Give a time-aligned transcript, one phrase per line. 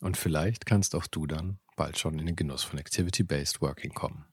[0.00, 4.24] Und vielleicht kannst auch du dann bald schon in den Genuss von Activity-Based Working kommen.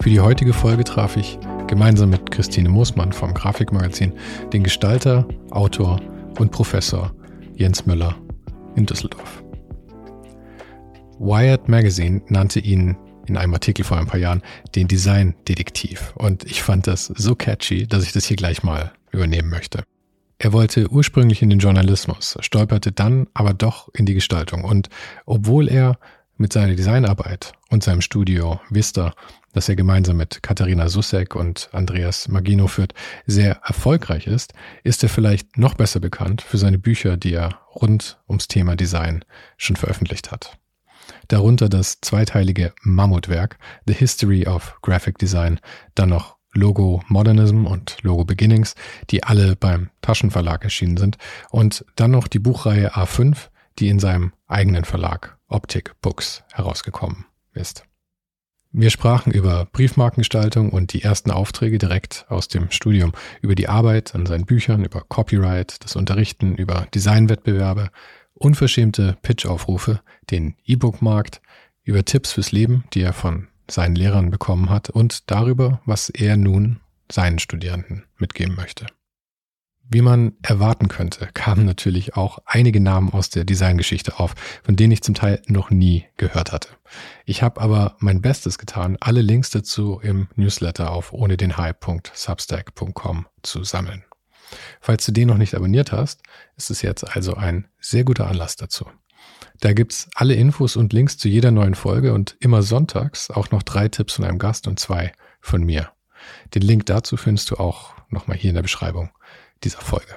[0.00, 4.12] Für die heutige Folge traf ich gemeinsam mit Christine Moosmann vom Grafikmagazin
[4.52, 6.00] den Gestalter, Autor
[6.38, 7.14] und Professor
[7.54, 8.16] Jens Müller
[8.74, 9.42] in Düsseldorf.
[11.18, 12.96] Wired Magazine nannte ihn
[13.28, 14.42] in einem Artikel vor ein paar Jahren
[14.74, 19.48] den Design-Detektiv und ich fand das so catchy, dass ich das hier gleich mal übernehmen
[19.48, 19.84] möchte.
[20.38, 24.88] Er wollte ursprünglich in den Journalismus, stolperte dann aber doch in die Gestaltung und
[25.26, 25.98] obwohl er
[26.36, 29.14] mit seiner Designarbeit und seinem Studio Vista
[29.52, 32.94] das er gemeinsam mit Katharina Sussek und Andreas Magino führt,
[33.26, 34.52] sehr erfolgreich ist,
[34.84, 39.24] ist er vielleicht noch besser bekannt für seine Bücher, die er rund ums Thema Design
[39.56, 40.58] schon veröffentlicht hat.
[41.28, 45.60] Darunter das zweiteilige Mammutwerk The History of Graphic Design,
[45.94, 48.74] dann noch Logo Modernism und Logo Beginnings,
[49.10, 51.18] die alle beim Taschenverlag erschienen sind,
[51.50, 57.84] und dann noch die Buchreihe A5, die in seinem eigenen Verlag Optic Books herausgekommen ist.
[58.70, 64.14] Wir sprachen über Briefmarkengestaltung und die ersten Aufträge direkt aus dem Studium, über die Arbeit
[64.14, 67.90] an seinen Büchern, über Copyright, das Unterrichten, über Designwettbewerbe,
[68.38, 70.00] unverschämte Pitch-Aufrufe,
[70.30, 71.40] den E-Book-Markt,
[71.84, 76.36] über Tipps fürs Leben, die er von seinen Lehrern bekommen hat und darüber, was er
[76.36, 78.86] nun seinen Studierenden mitgeben möchte.
[79.90, 84.92] Wie man erwarten könnte, kamen natürlich auch einige Namen aus der Designgeschichte auf, von denen
[84.92, 86.68] ich zum Teil noch nie gehört hatte.
[87.24, 91.56] Ich habe aber mein Bestes getan, alle Links dazu im Newsletter auf ohne den
[93.42, 94.04] zu sammeln.
[94.80, 96.22] Falls du den noch nicht abonniert hast,
[96.56, 98.86] ist es jetzt also ein sehr guter Anlass dazu.
[99.60, 103.62] Da gibt's alle Infos und Links zu jeder neuen Folge und immer sonntags auch noch
[103.62, 105.90] drei Tipps von einem Gast und zwei von mir.
[106.54, 109.10] Den Link dazu findest du auch nochmal hier in der Beschreibung
[109.64, 110.16] dieser Folge.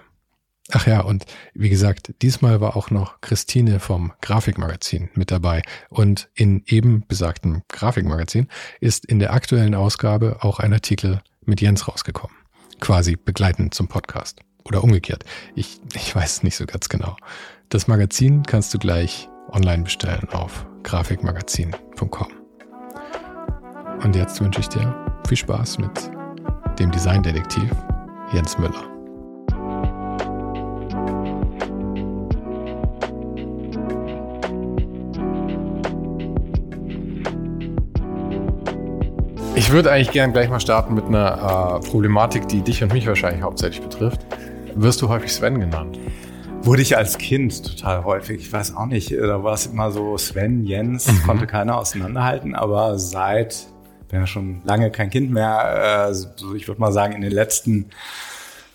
[0.71, 5.63] Ach ja, und wie gesagt, diesmal war auch noch Christine vom Grafikmagazin mit dabei.
[5.89, 8.47] Und in eben besagtem Grafikmagazin
[8.79, 12.37] ist in der aktuellen Ausgabe auch ein Artikel mit Jens rausgekommen.
[12.81, 14.41] Quasi begleitend zum Podcast.
[14.65, 15.23] Oder umgekehrt.
[15.55, 17.15] Ich, ich weiß nicht so ganz genau.
[17.69, 22.27] Das Magazin kannst du gleich online bestellen auf grafikmagazin.com.
[24.03, 24.93] Und jetzt wünsche ich dir
[25.27, 26.11] viel Spaß mit
[26.79, 27.71] dem Designdetektiv
[28.33, 28.90] Jens Müller.
[39.71, 43.07] Ich würde eigentlich gern gleich mal starten mit einer äh, Problematik, die dich und mich
[43.07, 44.19] wahrscheinlich hauptsächlich betrifft.
[44.75, 45.97] Wirst du häufig Sven genannt?
[46.61, 48.41] Wurde ich als Kind total häufig.
[48.41, 51.23] Ich weiß auch nicht, da war es immer so Sven, Jens, mhm.
[51.23, 53.67] konnte keiner auseinanderhalten, aber seit,
[54.09, 57.91] bin ja schon lange kein Kind mehr, äh, ich würde mal sagen, in den letzten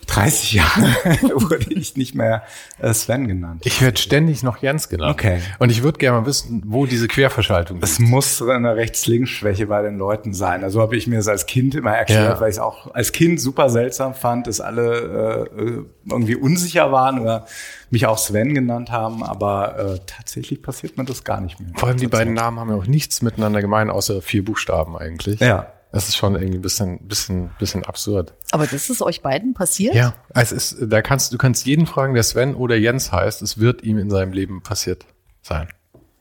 [0.07, 0.83] 30 Jahre
[1.51, 2.43] wurde ich nicht mehr
[2.79, 3.63] äh, Sven genannt.
[3.65, 5.13] Ich werde ständig noch Jens genannt.
[5.13, 5.41] Okay.
[5.59, 7.93] Und ich würde gerne mal wissen, wo diese Querverschaltung ist.
[7.93, 10.63] Es muss eine Rechts-Links-Schwäche bei den Leuten sein.
[10.63, 12.41] Also habe ich mir das als Kind immer erklärt, ja.
[12.41, 17.21] weil ich es auch als Kind super seltsam fand, dass alle äh, irgendwie unsicher waren
[17.21, 17.47] oder
[17.91, 19.23] mich auch Sven genannt haben.
[19.23, 21.71] Aber äh, tatsächlich passiert mir das gar nicht mehr.
[21.75, 25.41] Vor allem die beiden Namen haben ja auch nichts miteinander gemein, außer vier Buchstaben eigentlich.
[25.41, 25.73] Ja.
[25.97, 28.35] Das ist schon irgendwie ein bisschen, bisschen, bisschen absurd.
[28.51, 29.95] Aber das ist euch beiden passiert?
[29.95, 33.57] Ja, es ist, da kannst, du kannst jeden fragen, der Sven oder Jens heißt, es
[33.57, 35.07] wird ihm in seinem Leben passiert
[35.41, 35.69] sein.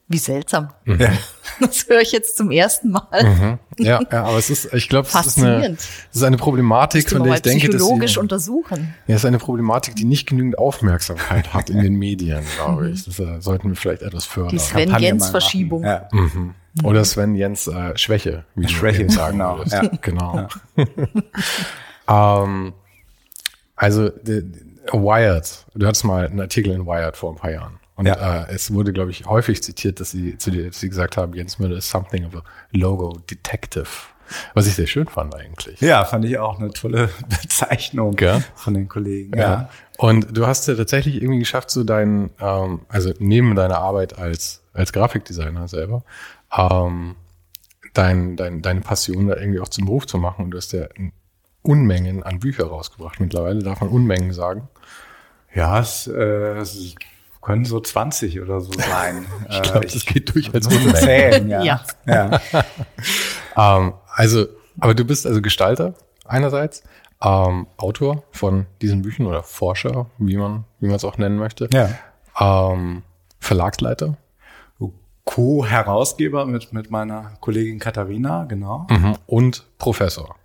[0.07, 0.69] Wie seltsam.
[0.86, 1.01] Mhm.
[1.01, 1.12] Ja.
[1.60, 3.24] Das höre ich jetzt zum ersten Mal.
[3.24, 3.60] Mhm.
[3.77, 7.24] Ja, ja, aber es ist, ich glaube, es ist eine, es ist eine Problematik, von
[7.24, 8.94] der ich denke, dass psychologisch untersuchen.
[9.07, 13.06] Ja, es ist eine Problematik, die nicht genügend Aufmerksamkeit hat in den Medien, glaube ich.
[13.06, 14.51] Das uh, sollten wir vielleicht etwas fördern.
[14.51, 15.83] Die Sven-Jens-Verschiebung.
[15.83, 16.07] Ja.
[16.12, 16.56] Mhm.
[16.83, 19.57] Oder Sven Jens äh, Schwäche, wie Schwäche, du sagen genau.
[19.57, 19.75] würdest.
[19.75, 19.89] Ja.
[20.01, 20.48] Genau.
[22.44, 22.74] ähm,
[23.75, 24.12] also
[24.92, 27.80] Wired, du hattest mal einen Artikel in Wired vor ein paar Jahren.
[27.95, 28.44] Und Ja.
[28.44, 31.33] äh, es wurde, glaube ich, häufig zitiert, dass sie zu dir, dass sie gesagt haben,
[31.33, 32.42] Jens Müller ist something of a
[32.72, 33.88] logo detective.
[34.56, 35.80] Was ich sehr schön fand eigentlich.
[35.81, 37.10] Ja, fand ich auch eine tolle
[37.42, 38.44] Bezeichnung Gell?
[38.56, 39.38] von den Kollegen.
[39.38, 39.69] Ja.
[39.98, 44.63] Und du hast ja tatsächlich irgendwie geschafft, so deinen, ähm, also neben deiner Arbeit als,
[44.74, 46.04] als Grafikdesigner selber,
[46.57, 47.15] ähm,
[47.93, 50.45] dein, dein, deine Passion da irgendwie auch zum Beruf zu machen.
[50.45, 50.87] Und du hast ja
[51.61, 53.19] Unmengen an Bücher rausgebracht.
[53.19, 54.69] Mittlerweile darf man Unmengen sagen.
[55.53, 56.95] Ja, es, äh, es
[57.41, 59.25] können so 20 oder so sein.
[59.49, 60.95] Ich glaube, das geht durch als Unmengen.
[60.95, 61.63] zählen, ja.
[61.63, 61.81] Ja.
[62.05, 62.41] ja.
[63.57, 64.47] Ähm, also,
[64.81, 65.93] aber du bist also Gestalter
[66.25, 66.83] einerseits,
[67.23, 71.69] ähm, Autor von diesen Büchern oder Forscher, wie man, wie man es auch nennen möchte.
[71.71, 71.89] ja.
[72.37, 73.03] Ähm,
[73.39, 74.17] Verlagsleiter.
[75.25, 78.88] Co-Herausgeber mit, mit meiner Kollegin Katharina, genau.
[78.89, 79.18] Mhm.
[79.25, 80.38] Und Professor.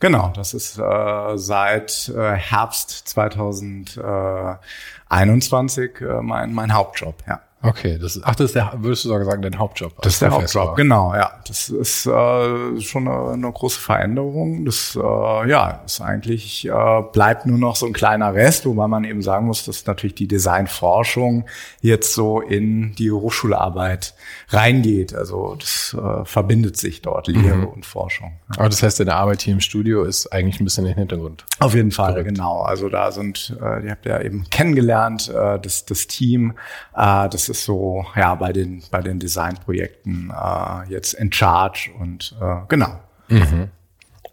[0.00, 7.42] Genau, das ist äh, seit äh, Herbst 2021 äh, mein, mein Hauptjob, ja.
[7.60, 10.00] Okay, das ist, ach, das ist der, würdest du sogar sagen, dein Hauptjob.
[10.02, 10.62] Das ist der Professor.
[10.62, 11.32] Hauptjob, genau, ja.
[11.46, 14.64] Das ist äh, schon eine, eine große Veränderung.
[14.64, 19.02] Das äh, ja ist eigentlich äh, bleibt nur noch so ein kleiner Rest, wobei man
[19.02, 21.46] eben sagen muss, dass natürlich die Designforschung
[21.80, 24.14] jetzt so in die Hochschularbeit
[24.50, 25.12] reingeht.
[25.12, 28.36] Also das äh, verbindet sich dort Lehre und Forschung.
[28.56, 31.44] Aber das heißt, deine Arbeit hier im Studio ist eigentlich ein bisschen im Hintergrund.
[31.58, 32.60] Auf jeden Fall, genau.
[32.60, 36.54] Also da sind, äh, ihr habt ja eben kennengelernt, äh, das, das Team,
[36.94, 42.34] äh, das ist so, ja, bei den, bei den Designprojekten äh, jetzt in charge und
[42.40, 43.00] äh, genau.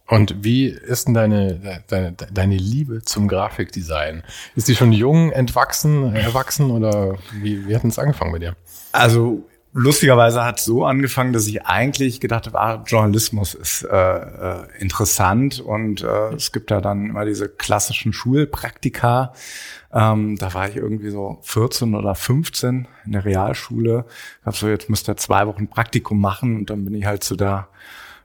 [0.08, 4.24] Und wie ist denn deine, deine, deine Liebe zum Grafikdesign?
[4.56, 8.56] Ist die schon jung, entwachsen, erwachsen oder wie, wie hat es angefangen bei dir?
[8.92, 13.96] Also lustigerweise hat es so angefangen, dass ich eigentlich gedacht habe, ah, Journalismus ist äh,
[13.96, 19.34] äh, interessant und äh, es gibt ja dann immer diese klassischen Schulpraktika.
[19.96, 24.06] Ähm, da war ich irgendwie so 14 oder 15 in der Realschule.
[24.42, 27.24] Ich habe so, jetzt müsst ihr zwei Wochen Praktikum machen und dann bin ich halt
[27.24, 27.70] zu der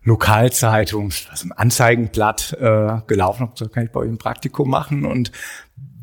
[0.03, 5.05] Lokalzeitung, also ein Anzeigenblatt äh, gelaufen, habe gesagt, kann ich bei euch ein Praktikum machen
[5.05, 5.31] und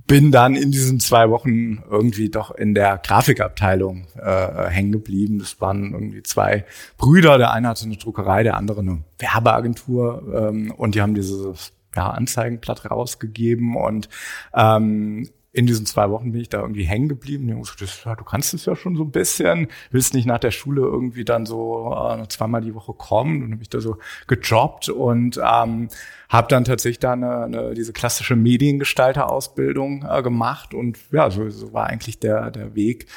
[0.05, 5.39] bin dann in diesen zwei Wochen irgendwie doch in der Grafikabteilung äh, hängen geblieben.
[5.39, 6.63] Das waren irgendwie zwei
[6.97, 7.37] Brüder.
[7.37, 12.09] Der eine hatte eine Druckerei, der andere eine Werbeagentur ähm, und die haben dieses ja,
[12.11, 14.07] Anzeigenblatt rausgegeben und
[14.53, 17.47] ähm, in diesen zwei Wochen bin ich da irgendwie hängen geblieben.
[17.47, 20.37] Die haben gesagt, ja, du kannst es ja schon so ein bisschen, willst nicht nach
[20.37, 23.41] der Schule irgendwie dann so äh, zweimal die Woche kommen.
[23.41, 25.87] Und habe ich da so gejobbt und ähm,
[26.29, 30.75] habe dann tatsächlich da eine, eine, diese klassische Mediengestalter-Ausbildung äh, gemacht.
[30.75, 33.07] Und ja, so, so war eigentlich der, der Weg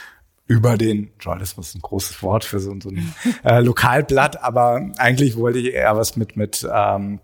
[0.46, 3.14] über den Journalismus ein großes Wort für so, so ein
[3.44, 7.20] äh, Lokalblatt, aber eigentlich wollte ich eher was mit mit ähm,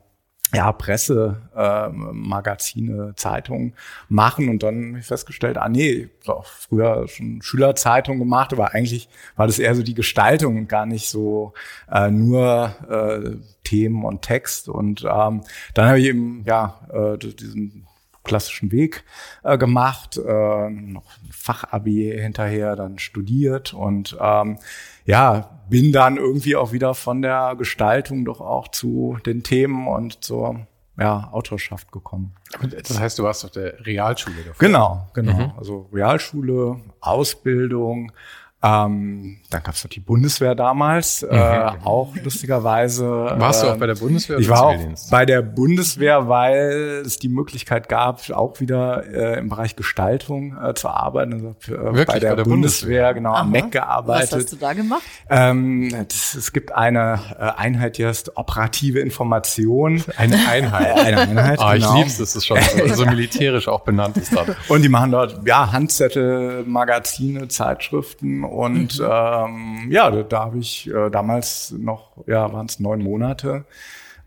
[0.55, 3.75] ja, Presse, äh, Magazine, Zeitungen
[4.09, 8.53] machen und dann habe ich festgestellt, ah nee, ich hab auch früher schon Schülerzeitung gemacht,
[8.53, 11.53] aber eigentlich war das eher so die Gestaltung und gar nicht so
[11.91, 14.69] äh, nur äh, Themen und Text.
[14.69, 15.43] Und ähm,
[15.75, 17.86] dann habe ich eben ja äh, diesen
[18.27, 19.05] klassischen Weg
[19.43, 24.59] äh, gemacht, äh, noch ein Fachabi hinterher dann studiert und ähm,
[25.07, 30.25] ja, bin dann irgendwie auch wieder von der Gestaltung doch auch zu den Themen und
[30.25, 30.67] zur
[30.99, 32.35] ja, Autorschaft gekommen.
[32.61, 34.59] Das heißt, du warst auf der Realschule davor.
[34.59, 35.55] Genau, genau.
[35.59, 38.13] Also Realschule, Ausbildung,
[38.67, 43.07] ähm, dann gab es noch die Bundeswehr damals, äh, auch lustigerweise.
[43.39, 44.39] Warst du auch bei der Bundeswehr?
[44.39, 44.77] Ich oder war auch
[45.11, 50.75] bei der Bundeswehr, weil es die Möglichkeit gab, auch wieder äh, im Bereich Gestaltung äh,
[50.75, 51.33] zu arbeiten.
[51.35, 52.07] Also, äh, Wirklich?
[52.07, 53.45] bei der, Bei der Bundeswehr, genau, am Aha.
[53.45, 54.33] MEC Was gearbeitet.
[54.33, 55.03] hast du da gemacht?
[55.31, 60.03] Ähm, das, es gibt eine äh, Einheit, die heißt operative Information.
[60.17, 60.97] Eine Einheit.
[61.07, 61.99] Eine Einheit, Ah, ich genau.
[61.99, 64.35] lieb's, dass es schon so, so militärisch auch benannt ist.
[64.35, 64.57] Dann.
[64.69, 70.89] Und die machen dort ja Handzettel, Magazine, Zeitschriften und ähm, ja, da, da habe ich
[70.89, 73.65] äh, damals noch, ja, waren es neun Monate,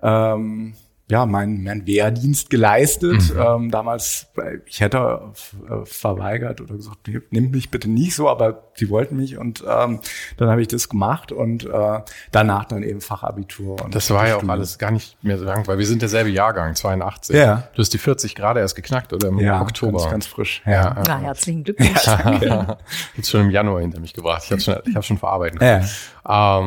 [0.01, 0.73] ähm,
[1.11, 3.33] ja, mein, mein Wehrdienst geleistet.
[3.37, 5.21] Ähm, damals, äh, ich hätte
[5.69, 6.97] äh, verweigert oder gesagt,
[7.31, 9.99] nimm mich bitte nicht so, aber sie wollten mich und ähm,
[10.37, 11.99] dann habe ich das gemacht und äh,
[12.31, 13.83] danach dann eben Fachabitur.
[13.83, 16.29] Und Das war ja auch alles gar nicht mehr so lang, weil wir sind derselbe
[16.29, 17.35] Jahrgang, 82.
[17.35, 17.63] Ja.
[17.73, 19.29] Du hast die 40 gerade erst geknackt, oder?
[19.29, 19.97] Im ja, Oktober.
[19.99, 20.61] Ganz, ganz frisch.
[20.65, 20.95] ja.
[21.07, 22.05] Na, herzlichen Glückwunsch.
[22.05, 22.77] ja.
[23.15, 24.43] Jetzt schon im Januar hinter mich gebracht.
[24.45, 25.79] Ich habe schon, ich hab schon verarbeiten Ja.
[25.79, 25.89] können.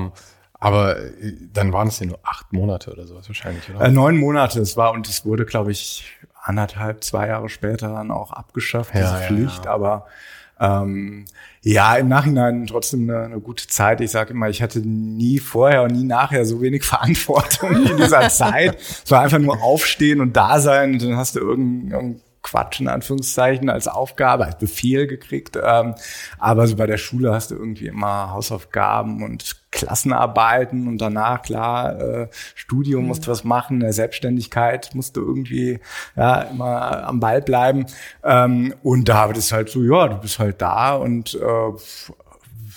[0.06, 0.12] Ähm,
[0.62, 3.84] aber äh, dann waren es ja nur acht Monate oder sowas wahrscheinlich, oder?
[3.84, 6.04] Äh, neun Monate es war und es wurde, glaube ich,
[6.40, 9.64] anderthalb, zwei Jahre später dann auch abgeschafft, Ja, diese ja, Pflicht.
[9.64, 9.70] ja.
[9.72, 10.06] Aber
[10.60, 11.24] Ähm,
[11.62, 14.00] ja, im Nachhinein trotzdem eine, eine gute Zeit.
[14.00, 18.28] Ich sage immer, ich hatte nie vorher und nie nachher so wenig Verantwortung in dieser
[18.28, 18.78] Zeit.
[19.04, 22.88] Es war einfach nur aufstehen und da sein und dann hast du irgendein Quatsch in
[22.88, 25.56] Anführungszeichen als Aufgabe, als Befehl gekriegt.
[25.62, 25.94] Ähm,
[26.38, 31.98] aber so bei der Schule hast du irgendwie immer Hausaufgaben und Klassenarbeiten und danach klar
[31.98, 35.80] äh, Studium musst du was machen, der Selbstständigkeit musst du irgendwie
[36.14, 37.86] ja immer am Ball bleiben
[38.22, 42.18] ähm, und da wird es halt so ja du bist halt da und äh,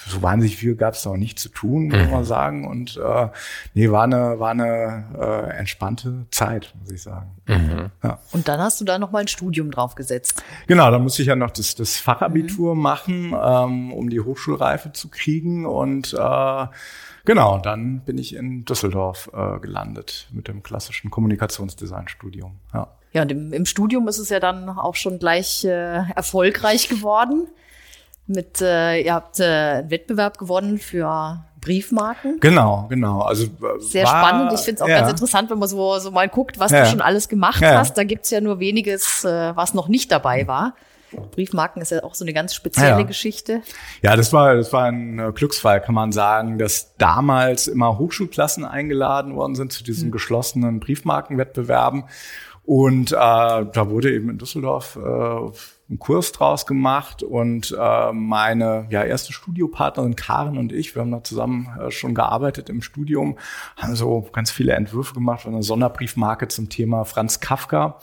[0.07, 2.11] so wahnsinnig viel gab es auch nicht zu tun, muss mhm.
[2.11, 2.67] man sagen.
[2.67, 3.27] Und äh,
[3.73, 7.31] nee, war eine, war eine äh, entspannte Zeit, muss ich sagen.
[7.47, 7.89] Mhm.
[8.03, 8.19] Ja.
[8.31, 10.43] Und dann hast du da noch mal ein Studium draufgesetzt.
[10.67, 12.81] Genau, da musste ich ja noch das, das Fachabitur mhm.
[12.81, 15.65] machen, ähm, um die Hochschulreife zu kriegen.
[15.65, 16.67] Und äh,
[17.25, 22.59] genau, dann bin ich in Düsseldorf äh, gelandet mit dem klassischen Kommunikationsdesign-Studium.
[22.73, 22.87] Ja.
[23.13, 25.69] Ja, und im, im Studium ist es ja dann auch schon gleich äh,
[26.15, 27.47] erfolgreich geworden
[28.27, 32.39] mit, äh, ihr habt äh, einen Wettbewerb gewonnen für Briefmarken.
[32.39, 33.21] Genau, genau.
[33.21, 34.53] Also äh, sehr war, spannend.
[34.53, 34.99] Ich finde es auch ja.
[34.99, 36.83] ganz interessant, wenn man so so mal guckt, was ja.
[36.83, 37.77] du schon alles gemacht ja.
[37.77, 37.97] hast.
[37.97, 40.75] Da gibt's ja nur weniges, äh, was noch nicht dabei war.
[41.31, 43.03] Briefmarken ist ja auch so eine ganz spezielle ja.
[43.03, 43.61] Geschichte.
[44.01, 48.65] Ja, das war, das war ein äh, Glücksfall, kann man sagen, dass damals immer Hochschulklassen
[48.65, 50.11] eingeladen worden sind zu diesen hm.
[50.11, 52.05] geschlossenen Briefmarkenwettbewerben.
[52.63, 55.51] Und äh, da wurde eben in Düsseldorf äh,
[55.87, 61.11] einen Kurs draus gemacht und äh, meine ja, erste Studiopartnerin Karen und ich, wir haben
[61.11, 63.37] da zusammen äh, schon gearbeitet im Studium,
[63.77, 67.99] haben so ganz viele Entwürfe gemacht von einer Sonderbriefmarke zum Thema Franz Kafka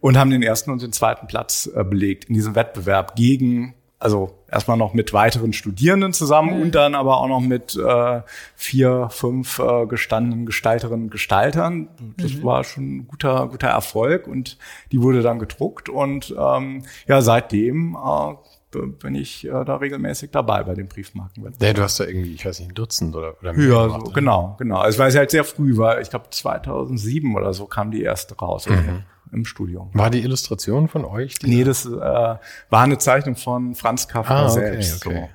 [0.00, 4.38] und haben den ersten und den zweiten Platz äh, belegt in diesem Wettbewerb gegen also
[4.50, 6.62] erstmal noch mit weiteren Studierenden zusammen mhm.
[6.62, 8.22] und dann aber auch noch mit äh,
[8.56, 11.88] vier, fünf äh, gestandenen Gestalterinnen und Gestaltern.
[12.16, 12.42] Das mhm.
[12.42, 14.56] war schon ein guter, guter Erfolg und
[14.90, 20.62] die wurde dann gedruckt und ähm, ja, seitdem äh, bin ich äh, da regelmäßig dabei
[20.62, 21.52] bei den Briefmarken.
[21.60, 24.06] Ja, du hast da irgendwie, ich weiß nicht, ein Dutzend oder, oder mehr Ja, gemacht,
[24.06, 24.78] so, genau, genau.
[24.78, 26.00] Also weil es halt sehr früh war.
[26.00, 28.66] Ich glaube 2007 oder so kam die erste raus.
[28.66, 29.90] Mhm im Studium.
[29.92, 31.36] War die Illustration von euch?
[31.42, 32.38] Nee, das äh, war
[32.70, 35.06] eine Zeichnung von Franz Kafka ah, okay, selbst.
[35.06, 35.28] Okay.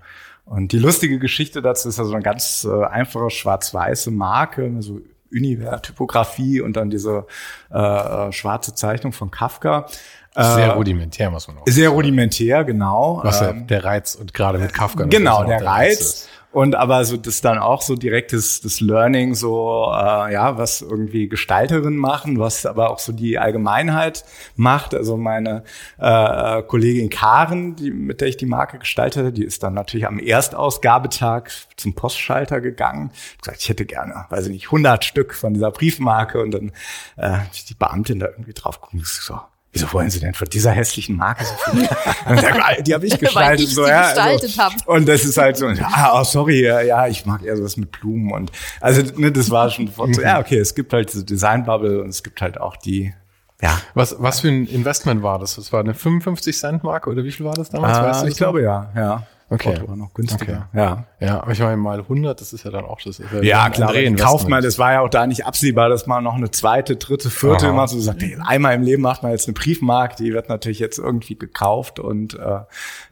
[0.46, 0.54] So.
[0.54, 6.62] Und die lustige Geschichte dazu ist also eine ganz äh, einfache schwarz-weiße Marke, so Univer-Typografie
[6.62, 7.26] und dann diese
[7.72, 9.88] äh, äh, schwarze Zeichnung von Kafka.
[10.36, 11.96] Sehr äh, rudimentär, muss man auch Sehr sagen.
[11.96, 13.22] rudimentär, genau.
[13.24, 15.06] Was ähm, der Reiz und gerade mit Kafka.
[15.06, 15.98] Genau, der, der Reiz.
[15.98, 20.82] Reiz und aber so das dann auch so direktes das Learning, so äh, ja, was
[20.82, 24.24] irgendwie Gestalterin machen, was aber auch so die Allgemeinheit
[24.56, 24.96] macht.
[24.96, 25.66] Also meine
[25.98, 30.18] äh, Kollegin Karen, die, mit der ich die Marke gestaltete, die ist dann natürlich am
[30.18, 33.12] Erstausgabetag zum Postschalter gegangen.
[33.40, 36.72] Gesagt, ich hätte gerne, weiß ich nicht, 100 Stück von dieser Briefmarke und dann
[37.18, 39.42] äh, die Beamtin da irgendwie drauf gucken, so
[39.76, 41.82] wieso wollen Sie denn von dieser hässlichen Marke so viel?
[42.84, 43.36] die habe ich gestaltet.
[43.36, 47.08] Weil ich so, ja, gestaltet also, Und das ist halt so, ah, oh, sorry, ja,
[47.08, 50.40] ich mag eher sowas mit Blumen und also ne, das war schon von so, ja,
[50.40, 53.14] okay, es gibt halt diese Design-Bubble und es gibt halt auch die
[53.62, 53.80] ja.
[53.94, 55.56] Was, was für ein Investment war das?
[55.56, 57.98] Das war eine 55 Cent Marke oder wie viel war das damals?
[57.98, 59.26] Ah, weißt du ich glaube ja, ja.
[59.48, 59.74] Okay.
[59.74, 60.70] Porto war noch günstiger.
[60.72, 60.80] Okay.
[60.80, 61.06] Ja.
[61.20, 63.20] Ja, aber ich meine mal 100, das ist ja dann auch das.
[63.20, 66.34] Ja, ja klar, kauft man, das war ja auch da nicht absehbar, dass man noch
[66.34, 67.74] eine zweite, dritte, vierte Aha.
[67.74, 67.90] macht.
[67.90, 70.98] So sagt, hey, einmal im Leben macht man jetzt eine Briefmarke, die wird natürlich jetzt
[70.98, 72.60] irgendwie gekauft und äh,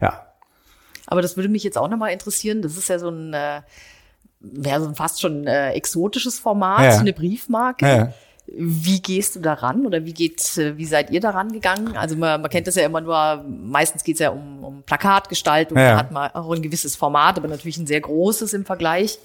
[0.00, 0.26] ja.
[1.06, 2.62] Aber das würde mich jetzt auch nochmal interessieren.
[2.62, 3.60] Das ist ja so ein, äh,
[4.40, 6.98] wäre so ein fast schon äh, exotisches Format, ja.
[6.98, 7.86] eine Briefmarke.
[7.86, 8.12] Ja.
[8.46, 11.96] Wie gehst du daran oder wie geht, äh, wie seid ihr daran gegangen?
[11.96, 15.78] Also man, man kennt das ja immer nur, meistens geht es ja um, um Plakatgestaltung,
[15.78, 15.92] ja.
[15.92, 19.18] da hat man auch ein gewisses Format, aber natürlich ein sehr großes im Vergleich.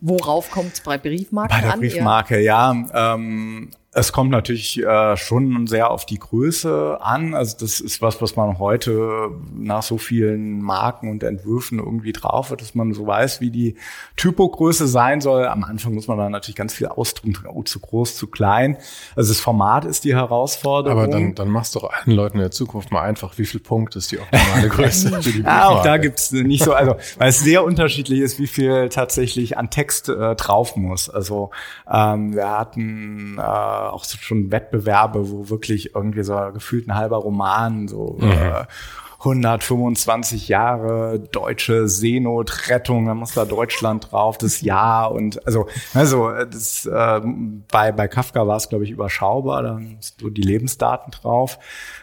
[0.00, 1.62] Worauf kommt es bei Briefmarken an?
[1.62, 2.70] Bei der Briefmarke, ja.
[2.94, 7.34] Ähm, es kommt natürlich äh, schon sehr auf die Größe an.
[7.34, 12.50] Also das ist was, was man heute nach so vielen Marken und Entwürfen irgendwie drauf
[12.50, 13.76] hat, dass man so weiß, wie die
[14.16, 15.46] Typogröße sein soll.
[15.46, 18.76] Am Anfang muss man da natürlich ganz viel ausdrücken, oh, zu groß, zu klein.
[19.16, 20.98] Also das Format ist die Herausforderung.
[20.98, 23.60] Aber dann, dann machst du doch allen Leuten in der Zukunft mal einfach, wie viel
[23.60, 27.28] Punkt ist die optimale Größe für die Ja, auch da gibt's nicht so, also weil
[27.28, 31.10] es sehr unterschiedlich ist, wie viel tatsächlich an Text äh, drauf muss.
[31.10, 31.50] Also
[31.90, 37.88] ähm, wir hatten äh, auch schon Wettbewerbe, wo wirklich irgendwie so gefühlt ein halber Roman
[37.88, 38.30] so mhm.
[38.30, 38.64] äh,
[39.18, 46.86] 125 Jahre deutsche Seenotrettung, da muss da Deutschland drauf, das Jahr und also also das
[46.86, 47.20] äh,
[47.70, 51.58] bei bei Kafka war es glaube ich überschaubar, da sind so die Lebensdaten drauf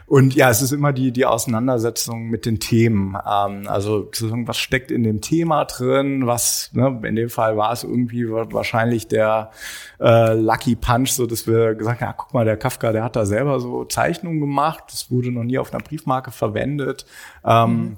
[0.07, 3.15] und ja, es ist immer die, die Auseinandersetzung mit den Themen.
[3.15, 7.83] Ähm, also was steckt in dem Thema drin, was, ne, in dem Fall war es
[7.83, 9.51] irgendwie wahrscheinlich der
[10.00, 13.15] äh, Lucky Punch, so dass wir gesagt haben, ja, guck mal, der Kafka, der hat
[13.15, 17.05] da selber so Zeichnungen gemacht, das wurde noch nie auf einer Briefmarke verwendet.
[17.43, 17.97] Ähm, mhm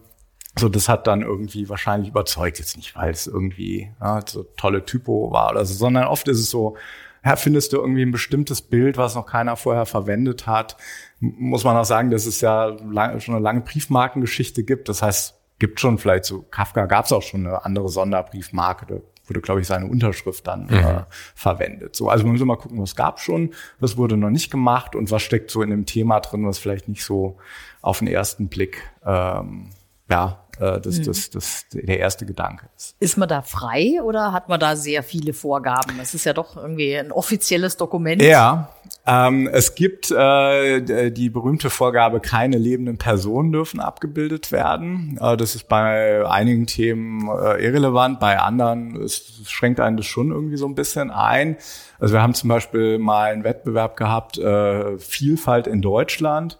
[0.60, 4.84] So, das hat dann irgendwie wahrscheinlich überzeugt, jetzt nicht, weil es irgendwie ja, so tolle
[4.84, 6.78] Typo war oder so, sondern oft ist es so,
[7.26, 10.78] ja, findest du irgendwie ein bestimmtes Bild, was noch keiner vorher verwendet hat.
[11.20, 14.90] Muss man auch sagen, dass es ja lang, schon eine lange Briefmarkengeschichte gibt.
[14.90, 18.96] Das heißt, gibt schon vielleicht so, Kafka gab es auch schon eine andere Sonderbriefmarke, da
[19.26, 20.74] wurde, glaube ich, seine Unterschrift dann mhm.
[20.74, 21.04] äh,
[21.36, 21.96] verwendet.
[21.96, 25.12] So, also man muss mal gucken, was gab schon, was wurde noch nicht gemacht und
[25.12, 27.38] was steckt so in dem Thema drin, was vielleicht nicht so
[27.82, 29.70] auf den ersten Blick ähm,
[30.10, 31.04] ja, äh, das, mhm.
[31.06, 32.96] das, das der erste Gedanke ist.
[33.00, 36.00] Ist man da frei oder hat man da sehr viele Vorgaben?
[36.02, 38.22] Es ist ja doch irgendwie ein offizielles Dokument.
[38.22, 38.70] Ja,
[39.06, 45.18] ähm, es gibt äh, die berühmte Vorgabe, keine lebenden Personen dürfen abgebildet werden.
[45.22, 50.32] Äh, das ist bei einigen Themen äh, irrelevant, bei anderen es schränkt einen das schon
[50.32, 51.58] irgendwie so ein bisschen ein.
[52.00, 56.60] Also wir haben zum Beispiel mal einen Wettbewerb gehabt, äh, Vielfalt in Deutschland.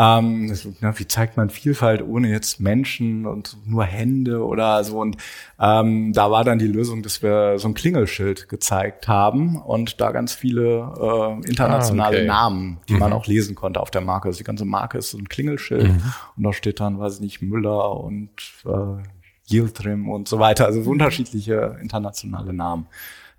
[0.00, 5.00] Ähm, na, wie zeigt man Vielfalt ohne jetzt Menschen und nur Hände oder so?
[5.00, 5.16] Und
[5.58, 10.12] ähm, da war dann die Lösung, dass wir so ein Klingelschild gezeigt haben und da
[10.12, 12.28] ganz viele äh, internationale ah, okay.
[12.28, 13.00] Namen, die mhm.
[13.00, 14.28] man auch lesen konnte auf der Marke.
[14.28, 16.02] Also die ganze Marke ist so ein Klingelschild mhm.
[16.36, 18.30] und da steht dann, weiß ich nicht, Müller und
[18.66, 20.66] äh, Yiltrim und so weiter.
[20.66, 22.86] Also so unterschiedliche internationale Namen.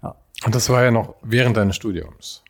[0.03, 0.13] Ja.
[0.43, 2.43] Und das war ja noch während deines Studiums.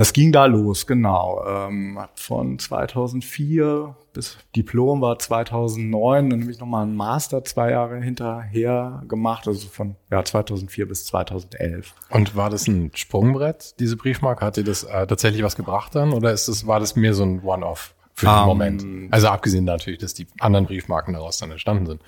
[0.00, 1.44] Das ging da los, genau.
[1.46, 6.30] Ähm, von 2004 bis Diplom war 2009.
[6.30, 11.04] Dann habe ich nochmal einen Master zwei Jahre hinterher gemacht, also von ja, 2004 bis
[11.04, 11.92] 2011.
[12.08, 14.42] Und war das ein Sprungbrett, diese Briefmarke?
[14.42, 16.14] Hat dir das äh, tatsächlich was gebracht dann?
[16.14, 17.94] Oder ist das, war das mehr so ein One-Off?
[18.20, 18.84] Für den um, Moment.
[19.10, 22.02] Also abgesehen natürlich, dass die anderen Briefmarken daraus dann entstanden sind.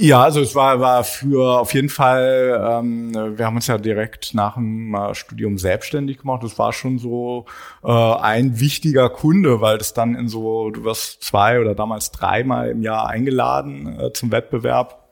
[0.00, 4.34] Ja, also es war, war für auf jeden Fall, ähm, wir haben uns ja direkt
[4.34, 6.42] nach dem äh, Studium selbstständig gemacht.
[6.42, 7.46] Das war schon so
[7.84, 12.70] äh, ein wichtiger Kunde, weil das dann in so, du wirst zwei oder damals dreimal
[12.70, 15.07] im Jahr eingeladen äh, zum Wettbewerb.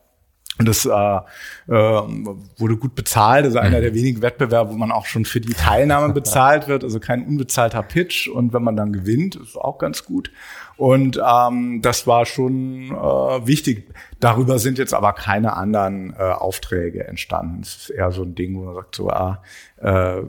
[0.59, 1.21] Und das äh, äh,
[1.69, 3.45] wurde gut bezahlt.
[3.45, 3.81] Das ist einer mhm.
[3.81, 6.83] der wenigen Wettbewerbe, wo man auch schon für die Teilnahme bezahlt wird.
[6.83, 8.27] Also kein unbezahlter Pitch.
[8.27, 10.31] Und wenn man dann gewinnt, ist auch ganz gut.
[10.77, 13.91] Und ähm, das war schon äh, wichtig.
[14.19, 17.61] Darüber sind jetzt aber keine anderen äh, Aufträge entstanden.
[17.61, 19.41] Es ist eher so ein Ding, wo man sagt so, ah,
[19.77, 20.21] äh,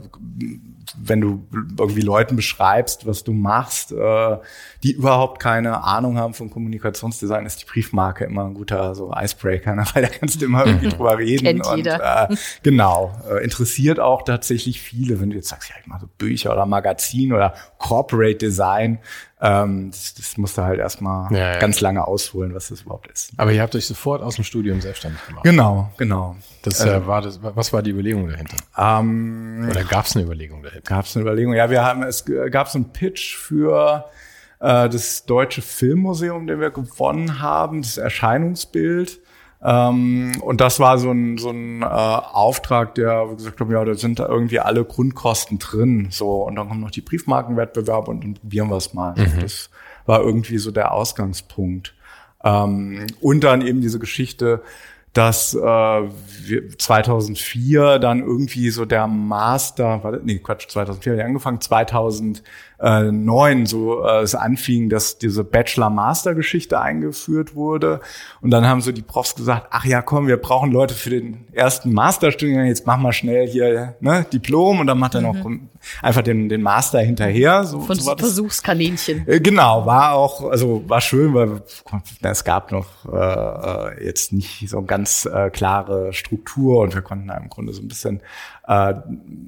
[0.96, 1.46] wenn du
[1.78, 4.38] irgendwie Leuten beschreibst, was du machst, äh,
[4.82, 9.74] die überhaupt keine Ahnung haben von Kommunikationsdesign, ist die Briefmarke immer ein guter so Icebreaker,
[9.74, 9.84] ne?
[9.94, 10.92] weil da kannst du immer irgendwie mhm.
[10.92, 11.44] drüber reden.
[11.44, 12.30] Kennt und jeder.
[12.30, 16.08] Äh, genau, äh, interessiert auch tatsächlich viele, wenn du jetzt sagst, ja, ich mache so
[16.18, 18.98] Bücher oder Magazin oder Corporate Design,
[19.40, 21.58] ähm, das, das musst du halt erstmal ja, ja.
[21.58, 23.30] ganz lange ausholen, was das überhaupt ist.
[23.36, 25.44] Aber ihr habt euch sofort aus dem Studium selbstständig gemacht.
[25.44, 26.36] Genau, genau.
[26.62, 28.56] Das äh, war das, was war die Überlegung dahinter?
[28.76, 30.88] Ähm, Oder gab es eine Überlegung dahinter?
[30.88, 31.54] Gab es eine Überlegung?
[31.54, 34.06] Ja, wir haben es gab so einen Pitch für
[34.58, 39.20] äh, das Deutsche Filmmuseum, den wir gewonnen haben, das Erscheinungsbild.
[39.62, 43.94] Ähm, und das war so ein, so ein äh, Auftrag, der gesagt hat, ja, da
[43.94, 46.08] sind da irgendwie alle Grundkosten drin.
[46.10, 49.14] So, und dann kommt noch die Briefmarkenwettbewerb und dann probieren wir es mal.
[49.16, 49.40] Mhm.
[49.40, 49.70] Das
[50.06, 51.94] war irgendwie so der Ausgangspunkt.
[52.44, 54.62] Ähm, und dann eben diese Geschichte,
[55.12, 56.08] dass äh,
[56.78, 61.60] 2004 dann irgendwie so der Master, warte, nee, Quatsch, 2004 habe ich angefangen,
[62.78, 68.00] 2009 so äh, es anfing, dass diese Bachelor-Master-Geschichte eingeführt wurde
[68.40, 71.46] und dann haben so die Profs gesagt, ach ja, komm, wir brauchen Leute für den
[71.52, 75.68] ersten Masterstudiengang, jetzt mach mal schnell hier ne, Diplom und dann macht er noch mhm.
[76.02, 77.64] einfach den, den Master hinterher.
[77.64, 79.26] So, Von so Versuchskaninchen.
[79.26, 81.62] Äh, genau, war auch, also war schön, weil
[82.22, 87.28] es gab noch äh, äh, jetzt nicht so ganz äh, klare Struktur und wir konnten
[87.30, 88.20] im Grunde so ein bisschen
[88.68, 88.94] äh,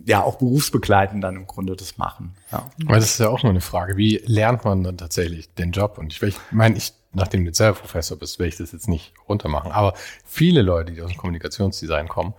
[0.06, 2.34] ja auch berufsbegleitend dann im Grunde das machen.
[2.50, 2.70] Ja.
[2.86, 5.98] Aber das ist ja auch nur eine Frage, wie lernt man dann tatsächlich den Job?
[5.98, 9.12] Und ich, ich meine, ich, nachdem du selber Professor bist, will ich das jetzt nicht
[9.28, 9.72] runtermachen.
[9.72, 9.92] Aber
[10.24, 12.32] viele Leute, die aus dem Kommunikationsdesign kommen,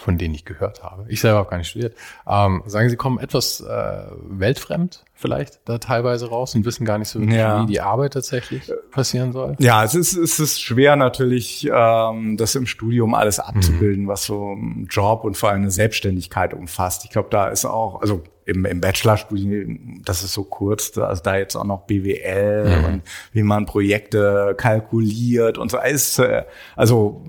[0.00, 1.04] von denen ich gehört habe.
[1.08, 1.94] Ich selber habe gar nicht studiert.
[2.26, 7.08] Ähm, sagen Sie kommen etwas äh, weltfremd vielleicht da teilweise raus und wissen gar nicht
[7.08, 7.62] so, ja.
[7.62, 9.54] wie die Arbeit tatsächlich passieren soll.
[9.58, 14.08] Ja, es ist, es ist schwer natürlich, ähm, das im Studium alles abzubilden, mhm.
[14.08, 17.04] was so ein Job und vor allem eine Selbstständigkeit umfasst.
[17.04, 21.36] Ich glaube, da ist auch, also im, im Bachelorstudium, das ist so kurz, also da
[21.36, 22.84] jetzt auch noch BWL mhm.
[22.86, 25.76] und wie man Projekte kalkuliert und so.
[25.76, 26.44] Alles, äh,
[26.76, 27.22] also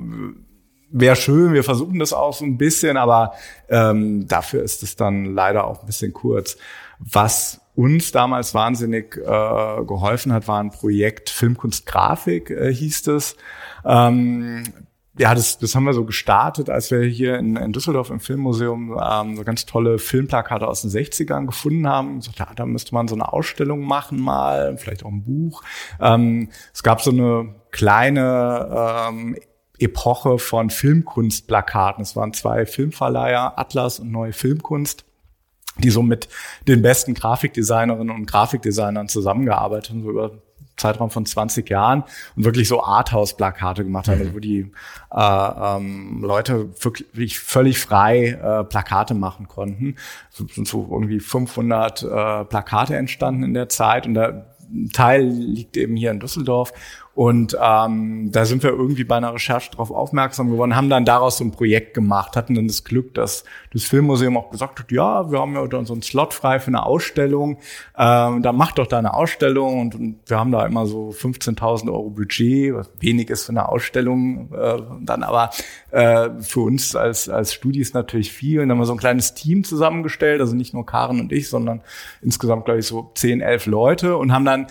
[0.91, 3.33] wäre schön, wir versuchen das auch so ein bisschen, aber
[3.69, 6.57] ähm, dafür ist es dann leider auch ein bisschen kurz.
[6.99, 13.35] Was uns damals wahnsinnig äh, geholfen hat, war ein Projekt Filmkunst Grafik, äh, hieß es.
[13.85, 14.63] Ähm,
[15.17, 18.97] ja, das, das haben wir so gestartet, als wir hier in, in Düsseldorf im Filmmuseum
[19.01, 22.21] ähm, so ganz tolle Filmplakate aus den 60ern gefunden haben.
[22.21, 25.63] So, ja, da müsste man so eine Ausstellung machen mal, vielleicht auch ein Buch.
[25.99, 29.35] Ähm, es gab so eine kleine ähm,
[29.81, 32.01] Epoche von Filmkunstplakaten.
[32.03, 35.05] Es waren zwei Filmverleiher, Atlas und Neue Filmkunst
[35.77, 36.27] die so mit
[36.67, 40.31] den besten Grafikdesignerinnen und Grafikdesignern zusammengearbeitet haben, so über
[40.77, 42.03] Zeitraum von 20 Jahren
[42.35, 44.33] und wirklich so Arthouse-Plakate gemacht haben, mhm.
[44.33, 44.71] wo die
[45.11, 49.95] äh, ähm, Leute wirklich völlig frei äh, Plakate machen konnten.
[50.29, 52.05] So sind so irgendwie 500 äh,
[52.45, 54.55] Plakate entstanden in der Zeit und der
[54.93, 56.71] Teil liegt eben hier in Düsseldorf
[57.21, 61.37] und ähm, da sind wir irgendwie bei einer Recherche darauf aufmerksam geworden, haben dann daraus
[61.37, 65.31] so ein Projekt gemacht, hatten dann das Glück, dass das Filmmuseum auch gesagt hat, ja,
[65.31, 67.59] wir haben ja dann so einen Slot frei für eine Ausstellung,
[67.95, 71.91] ähm, da macht doch da eine Ausstellung und, und wir haben da immer so 15.000
[71.91, 75.51] Euro Budget, was wenig ist für eine Ausstellung, äh, dann aber
[75.91, 78.61] äh, für uns als, als Studis natürlich viel.
[78.61, 81.49] Und dann haben wir so ein kleines Team zusammengestellt, also nicht nur Karen und ich,
[81.49, 81.81] sondern
[82.23, 84.65] insgesamt, glaube ich, so 10, 11 Leute und haben dann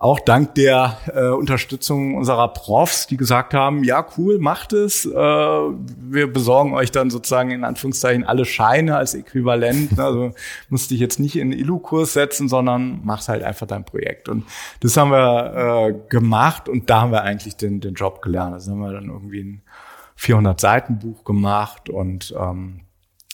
[0.00, 5.04] auch dank der äh, Unterstützung unserer Profs, die gesagt haben, ja cool, macht es.
[5.04, 9.98] Äh, wir besorgen euch dann sozusagen in Anführungszeichen alle Scheine als Äquivalent.
[10.08, 10.32] Also
[10.70, 14.28] musst dich jetzt nicht in ILU-Kurs setzen, sondern machst halt einfach dein Projekt.
[14.28, 14.44] Und
[14.80, 18.54] das haben wir äh, gemacht und da haben wir eigentlich den, den Job gelernt.
[18.54, 19.62] Also haben wir dann irgendwie ein
[20.14, 22.80] 400 Seiten Buch gemacht und ähm,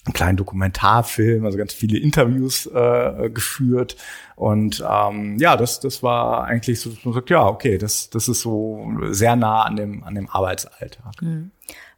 [0.07, 3.97] einen kleinen Dokumentarfilm, also ganz viele Interviews äh, geführt.
[4.37, 8.43] Und ähm, ja, das, das war eigentlich so, man sagt, ja, okay, das, das ist
[8.43, 11.23] so sehr nah an dem, an dem Arbeitsalltag.
[11.23, 11.51] Mhm.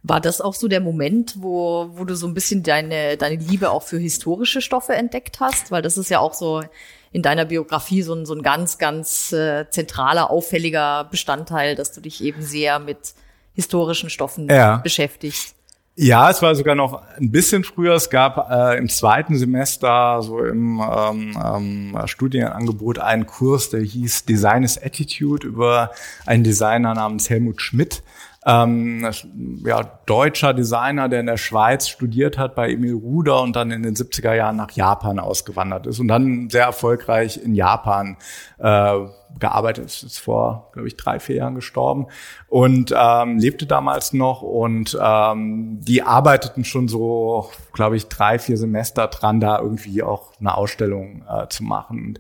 [0.08, 3.70] War das auch so der Moment, wo, wo du so ein bisschen deine, deine Liebe
[3.70, 5.72] auch für historische Stoffe entdeckt hast?
[5.72, 6.62] Weil das ist ja auch so
[7.10, 12.00] in deiner Biografie so ein, so ein ganz, ganz äh, zentraler, auffälliger Bestandteil, dass du
[12.00, 13.14] dich eben sehr mit
[13.54, 14.76] historischen Stoffen ja.
[14.76, 15.55] beschäftigst.
[15.98, 17.94] Ja, es war sogar noch ein bisschen früher.
[17.94, 24.26] Es gab äh, im zweiten Semester so im ähm, ähm, Studienangebot einen Kurs, der hieß
[24.26, 25.90] Design is Attitude über
[26.26, 28.02] einen Designer namens Helmut Schmidt
[28.46, 29.04] ähm,
[29.64, 33.82] ja, deutscher Designer, der in der Schweiz studiert hat bei Emil Ruder und dann in
[33.82, 38.16] den 70er Jahren nach Japan ausgewandert ist und dann sehr erfolgreich in Japan
[38.58, 38.98] äh,
[39.40, 42.06] gearbeitet ist, ist vor, glaube ich, drei, vier Jahren gestorben
[42.46, 48.56] und ähm, lebte damals noch und ähm, die arbeiteten schon so, glaube ich, drei, vier
[48.56, 52.06] Semester dran, da irgendwie auch eine Ausstellung äh, zu machen.
[52.06, 52.18] Und,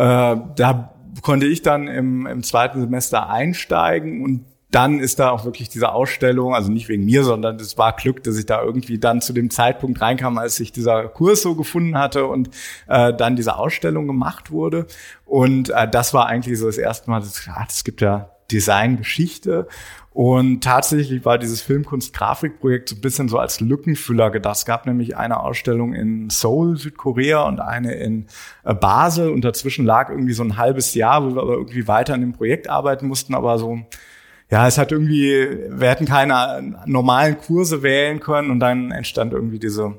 [0.00, 5.44] äh, da konnte ich dann im, im zweiten Semester einsteigen und dann ist da auch
[5.44, 8.98] wirklich diese Ausstellung, also nicht wegen mir, sondern es war Glück, dass ich da irgendwie
[8.98, 12.50] dann zu dem Zeitpunkt reinkam, als sich dieser Kurs so gefunden hatte und
[12.86, 14.86] äh, dann diese Ausstellung gemacht wurde.
[15.24, 19.68] Und äh, das war eigentlich so das erste Mal, dass, ah, es gibt ja Designgeschichte.
[20.12, 24.56] Und tatsächlich war dieses Filmkunst-Grafikprojekt so ein bisschen so als Lückenfüller gedacht.
[24.56, 28.26] Es gab nämlich eine Ausstellung in Seoul, Südkorea und eine in
[28.64, 29.30] äh, Basel.
[29.30, 32.32] Und dazwischen lag irgendwie so ein halbes Jahr, wo wir aber irgendwie weiter an dem
[32.32, 33.78] Projekt arbeiten mussten, aber so
[34.50, 39.58] ja, es hat irgendwie, wir hätten keine normalen Kurse wählen können und dann entstand irgendwie
[39.58, 39.94] diese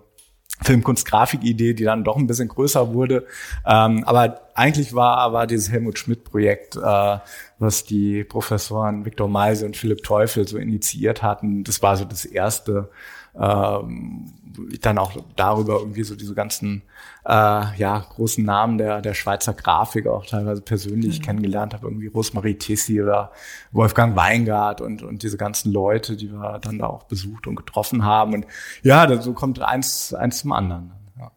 [0.61, 3.25] Filmkunst-Grafik-Idee, die dann doch ein bisschen größer wurde.
[3.65, 7.17] Ähm, aber eigentlich war, war dieses Helmut Schmidt-Projekt, äh,
[7.59, 11.63] was die Professoren Viktor Meise und Philipp Teufel so initiiert hatten.
[11.63, 12.89] Das war so das erste
[13.37, 14.33] ähm,
[14.81, 16.81] dann auch darüber irgendwie so diese ganzen
[17.25, 17.31] äh,
[17.77, 21.23] ja großen Namen der der Schweizer Grafik auch teilweise persönlich mhm.
[21.23, 21.87] kennengelernt habe.
[21.87, 23.31] Irgendwie Rosmarie Tissi oder
[23.71, 28.03] Wolfgang Weingart und und diese ganzen Leute die wir dann da auch besucht und getroffen
[28.03, 28.33] haben.
[28.33, 28.47] Und
[28.83, 30.91] ja so kommt eins eins zum anderen.
[31.17, 31.31] Ja.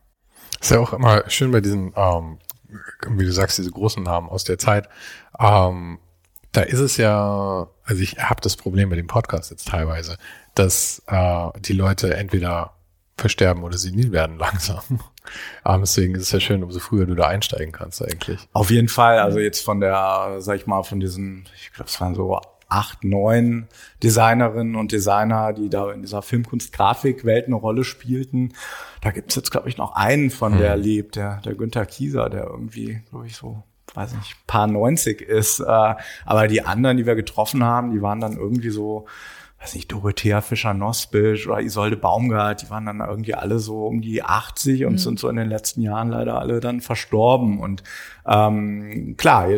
[0.60, 2.38] ist ja auch immer schön bei diesen ähm,
[3.08, 4.88] wie du sagst diese großen Namen aus der Zeit.
[5.38, 5.98] Ähm,
[6.52, 10.16] da ist es ja also ich habe das Problem mit dem Podcast jetzt teilweise
[10.54, 12.74] dass äh, die Leute entweder
[13.16, 15.00] versterben oder sie nie werden langsam.
[15.62, 18.40] Aber deswegen ist es ja schön, umso früher du da einsteigen kannst eigentlich.
[18.52, 19.18] Auf jeden Fall.
[19.18, 23.04] Also jetzt von der, sag ich mal, von diesen, ich glaube, es waren so acht,
[23.04, 23.68] neun
[24.02, 28.54] Designerinnen und Designer, die da in dieser Filmkunst-Grafik-Welt eine Rolle spielten.
[29.02, 30.80] Da gibt's jetzt, glaube ich, noch einen von, der hm.
[30.80, 33.62] lebt, der, der Günther Kieser, der irgendwie, glaube ich, so
[33.94, 35.60] weiß nicht, paar 90 ist.
[35.60, 39.06] Äh, aber die anderen, die wir getroffen haben, die waren dann irgendwie so
[39.62, 44.22] weiß nicht, Dorothea Fischer-Nospisch oder Isolde Baumgart, die waren dann irgendwie alle so um die
[44.22, 44.98] 80 und mhm.
[44.98, 47.60] sind so in den letzten Jahren leider alle dann verstorben.
[47.60, 47.84] Und
[48.26, 49.48] ähm, klar,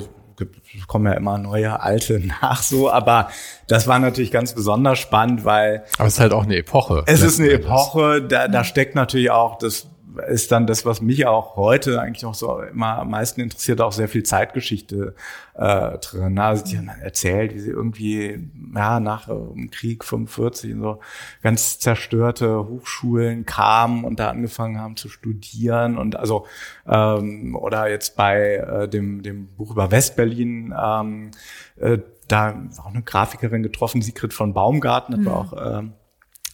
[0.86, 3.28] kommen ja immer neue alte nach so, aber
[3.66, 5.84] das war natürlich ganz besonders spannend, weil.
[5.96, 7.04] Aber es ist halt auch eine Epoche.
[7.06, 9.88] Es ist eine Epoche, da, da steckt natürlich auch das
[10.28, 13.92] ist dann das, was mich auch heute eigentlich auch so immer am meisten interessiert, auch
[13.92, 15.14] sehr viel Zeitgeschichte
[15.54, 16.38] äh, drin.
[16.38, 21.00] Also die haben dann erzählt, wie sie irgendwie ja nach dem Krieg 45 so
[21.42, 26.46] ganz zerstörte Hochschulen kamen und da angefangen haben zu studieren und also
[26.86, 31.30] ähm, oder jetzt bei äh, dem dem Buch über Westberlin ähm,
[31.76, 31.98] äh,
[32.28, 35.28] da auch eine Grafikerin getroffen, Sigrid von Baumgarten, hat mhm.
[35.28, 36.03] auch ähm, äh,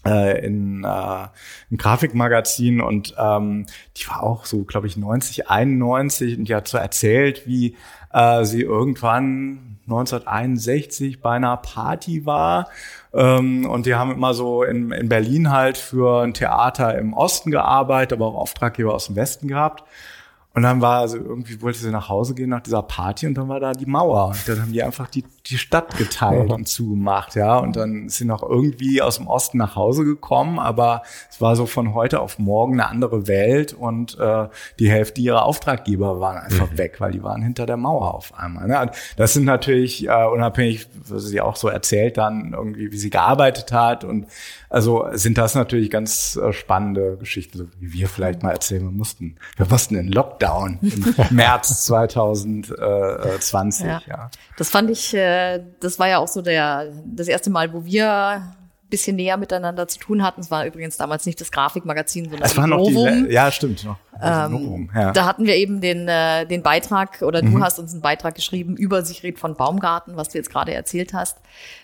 [0.05, 6.49] in äh, ein Grafikmagazin und ähm, die war auch so, glaube ich, 90, 91 und
[6.49, 7.77] die hat so erzählt, wie
[8.13, 12.69] äh, sie irgendwann 1961 bei einer Party war
[13.13, 17.51] ähm, und die haben immer so in, in Berlin halt für ein Theater im Osten
[17.51, 19.85] gearbeitet, aber auch Auftraggeber aus dem Westen gehabt.
[20.53, 23.49] Und dann war also irgendwie wollte sie nach Hause gehen nach dieser Party und dann
[23.49, 24.29] war da die Mauer.
[24.29, 27.59] Und dann haben die einfach die, die Stadt geteilt und zugemacht, ja.
[27.59, 31.57] Und dann ist sie noch irgendwie aus dem Osten nach Hause gekommen, aber es war
[31.57, 34.49] so von heute auf morgen eine andere Welt und äh,
[34.79, 36.79] die Hälfte ihrer Auftraggeber waren einfach mhm.
[36.79, 38.69] weg, weil die waren hinter der Mauer auf einmal.
[38.69, 38.91] Ne?
[39.17, 43.73] Das sind natürlich äh, unabhängig, was sie auch so erzählt dann irgendwie, wie sie gearbeitet
[43.73, 44.27] hat und
[44.71, 49.35] also sind das natürlich ganz äh, spannende Geschichten, so wie wir vielleicht mal erzählen mussten.
[49.57, 53.87] Wir mussten in Lockdown im März 2020.
[53.87, 54.01] Ja.
[54.07, 54.31] ja.
[54.57, 55.40] Das fand ich, äh,
[55.81, 58.43] das war ja auch so der das erste Mal, wo wir
[58.91, 60.43] bisschen näher miteinander zu tun hatten.
[60.43, 63.29] Es war übrigens damals nicht das Grafikmagazin, sondern es war noch Novum.
[63.29, 63.97] die, ja stimmt noch.
[64.23, 65.13] Ähm, ja.
[65.13, 67.55] Da hatten wir eben den äh, den Beitrag oder mhm.
[67.55, 71.15] du hast uns einen Beitrag geschrieben über Sigrid von Baumgarten, was du jetzt gerade erzählt
[71.15, 71.39] hast.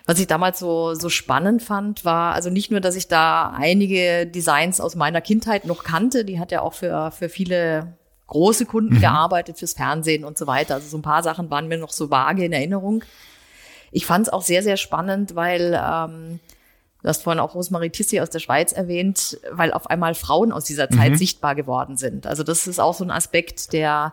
[0.05, 4.27] Was ich damals so so spannend fand, war also nicht nur, dass ich da einige
[4.27, 6.25] Designs aus meiner Kindheit noch kannte.
[6.25, 7.95] Die hat ja auch für für viele
[8.27, 9.01] große Kunden mhm.
[9.01, 10.75] gearbeitet fürs Fernsehen und so weiter.
[10.75, 13.03] Also so ein paar Sachen waren mir noch so vage in Erinnerung.
[13.93, 16.41] Ich fand es auch sehr, sehr spannend, weil ähm,
[17.03, 20.65] Du hast vorhin auch Rosemarie Tissi aus der Schweiz erwähnt, weil auf einmal Frauen aus
[20.65, 21.17] dieser Zeit mhm.
[21.17, 22.27] sichtbar geworden sind.
[22.27, 24.13] Also das ist auch so ein Aspekt, der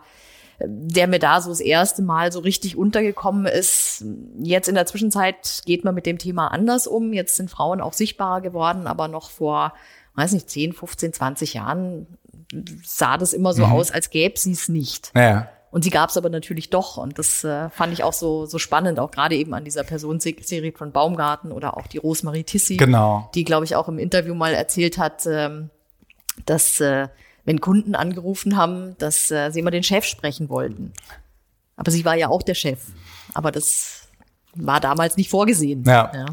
[0.60, 4.06] der mir da so das erste Mal so richtig untergekommen ist.
[4.38, 7.12] Jetzt in der Zwischenzeit geht man mit dem Thema anders um.
[7.12, 9.74] Jetzt sind Frauen auch sichtbarer geworden, aber noch vor,
[10.16, 12.06] weiß nicht, 10, 15, 20 Jahren
[12.84, 13.74] sah das immer so mhm.
[13.74, 15.12] aus, als gäbe sie es nicht.
[15.16, 15.50] Ja.
[15.74, 16.98] Und sie gab es aber natürlich doch.
[16.98, 20.72] Und das äh, fand ich auch so, so spannend, auch gerade eben an dieser Personenserie
[20.72, 23.28] von Baumgarten oder auch die Rosemarie Tissi, genau.
[23.34, 25.72] die, glaube ich, auch im Interview mal erzählt hat, ähm,
[26.46, 27.08] dass äh,
[27.44, 30.94] wenn Kunden angerufen haben, dass äh, sie immer den Chef sprechen wollten.
[31.76, 32.80] Aber sie war ja auch der Chef.
[33.34, 34.03] Aber das
[34.56, 35.84] war damals nicht vorgesehen.
[35.86, 36.12] Ja.
[36.14, 36.26] ja.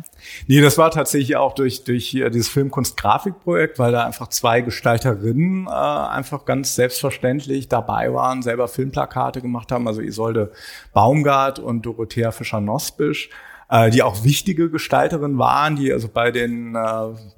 [0.46, 5.70] Nee, das war tatsächlich auch durch, durch dieses Filmkunst-Grafikprojekt, weil da einfach zwei Gestalterinnen äh,
[5.70, 10.52] einfach ganz selbstverständlich dabei waren, selber Filmplakate gemacht haben, also Isolde
[10.92, 13.30] Baumgart und Dorothea Fischer-Nospisch
[13.70, 16.80] äh, die auch wichtige Gestalterinnen waren, die also bei den äh,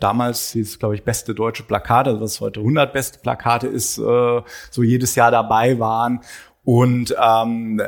[0.01, 4.83] damals hieß glaube ich beste deutsche Plakate, was heute 100 beste Plakate ist, äh, so
[4.83, 6.21] jedes Jahr dabei waren
[6.64, 7.83] und ähm,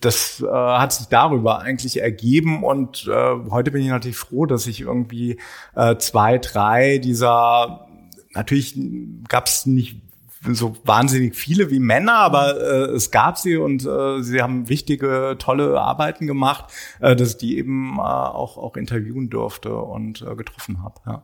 [0.00, 2.62] das äh, hat sich darüber eigentlich ergeben.
[2.62, 5.40] Und äh, heute bin ich natürlich froh, dass ich irgendwie
[5.74, 7.88] äh, zwei, drei dieser,
[8.34, 8.78] natürlich
[9.28, 10.02] gab es nicht
[10.52, 15.36] so wahnsinnig viele wie Männer, aber äh, es gab sie und äh, sie haben wichtige,
[15.38, 16.66] tolle Arbeiten gemacht,
[17.00, 21.00] äh, dass ich die eben äh, auch, auch interviewen durfte und äh, getroffen habe.
[21.06, 21.22] Ja.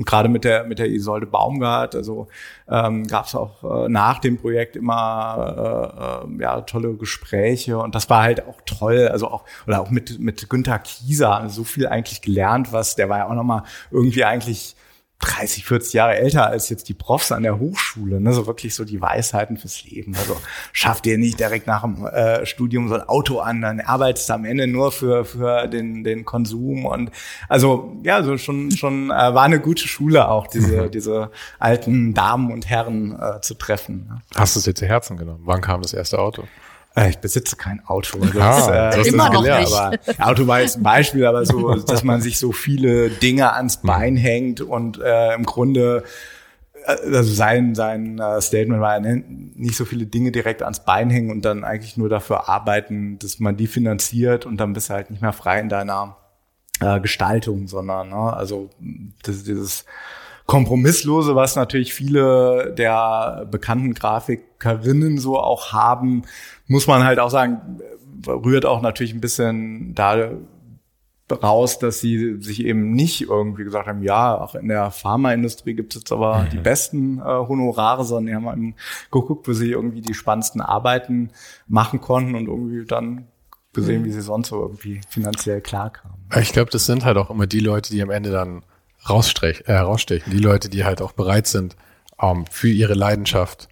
[0.00, 2.28] Und gerade mit der mit der Isolde Baumgart, also
[2.70, 7.76] ähm, gab es auch äh, nach dem Projekt immer äh, äh, ja tolle Gespräche.
[7.76, 11.64] Und das war halt auch toll, also auch oder auch mit mit Günther Kieser so
[11.64, 14.74] viel eigentlich gelernt, was der war ja auch noch mal irgendwie eigentlich
[15.20, 18.32] 30, 40 Jahre älter als jetzt die Profs an der Hochschule, ne?
[18.32, 20.14] so wirklich so die Weisheiten fürs Leben.
[20.16, 20.36] Also
[20.72, 24.32] schafft ihr nicht direkt nach dem äh, Studium so ein Auto an, dann arbeitest du
[24.32, 27.10] am Ende nur für für den den Konsum und
[27.48, 30.90] also ja, so schon schon äh, war eine gute Schule auch diese mhm.
[30.90, 34.06] diese alten Damen und Herren äh, zu treffen.
[34.08, 34.22] Ne?
[34.34, 35.42] Hast du es dir zu Herzen genommen?
[35.44, 36.44] Wann kam das erste Auto?
[36.96, 38.18] Äh, ich besitze kein Auto.
[38.18, 40.20] Das, ah, äh, immer noch gelernt, nicht.
[40.20, 43.82] Aber Auto war jetzt ein Beispiel, aber so, dass man sich so viele Dinge ans
[43.82, 43.86] mhm.
[43.86, 46.04] Bein hängt und äh, im Grunde
[46.86, 51.30] äh, also sein sein äh, Statement war nicht so viele Dinge direkt ans Bein hängen
[51.30, 55.10] und dann eigentlich nur dafür arbeiten, dass man die finanziert und dann bist du halt
[55.10, 56.16] nicht mehr frei in deiner
[56.80, 58.70] äh, Gestaltung, sondern ne, also
[59.22, 59.84] das, dieses
[60.50, 66.22] Kompromisslose, was natürlich viele der bekannten Grafikerinnen so auch haben,
[66.66, 67.78] muss man halt auch sagen,
[68.26, 70.32] rührt auch natürlich ein bisschen da
[71.30, 75.94] raus, dass sie sich eben nicht irgendwie gesagt haben, ja, auch in der Pharmaindustrie gibt
[75.94, 76.48] es jetzt aber mhm.
[76.50, 78.74] die besten äh, Honorare, sondern die haben eben
[79.12, 81.30] geguckt, wo sie irgendwie die spannendsten Arbeiten
[81.68, 83.28] machen konnten und irgendwie dann
[83.72, 84.06] gesehen, mhm.
[84.06, 86.18] wie sie sonst so irgendwie finanziell klarkamen.
[86.40, 88.64] Ich glaube, das sind halt auch immer die Leute, die am Ende dann
[89.08, 90.32] rausstech, äh, rausstechen.
[90.32, 91.76] Die Leute, die halt auch bereit sind,
[92.20, 93.68] ähm, für ihre Leidenschaft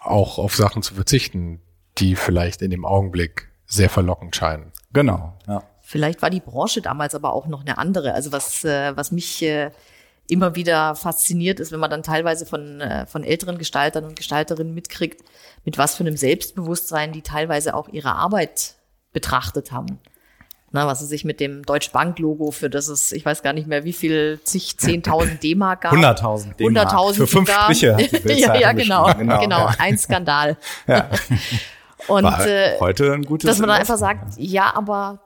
[0.00, 1.60] auch auf Sachen zu verzichten,
[1.98, 4.72] die vielleicht in dem Augenblick sehr verlockend scheinen.
[4.92, 5.62] Genau, ja.
[5.82, 8.12] Vielleicht war die Branche damals aber auch noch eine andere.
[8.12, 9.70] Also was, äh, was mich äh,
[10.28, 14.74] immer wieder fasziniert ist, wenn man dann teilweise von, äh, von älteren Gestaltern und Gestalterinnen
[14.74, 15.22] mitkriegt,
[15.64, 18.74] mit was für einem Selbstbewusstsein die teilweise auch ihre Arbeit
[19.12, 20.00] betrachtet haben.
[20.72, 23.52] Na, was sie sich mit dem Deutsche Bank Logo, für das es, ich weiß gar
[23.52, 25.92] nicht mehr, wie viel, zig, 10.000 D-Mark gab.
[25.92, 26.88] 100.000 D-Mark.
[26.92, 27.74] 100.000 Für fünf sogar.
[27.74, 27.96] Striche.
[28.34, 29.58] ja, ja, genau, genau, genau.
[29.60, 29.74] Ja.
[29.78, 30.56] Ein Skandal.
[30.86, 31.08] Ja.
[32.08, 35.20] Und War äh, heute ein gutes dass man dann einfach sagt, ja, aber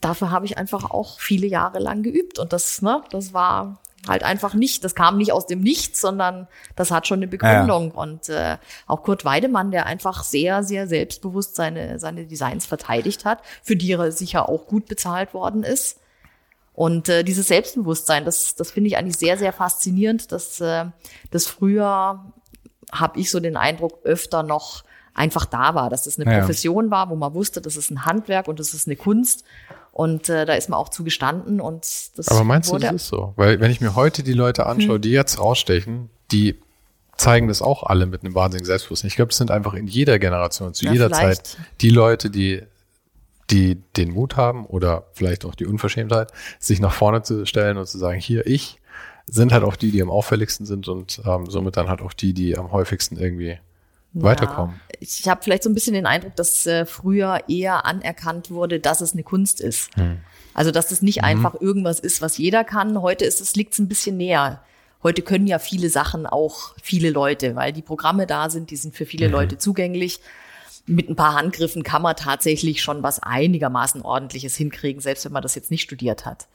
[0.00, 3.78] dafür habe ich einfach auch viele Jahre lang geübt und das, ne, das war
[4.08, 7.90] halt einfach nicht, das kam nicht aus dem Nichts, sondern das hat schon eine Begründung.
[7.90, 8.56] Und äh,
[8.86, 13.92] auch Kurt Weidemann, der einfach sehr, sehr selbstbewusst seine, seine Designs verteidigt hat, für die
[13.92, 15.98] er sicher auch gut bezahlt worden ist.
[16.72, 20.30] Und äh, dieses Selbstbewusstsein, das, das finde ich eigentlich sehr, sehr faszinierend.
[20.30, 20.84] dass äh,
[21.30, 22.24] das früher,
[22.92, 26.40] habe ich so den Eindruck, öfter noch einfach da war, dass es eine Ja.
[26.40, 29.44] Profession war, wo man wusste, das ist ein Handwerk und das ist eine Kunst.
[29.96, 31.86] Und äh, da ist man auch zugestanden und
[32.18, 33.32] das Aber meinst du, das ist so?
[33.36, 36.60] Weil wenn ich mir heute die Leute anschaue, die jetzt rausstechen, die
[37.16, 39.08] zeigen das auch alle mit einem wahnsinnigen Selbstbewusstsein.
[39.08, 41.46] Ich glaube, es sind einfach in jeder Generation, zu Ja, jeder vielleicht.
[41.46, 42.62] Zeit die Leute, die
[43.48, 47.86] die den Mut haben oder vielleicht auch die Unverschämtheit, sich nach vorne zu stellen und
[47.86, 48.78] zu sagen, hier ich,
[49.24, 52.34] sind halt auch die, die am auffälligsten sind und ähm, somit dann halt auch die,
[52.34, 53.58] die am häufigsten irgendwie
[54.22, 54.76] weiterkommen.
[54.90, 58.80] Ja, ich habe vielleicht so ein bisschen den Eindruck, dass äh, früher eher anerkannt wurde,
[58.80, 59.94] dass es eine Kunst ist.
[59.96, 60.18] Hm.
[60.54, 61.06] Also dass es Mhm.
[61.06, 63.00] nicht einfach irgendwas ist, was jeder kann.
[63.02, 64.62] Heute ist es liegt es ein bisschen näher.
[65.02, 68.94] Heute können ja viele Sachen auch viele Leute, weil die Programme da sind, die sind
[68.96, 69.08] für Mhm.
[69.08, 70.20] viele Leute zugänglich.
[70.86, 75.42] Mit ein paar Handgriffen kann man tatsächlich schon was einigermaßen ordentliches hinkriegen, selbst wenn man
[75.42, 76.46] das jetzt nicht studiert hat.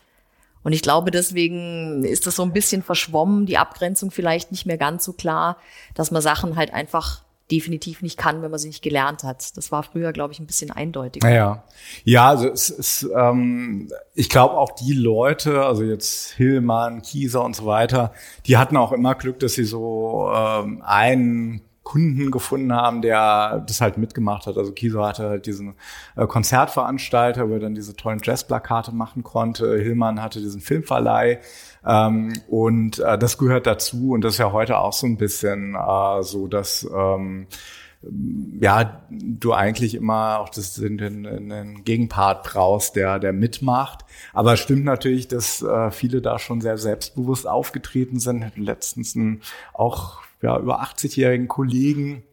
[0.64, 4.78] Und ich glaube, deswegen ist das so ein bisschen verschwommen, die Abgrenzung vielleicht nicht mehr
[4.78, 5.58] ganz so klar,
[5.96, 9.58] dass man Sachen halt einfach definitiv nicht kann, wenn man sie nicht gelernt hat.
[9.58, 11.28] Das war früher, glaube ich, ein bisschen eindeutiger.
[11.28, 11.64] Naja.
[12.04, 17.56] Ja, also es ist, ähm, ich glaube auch die Leute, also jetzt Hillmann, Kieser und
[17.56, 18.14] so weiter,
[18.46, 23.82] die hatten auch immer Glück, dass sie so ähm, einen Kunden gefunden haben, der das
[23.82, 24.58] halt mitgemacht hat.
[24.58, 25.76] Also Kieser hatte halt diesen
[26.16, 29.78] äh, Konzertveranstalter, wo er dann diese tollen Jazzplakate machen konnte.
[29.78, 31.40] Hillmann hatte diesen Filmverleih.
[31.86, 34.12] Ähm, und äh, das gehört dazu.
[34.12, 37.48] Und das ist ja heute auch so ein bisschen äh, so, dass ähm,
[38.60, 44.06] ja, du eigentlich immer auch das, den, den, Gegenpart brauchst, der, der mitmacht.
[44.34, 48.52] Aber es stimmt natürlich, dass äh, viele da schon sehr selbstbewusst aufgetreten sind.
[48.56, 49.42] Letztens einen
[49.74, 52.24] auch ja, über 80-jährigen Kollegen,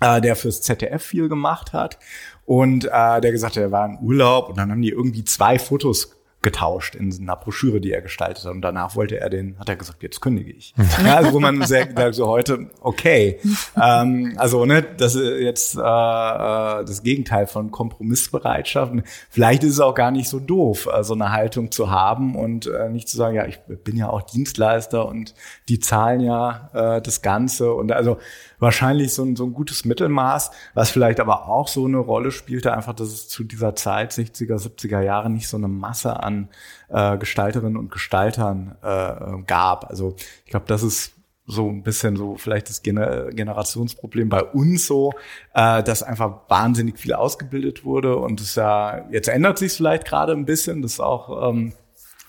[0.00, 1.98] äh, der fürs ZDF viel gemacht hat.
[2.44, 5.58] Und äh, der gesagt hat, er war im Urlaub und dann haben die irgendwie zwei
[5.58, 8.52] Fotos getauscht in einer Broschüre, die er gestaltet hat.
[8.52, 10.74] Und danach wollte er den, hat er gesagt, jetzt kündige ich.
[11.04, 13.38] ja, also wo man sehr sagt, so heute, okay.
[13.80, 18.92] ähm, also ne, das ist jetzt äh, äh, das Gegenteil von Kompromissbereitschaft.
[19.30, 22.66] Vielleicht ist es auch gar nicht so doof, äh, so eine Haltung zu haben und
[22.66, 25.34] äh, nicht zu sagen, ja, ich bin ja auch Dienstleister und
[25.68, 27.72] die zahlen ja äh, das Ganze.
[27.72, 28.18] Und also
[28.62, 32.72] wahrscheinlich so ein, so ein gutes Mittelmaß, was vielleicht aber auch so eine Rolle spielte,
[32.72, 36.48] einfach, dass es zu dieser Zeit, 60er, 70er Jahre, nicht so eine Masse an
[36.88, 39.90] äh, Gestalterinnen und Gestaltern äh, gab.
[39.90, 41.12] Also ich glaube, das ist
[41.44, 45.12] so ein bisschen so vielleicht das Gener Generationsproblem bei uns so,
[45.54, 50.32] äh, dass einfach wahnsinnig viel ausgebildet wurde und es ja, jetzt ändert sich vielleicht gerade
[50.32, 51.72] ein bisschen, das ist auch ähm,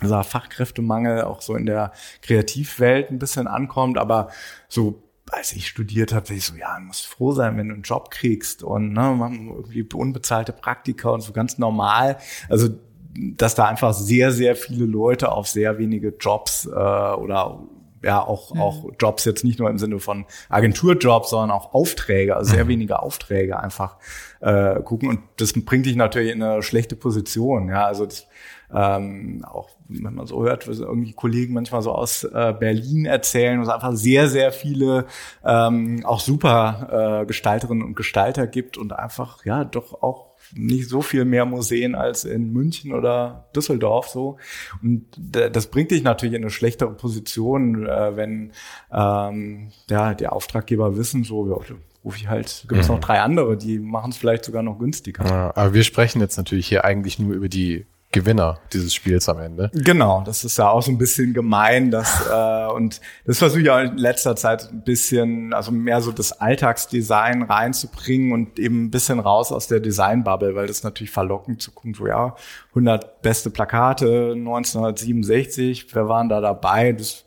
[0.01, 1.91] dieser Fachkräftemangel auch so in der
[2.23, 4.29] Kreativwelt ein bisschen ankommt, aber
[4.67, 7.83] so als ich studiert habe, ich so, ja, du musst froh sein, wenn du einen
[7.83, 12.17] Job kriegst und ne, machen irgendwie unbezahlte Praktika und so ganz normal.
[12.49, 12.69] Also
[13.15, 17.59] dass da einfach sehr, sehr viele Leute auf sehr wenige Jobs äh, oder
[18.03, 22.51] ja auch, auch Jobs jetzt nicht nur im Sinne von Agenturjobs, sondern auch Aufträge, also
[22.51, 23.97] sehr wenige Aufträge einfach
[24.41, 25.09] äh, gucken.
[25.09, 27.69] Und das bringt dich natürlich in eine schlechte Position.
[27.69, 28.27] Ja, also das,
[28.73, 33.59] ähm, auch wenn man so hört, was irgendwie Kollegen manchmal so aus äh, Berlin erzählen,
[33.59, 35.05] wo es einfach sehr, sehr viele
[35.45, 41.01] ähm, auch super äh, Gestalterinnen und Gestalter gibt und einfach ja doch auch nicht so
[41.01, 44.37] viel mehr Museen als in München oder Düsseldorf so.
[44.81, 48.51] Und das bringt dich natürlich in eine schlechtere Position, äh, wenn
[48.91, 53.57] ähm, ja, die Auftraggeber wissen, so, ja, rufe ich halt, gibt es noch drei andere,
[53.57, 55.25] die machen es vielleicht sogar noch günstiger.
[55.25, 59.39] Ja, aber wir sprechen jetzt natürlich hier eigentlich nur über die Gewinner dieses Spiels am
[59.39, 59.69] Ende.
[59.73, 63.69] Genau, das ist ja auch so ein bisschen gemein, dass äh, und das versuche ich
[63.69, 68.91] auch in letzter Zeit ein bisschen, also mehr so das Alltagsdesign reinzubringen und eben ein
[68.91, 72.35] bisschen raus aus der Designbubble, weil das natürlich verlockend zu gucken, so ja,
[72.69, 76.93] 100 beste Plakate 1967, wer waren da dabei?
[76.93, 77.25] Das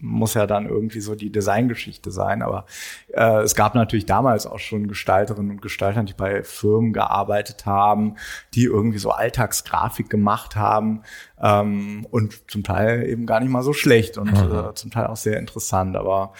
[0.00, 2.42] muss ja dann irgendwie so die Designgeschichte sein.
[2.42, 2.66] Aber
[3.12, 8.16] äh, es gab natürlich damals auch schon Gestalterinnen und Gestalter, die bei Firmen gearbeitet haben,
[8.54, 11.02] die irgendwie so Alltagsgrafik gemacht haben
[11.40, 14.54] ähm, und zum Teil eben gar nicht mal so schlecht und mhm.
[14.54, 15.96] äh, zum Teil auch sehr interessant.
[15.96, 16.32] Aber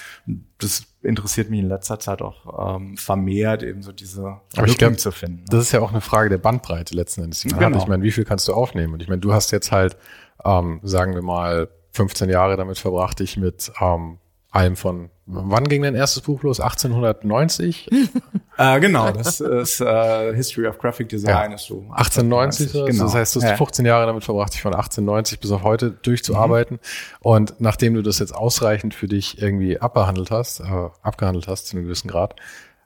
[0.58, 5.44] das interessiert mich in letzter Zeit auch ähm, vermehrt, eben so diese Lücken zu finden.
[5.48, 7.42] Das ist ja auch eine Frage der Bandbreite letzten Endes.
[7.42, 7.78] Genau.
[7.78, 8.92] Ich meine, wie viel kannst du aufnehmen?
[8.94, 9.96] Und ich meine, du hast jetzt halt,
[10.44, 14.18] ähm, sagen wir mal, 15 Jahre damit verbracht, dich mit ähm,
[14.50, 16.60] allem von, wann ging dein erstes Buch los?
[16.60, 17.90] 1890?
[18.58, 21.50] äh, genau, das ist äh, History of Graphic Design.
[21.50, 21.54] Ja.
[21.54, 23.04] Ist so 1890, 1890 genau.
[23.04, 23.56] das heißt, du hast ja.
[23.56, 26.76] 15 Jahre damit verbracht, dich von 1890 bis auf heute durchzuarbeiten.
[26.76, 27.18] Mhm.
[27.20, 31.76] Und nachdem du das jetzt ausreichend für dich irgendwie abbehandelt hast, äh, abgehandelt hast zu
[31.76, 32.36] einem gewissen Grad,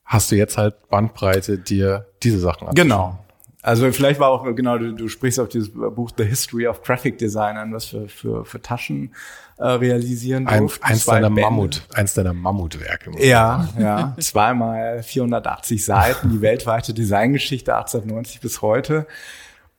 [0.04, 2.88] hast du jetzt halt Bandbreite, dir diese Sachen anzuschauen.
[2.88, 3.18] Genau,
[3.62, 7.18] also vielleicht war auch, genau, du, du sprichst auf dieses Buch The History of Graphic
[7.18, 9.14] Design an, was für, für, für Taschen
[9.58, 13.10] äh, realisieren Ein, Eins deiner Mammut, eins deiner Mammutwerke.
[13.18, 14.16] Ja, ja.
[14.18, 19.06] Zweimal 480 Seiten, die weltweite Designgeschichte 1890 bis heute.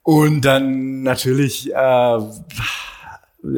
[0.03, 2.19] Und dann natürlich, äh,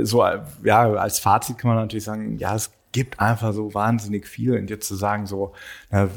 [0.03, 0.26] so,
[0.63, 4.57] ja, als Fazit kann man natürlich sagen, ja, es gibt einfach so wahnsinnig viel.
[4.57, 5.53] Und jetzt zu sagen, so,
[5.89, 6.09] na,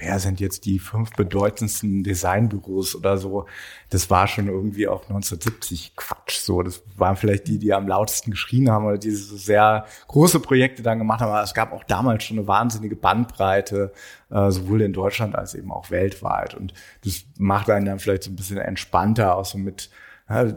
[0.00, 3.46] wer sind jetzt die fünf bedeutendsten Designbüros oder so.
[3.90, 6.38] Das war schon irgendwie auch 1970 Quatsch.
[6.38, 10.82] So, das waren vielleicht die, die am lautesten geschrien haben oder diese sehr große Projekte
[10.82, 11.30] dann gemacht haben.
[11.30, 13.92] Aber es gab auch damals schon eine wahnsinnige Bandbreite,
[14.30, 16.54] äh, sowohl in Deutschland als eben auch weltweit.
[16.54, 16.72] Und
[17.04, 19.90] das macht einen dann vielleicht so ein bisschen entspannter, auch so mit,
[20.28, 20.54] ja,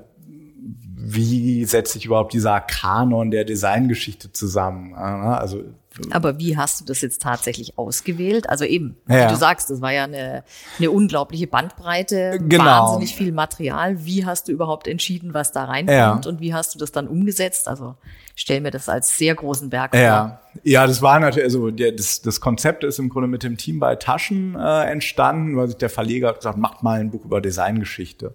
[0.96, 4.94] wie setzt sich überhaupt dieser Kanon der Designgeschichte zusammen?
[4.94, 5.64] Also
[6.10, 8.50] aber wie hast du das jetzt tatsächlich ausgewählt?
[8.50, 9.26] Also eben, ja.
[9.26, 10.44] wie du sagst, das war ja eine,
[10.80, 12.64] eine unglaubliche Bandbreite, genau.
[12.64, 14.04] wahnsinnig viel Material.
[14.04, 16.30] Wie hast du überhaupt entschieden, was da reinkommt ja.
[16.30, 17.68] und wie hast du das dann umgesetzt?
[17.68, 17.96] Also
[18.36, 20.00] stell mir das als sehr großen Berg vor.
[20.00, 23.58] Ja, ja das war natürlich, also der, das, das Konzept ist im Grunde mit dem
[23.58, 27.26] Team bei Taschen äh, entstanden, weil sich der Verleger hat gesagt, macht mal ein Buch
[27.26, 28.34] über Designgeschichte.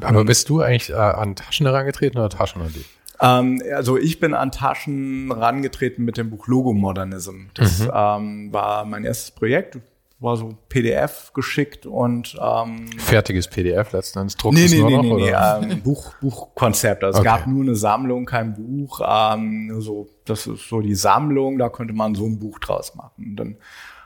[0.00, 2.86] Aber bist du eigentlich äh, an Taschen herangetreten oder Taschen an dich?
[3.20, 7.46] Ähm, also ich bin an Taschen rangetreten mit dem Buch Logo Modernism.
[7.54, 7.90] Das mhm.
[7.92, 9.78] ähm, war mein erstes Projekt
[10.20, 15.02] war so PDF geschickt und ähm, fertiges PDF letzten Endes druckt nee, nee, nee, noch,
[15.02, 15.30] nee,
[15.66, 17.04] nee, ähm, Buch Buchkonzept.
[17.04, 17.28] Also okay.
[17.28, 19.00] es gab nur eine Sammlung, kein Buch.
[19.06, 21.58] Ähm, so das ist so die Sammlung.
[21.58, 23.30] Da könnte man so ein Buch draus machen.
[23.30, 23.56] Und dann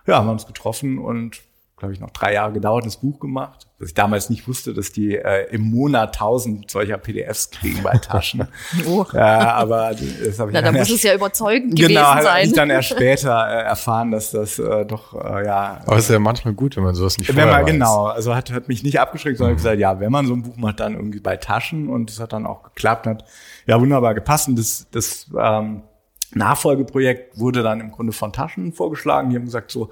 [0.07, 1.41] ja haben wir uns getroffen und
[1.83, 3.67] glaube ich, noch drei Jahre gedauert, das Buch gemacht.
[3.81, 7.99] Dass ich damals nicht wusste, dass die äh, im Monat tausend solcher PDFs kriegen bei
[7.99, 8.47] Taschen.
[8.87, 9.05] oh.
[9.13, 12.19] äh, aber das habe ich Na, dann muss es ja überzeugend genau, gewesen sein.
[12.19, 15.81] Genau, habe ich dann erst später äh, erfahren, dass das äh, doch, äh, ja.
[15.85, 17.67] Aber es ist ja manchmal gut, wenn man sowas nicht wenn man, weiß.
[17.67, 19.57] Genau, also hat, hat mich nicht abgeschreckt, sondern mhm.
[19.57, 22.33] gesagt, ja, wenn man so ein Buch macht, dann irgendwie bei Taschen und das hat
[22.33, 23.25] dann auch geklappt, hat
[23.67, 25.83] ja wunderbar gepasst und das, das ähm,
[26.35, 29.31] Nachfolgeprojekt wurde dann im Grunde von Taschen vorgeschlagen.
[29.31, 29.91] Die haben gesagt so,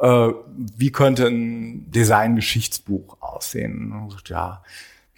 [0.00, 0.30] äh,
[0.76, 3.92] wie könnte ein Design-Geschichtsbuch aussehen?
[3.92, 4.62] Und gesagt, ja,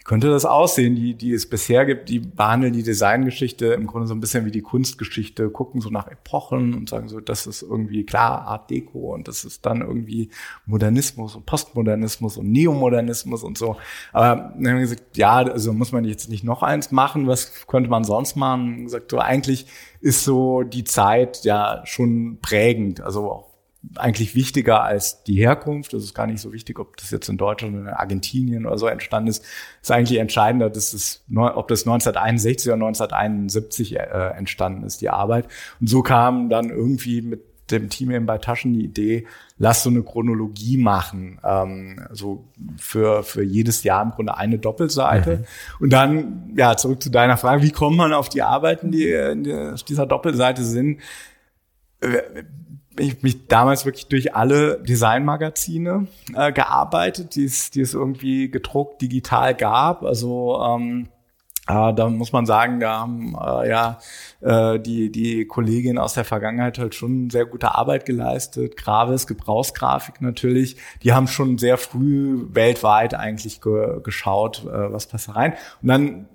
[0.09, 4.15] könnte das aussehen, die, die es bisher gibt, die behandeln die Designgeschichte im Grunde so
[4.15, 8.03] ein bisschen wie die Kunstgeschichte, gucken so nach Epochen und sagen so, das ist irgendwie
[8.07, 10.31] klar Art Deco und das ist dann irgendwie
[10.65, 13.77] Modernismus und Postmodernismus und Neomodernismus und so.
[14.11, 17.67] Aber dann haben wir gesagt, ja, also muss man jetzt nicht noch eins machen, was
[17.67, 18.77] könnte man sonst machen?
[18.77, 19.67] Und gesagt, so eigentlich
[20.01, 23.48] ist so die Zeit ja schon prägend, also auch
[23.95, 25.93] eigentlich wichtiger als die Herkunft.
[25.93, 28.77] Das ist gar nicht so wichtig, ob das jetzt in Deutschland oder in Argentinien oder
[28.77, 29.41] so entstanden ist.
[29.41, 33.99] Das ist eigentlich entscheidender, dass es, ob das 1961 oder 1971 äh,
[34.37, 35.47] entstanden ist, die Arbeit.
[35.79, 39.27] Und so kam dann irgendwie mit dem Team eben bei Taschen die Idee,
[39.57, 42.45] lass so eine Chronologie machen, ähm, so
[42.77, 45.37] für, für jedes Jahr im Grunde eine Doppelseite.
[45.37, 45.45] Mhm.
[45.79, 49.05] Und dann, ja, zurück zu deiner Frage, wie kommt man auf die Arbeiten, die,
[49.43, 50.99] die auf dieser Doppelseite sind?
[52.99, 59.01] Ich mich damals wirklich durch alle Designmagazine äh, gearbeitet, die es, die es irgendwie gedruckt,
[59.01, 60.03] digital gab.
[60.03, 61.07] Also ähm,
[61.69, 63.99] äh, da muss man sagen, da haben äh, ja
[64.41, 68.75] äh, die, die Kolleginnen aus der Vergangenheit halt schon sehr gute Arbeit geleistet.
[68.75, 75.27] Gravis, Gebrauchsgrafik natürlich, die haben schon sehr früh weltweit eigentlich ge geschaut, äh, was passt
[75.27, 75.53] da rein.
[75.81, 76.27] Und dann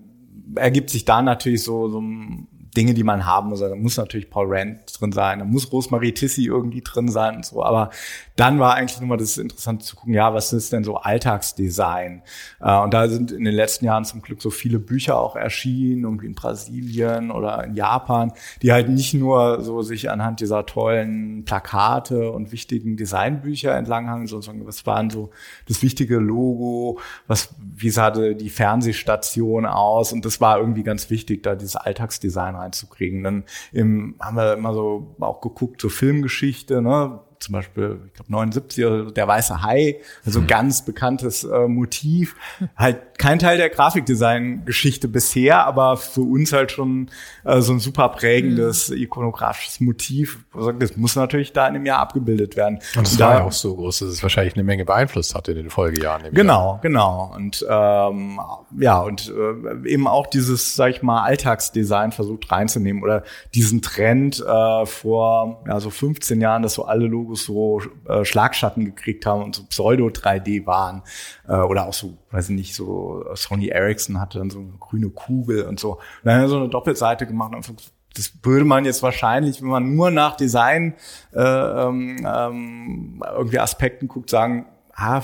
[0.54, 2.46] ergibt sich da natürlich so, so ein
[2.77, 3.62] Dinge, die man haben muss.
[3.62, 7.37] Also, da muss natürlich Paul Rand drin sein, da muss Rosemarie Tissi irgendwie drin sein
[7.37, 7.62] und so.
[7.62, 7.91] Aber
[8.37, 12.22] dann war eigentlich nur mal das Interessante zu gucken, ja, was ist denn so Alltagsdesign?
[12.61, 16.05] Äh, und da sind in den letzten Jahren zum Glück so viele Bücher auch erschienen,
[16.05, 21.45] irgendwie in Brasilien oder in Japan, die halt nicht nur so sich anhand dieser tollen
[21.45, 25.31] Plakate und wichtigen Designbücher entlanghangen, sondern was waren so
[25.68, 30.12] das wichtige Logo, was, wie sah die Fernsehstation aus?
[30.12, 33.22] Und das war irgendwie ganz wichtig, da dieses Alltagsdesign reinzukriegen.
[33.22, 37.20] Dann im, haben wir immer so auch geguckt, so Filmgeschichte, ne?
[37.44, 42.36] zum Beispiel, ich glaube 79 der weiße Hai, also ganz bekanntes äh, Motiv.
[42.76, 47.10] Halt kein Teil der Grafikdesign-Geschichte bisher, aber für uns halt schon
[47.44, 48.98] äh, so ein super prägendes mhm.
[48.98, 50.38] ikonografisches Motiv.
[50.78, 52.78] Das muss natürlich da in dem Jahr abgebildet werden.
[52.96, 55.56] Und es war ja auch so groß, dass es wahrscheinlich eine Menge beeinflusst hat in
[55.56, 56.22] den Folgejahren.
[56.32, 56.80] Genau, Jahr.
[56.82, 57.32] genau.
[57.34, 58.40] Und ähm,
[58.78, 64.40] ja, und äh, eben auch dieses, sag ich mal, Alltagsdesign versucht reinzunehmen oder diesen Trend
[64.40, 69.26] äh, vor ja, so 15 Jahren, dass so alle Logos Logos so äh, Schlagschatten gekriegt
[69.26, 71.02] haben und so Pseudo-3D waren.
[71.48, 73.03] Äh, oder auch so, weiß ich nicht, so
[73.34, 75.92] Sony Ericsson hatte dann so eine grüne Kugel und so.
[75.92, 79.68] Und dann haben wir so eine Doppelseite gemacht und das würde man jetzt wahrscheinlich, wenn
[79.68, 80.94] man nur nach Design
[81.32, 85.22] äh, ähm, ähm irgendwie Aspekten guckt, sagen, ah,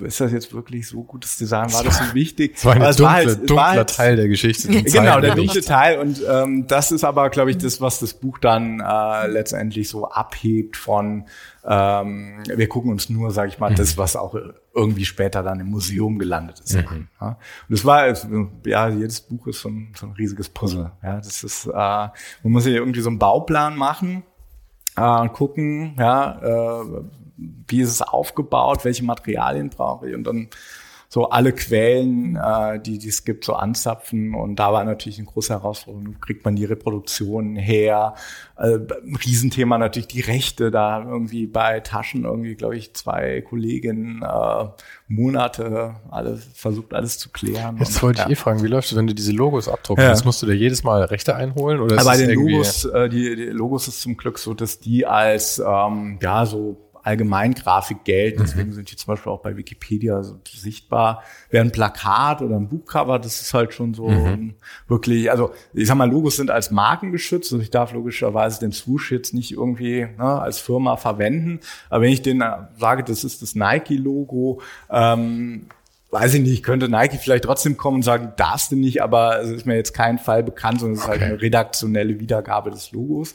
[0.00, 1.70] ist das jetzt wirklich so gutes Design?
[1.72, 2.54] War das so wichtig?
[2.54, 4.68] Das war ein dunkle, war halt, dunkler halt, Teil der Geschichte.
[4.68, 5.98] Genau, der dunkle Teil.
[5.98, 10.08] Und ähm, das ist aber, glaube ich, das, was das Buch dann äh, letztendlich so
[10.08, 11.26] abhebt von
[11.64, 13.76] ähm, wir gucken uns nur, sage ich mal, mhm.
[13.76, 14.34] das, was auch
[14.74, 16.74] irgendwie später dann im Museum gelandet ist.
[16.74, 17.08] Mhm.
[17.20, 17.28] Ja.
[17.28, 17.38] Und
[17.68, 18.06] das war,
[18.66, 20.92] ja, jedes Buch ist so ein, so ein riesiges Puzzle.
[21.02, 24.22] Ja, das ist, äh, man muss sich irgendwie so einen Bauplan machen
[24.96, 27.02] äh, und gucken, ja, äh,
[27.36, 30.48] wie ist es aufgebaut, welche Materialien brauche ich und dann
[31.12, 34.32] so alle Quellen, äh, die, die es gibt, so anzapfen.
[34.32, 36.20] Und da war natürlich eine große Herausforderung.
[36.20, 38.14] Kriegt man die Reproduktionen her?
[38.56, 38.78] Äh,
[39.26, 40.70] Riesenthema natürlich die Rechte.
[40.70, 44.68] Da irgendwie bei Taschen irgendwie, glaube ich, zwei Kolleginnen äh,
[45.08, 47.78] Monate alles versucht, alles zu klären.
[47.78, 48.32] Jetzt und, wollte ich ja.
[48.32, 50.04] eh fragen, wie läuft es, wenn du diese Logos abdruckst?
[50.04, 50.10] Ja.
[50.10, 51.80] Das musst du da jedes Mal Rechte einholen?
[51.80, 55.06] Oder Aber bei den Logos, äh, die, die Logos ist zum Glück so, dass die
[55.06, 58.40] als ähm, ja so Allgemeingrafik gelten.
[58.40, 58.44] Mhm.
[58.44, 61.22] Deswegen sind die zum Beispiel auch bei Wikipedia so sichtbar.
[61.50, 64.54] Wer ein Plakat oder ein Buchcover, das ist halt schon so mhm.
[64.88, 67.52] wirklich, also ich sag mal, Logos sind als Marken geschützt.
[67.52, 71.60] Also ich darf logischerweise den Swoosh jetzt nicht irgendwie ne, als Firma verwenden.
[71.88, 75.66] Aber wenn ich den äh, sage, das ist das Nike-Logo, ähm,
[76.10, 79.50] weiß ich nicht, könnte Nike vielleicht trotzdem kommen und sagen, darfst du nicht, aber es
[79.50, 83.34] ist mir jetzt kein Fall bekannt, sondern es ist halt eine redaktionelle Wiedergabe des Logos.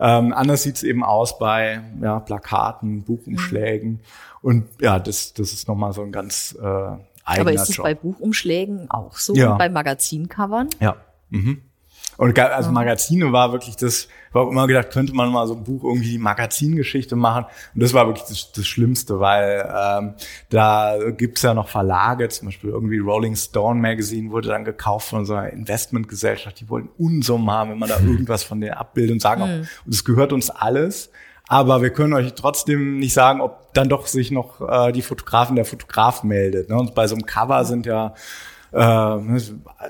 [0.00, 3.90] Ähm, anders sieht's eben aus bei ja, Plakaten, Buchumschlägen.
[3.90, 4.00] Mhm.
[4.42, 7.94] Und ja, das, das ist nochmal so ein ganz äh, eigener Aber ist es bei
[7.94, 9.34] Buchumschlägen auch so?
[9.34, 9.56] Ja.
[9.56, 10.70] bei Magazincovern?
[10.80, 10.96] Ja.
[11.28, 11.62] Mhm.
[12.16, 15.84] Und also Magazine war wirklich das, war immer gedacht, könnte man mal so ein Buch
[15.84, 17.46] irgendwie die Magazingeschichte machen.
[17.74, 20.14] Und das war wirklich das, das Schlimmste, weil ähm,
[20.50, 25.26] da gibt's ja noch Verlage, zum Beispiel irgendwie Rolling Stone Magazine wurde dann gekauft von
[25.26, 28.08] so einer Investmentgesellschaft, die wollten Unsummen haben, wenn man da hm.
[28.12, 29.68] irgendwas von denen abbildet und sagen, mhm.
[29.84, 31.10] und es gehört uns alles.
[31.48, 35.56] Aber wir können euch trotzdem nicht sagen, ob dann doch sich noch äh, die Fotografen
[35.56, 36.68] der Fotograf meldet.
[36.68, 36.76] Ne?
[36.76, 38.14] Und bei so einem Cover sind ja
[38.72, 39.18] äh,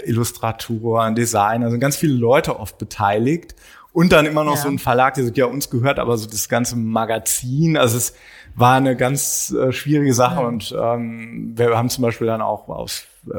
[0.07, 3.55] Illustratoren, Designer, sind ganz viele Leute oft beteiligt.
[3.93, 4.63] Und dann immer noch ja.
[4.63, 7.77] so ein Verlag, der sagt, ja, uns gehört aber so das ganze Magazin.
[7.77, 8.15] Also es
[8.55, 10.41] war eine ganz äh, schwierige Sache.
[10.41, 10.47] Ja.
[10.47, 13.39] Und ähm, wir haben zum Beispiel dann auch aus äh,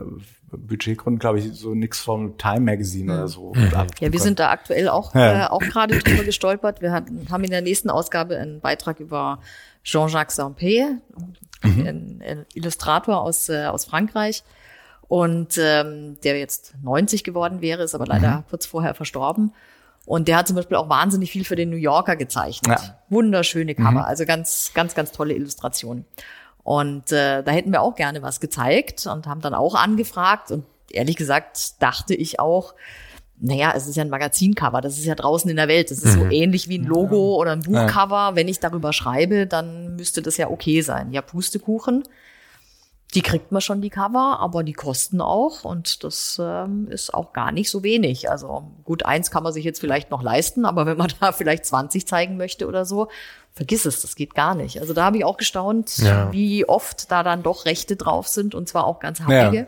[0.58, 3.54] Budgetgründen, glaube ich, so nichts vom Time Magazine oder so.
[3.56, 3.72] Mhm.
[3.99, 5.45] Ja, wir sind da aktuell auch, ja.
[5.45, 6.82] äh, auch gerade drüber gestolpert.
[6.82, 9.39] Wir hatten, haben in der nächsten Ausgabe einen Beitrag über
[9.84, 10.97] Jean-Jacques Sampé,
[11.64, 11.88] mhm.
[11.88, 14.43] ein, ein Illustrator aus, äh, aus Frankreich
[15.08, 18.43] und ähm, der jetzt 90 geworden wäre, ist aber leider mhm.
[18.49, 19.54] kurz vorher verstorben.
[20.06, 22.80] Und der hat zum Beispiel auch wahnsinnig viel für den New Yorker gezeichnet.
[22.80, 22.97] Ja.
[23.10, 23.97] Wunderschöne Cover, mhm.
[23.97, 26.06] also ganz, ganz, ganz tolle Illustrationen.
[26.64, 30.52] Und äh, da hätten wir auch gerne was gezeigt und haben dann auch angefragt.
[30.52, 32.74] Und ehrlich gesagt dachte ich auch,
[33.39, 35.89] naja, es ist ja ein Magazincover, das ist ja draußen in der Welt.
[35.89, 36.22] Das ist mhm.
[36.22, 38.30] so ähnlich wie ein Logo oder ein Buchcover.
[38.30, 38.36] Ja.
[38.36, 41.12] Wenn ich darüber schreibe, dann müsste das ja okay sein.
[41.12, 42.04] Ja, Pustekuchen
[43.14, 47.34] die kriegt man schon die Cover, aber die kosten auch und das ähm, ist auch
[47.34, 48.30] gar nicht so wenig.
[48.30, 51.66] Also gut, eins kann man sich jetzt vielleicht noch leisten, aber wenn man da vielleicht
[51.66, 53.09] 20 zeigen möchte oder so,
[53.51, 54.80] vergiss es, das geht gar nicht.
[54.80, 56.32] Also da habe ich auch gestaunt, ja.
[56.32, 59.57] wie oft da dann doch Rechte drauf sind und zwar auch ganz happige.
[59.57, 59.68] Ja.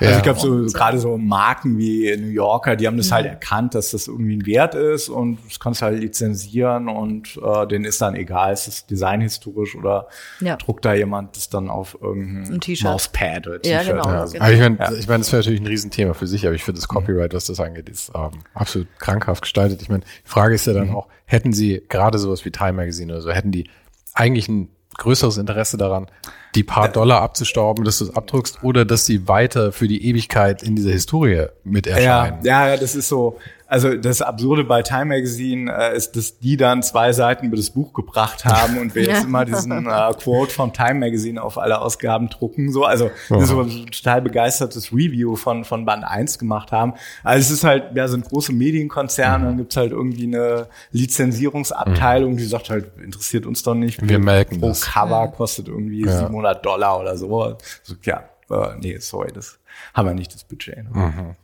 [0.00, 3.74] Also ich glaube, so, gerade so Marken wie New Yorker, die haben das halt erkannt,
[3.74, 7.84] dass das irgendwie ein Wert ist und das kannst du halt lizenzieren und äh, denen
[7.84, 10.08] ist dann egal, ist es designhistorisch oder
[10.40, 10.56] ja.
[10.56, 13.86] druckt da jemand das dann auf irgendein Mauspad oder T-Shirt.
[13.86, 14.24] Ja, genau, ja.
[14.24, 14.50] genau.
[14.50, 14.92] ich meine, ja.
[14.92, 17.44] ich mein, das wäre natürlich ein Riesenthema für sich, aber ich finde das Copyright, was
[17.44, 19.82] das angeht, ist ähm, absolut krankhaft gestaltet.
[19.82, 20.96] Ich meine, die Frage ist ja dann mhm.
[20.96, 23.68] auch, hätten sie gerade sowas wie Time Magazine oder so, hätten die
[24.14, 24.68] eigentlich ein
[24.98, 26.06] größeres Interesse daran,
[26.54, 30.62] die paar Dollar abzustauben, dass du es abdruckst, oder dass sie weiter für die Ewigkeit
[30.62, 32.44] in dieser Historie mit erscheinen.
[32.44, 33.38] Ja, ja, das ist so.
[33.72, 37.70] Also das Absurde bei Time Magazine äh, ist, dass die dann zwei Seiten über das
[37.70, 41.80] Buch gebracht haben und wir jetzt immer diesen äh, Quote vom Time Magazine auf alle
[41.80, 42.70] Ausgaben drucken.
[42.70, 43.42] So, also oh.
[43.42, 46.92] so ein total begeistertes Review von, von Band 1 gemacht haben.
[47.24, 49.48] Also es ist halt, ja, sind große Medienkonzerne, mhm.
[49.48, 52.36] dann gibt's halt irgendwie eine Lizenzierungsabteilung, mhm.
[52.36, 54.06] die sagt halt, interessiert uns doch nicht.
[54.06, 54.82] Wir melken pro das.
[54.82, 56.18] Cover kostet irgendwie ja.
[56.18, 57.56] 700 Dollar oder so.
[57.82, 59.58] so ja, äh, nee, sorry, das
[59.94, 60.76] haben wir nicht das Budget.
[60.76, 60.90] Ne?
[60.92, 61.36] Mhm.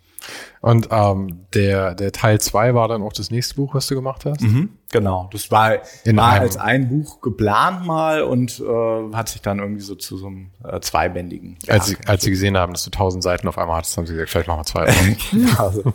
[0.60, 4.24] Und ähm, der, der Teil zwei war dann auch das nächste Buch, was du gemacht
[4.24, 4.40] hast?
[4.40, 5.28] Mhm, genau.
[5.32, 9.82] Das war, In war als ein Buch geplant mal und äh, hat sich dann irgendwie
[9.82, 11.58] so zu so einem äh, zweibändigen.
[11.68, 14.14] Als, sie, als sie gesehen haben, dass du tausend Seiten auf einmal hattest, haben sie
[14.14, 15.16] gesagt, vielleicht machen wir zwei.
[15.30, 15.62] genau.
[15.62, 15.94] also.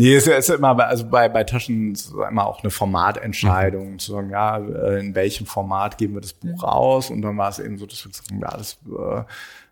[0.00, 3.98] Nee, es ist immer, bei, also bei, bei Taschen ist immer auch eine Formatentscheidung, mhm.
[3.98, 7.10] zu sagen, ja, äh, in welchem Format geben wir das Buch raus?
[7.10, 9.24] Und dann war es eben so, dass wir sagen, ja, das äh,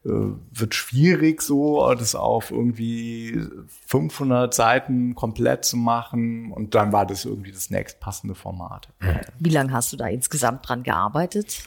[0.07, 3.41] wird schwierig, so das auf irgendwie
[3.87, 6.53] 500 Seiten komplett zu machen.
[6.53, 8.89] Und dann war das irgendwie das nächstpassende Format.
[9.39, 11.65] Wie lange hast du da insgesamt dran gearbeitet?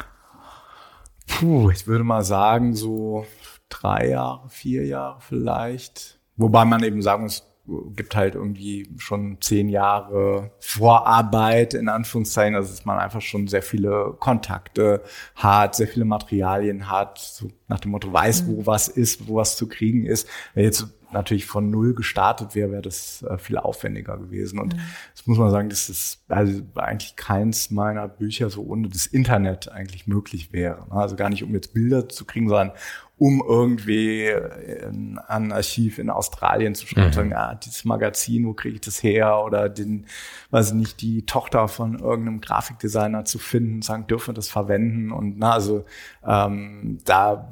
[1.28, 3.26] Puh, ich würde mal sagen, so
[3.70, 6.20] drei Jahre, vier Jahre vielleicht.
[6.38, 7.49] Wobei man eben sagen muss,
[7.96, 13.62] gibt halt irgendwie schon zehn Jahre Vorarbeit, in Anführungszeichen, also dass man einfach schon sehr
[13.62, 15.04] viele Kontakte
[15.36, 18.66] hat, sehr viele Materialien hat, so nach dem Motto weiß, wo mhm.
[18.66, 20.28] was ist, wo was zu kriegen ist.
[20.54, 24.60] Wenn jetzt natürlich von null gestartet wäre, wäre das äh, viel aufwendiger gewesen.
[24.60, 24.80] Und mhm.
[25.16, 29.72] das muss man sagen, das ist also eigentlich keins meiner Bücher so ohne das Internet
[29.72, 30.86] eigentlich möglich wäre.
[30.92, 32.72] Also gar nicht, um jetzt Bilder zu kriegen, sondern
[33.20, 37.14] um irgendwie in, an Archiv in Australien zu schreiben, mhm.
[37.14, 39.44] sagen, ja, dieses Magazin, wo kriege ich das her?
[39.44, 40.06] Oder den,
[40.52, 45.12] weiß ich nicht, die Tochter von irgendeinem Grafikdesigner zu finden, sagen, dürfen wir das verwenden?
[45.12, 45.84] Und na, also
[46.26, 47.52] ähm, da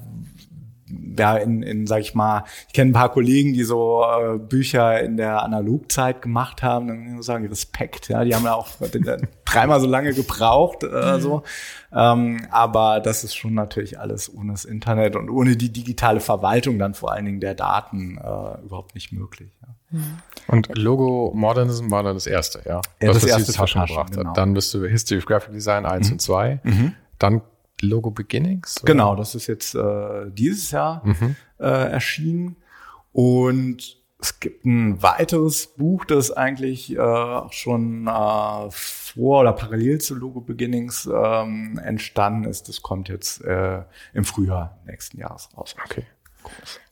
[1.17, 5.01] ja, in, in, sag ich mal, ich kenne ein paar Kollegen, die so äh, Bücher
[5.01, 8.69] in der Analogzeit gemacht haben, dann muss ich sagen, Respekt, ja, die haben ja auch
[9.45, 11.21] dreimal so lange gebraucht, äh, mhm.
[11.21, 11.43] so.
[11.93, 16.79] Ähm, aber das ist schon natürlich alles ohne das Internet und ohne die digitale Verwaltung
[16.79, 19.51] dann vor allen Dingen der Daten äh, überhaupt nicht möglich.
[19.61, 19.67] Ja.
[19.89, 20.17] Mhm.
[20.47, 22.81] Und Logo Modernism war dann das erste, ja?
[23.01, 24.33] ja das, das erste Taschen gebracht genau.
[24.33, 26.13] Dann bist du History of Graphic Design 1 mhm.
[26.13, 26.59] und 2.
[26.63, 26.93] Mhm.
[27.19, 27.41] Dann
[27.81, 28.81] Logo Beginnings?
[28.81, 28.93] Oder?
[28.93, 31.35] Genau, das ist jetzt äh, dieses Jahr mhm.
[31.59, 32.57] äh, erschienen.
[33.11, 40.15] Und es gibt ein weiteres Buch, das eigentlich äh, schon äh, vor oder parallel zu
[40.15, 42.67] Logo Beginnings ähm, entstanden ist.
[42.67, 45.75] Das kommt jetzt äh, im Frühjahr nächsten Jahres raus.
[45.85, 46.03] Okay.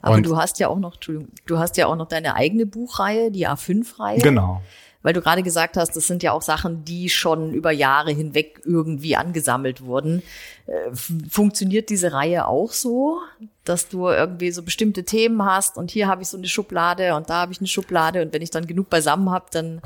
[0.01, 3.31] Aber Und du hast ja auch noch, du hast ja auch noch deine eigene Buchreihe,
[3.31, 4.19] die A5-Reihe.
[4.19, 4.61] Genau
[5.05, 8.61] weil du gerade gesagt hast, das sind ja auch Sachen, die schon über Jahre hinweg
[8.65, 10.23] irgendwie angesammelt wurden.
[10.65, 10.95] Äh,
[11.29, 13.19] funktioniert diese Reihe auch so,
[13.65, 17.29] dass du irgendwie so bestimmte Themen hast und hier habe ich so eine Schublade und
[17.29, 19.79] da habe ich eine Schublade und wenn ich dann genug beisammen habe, dann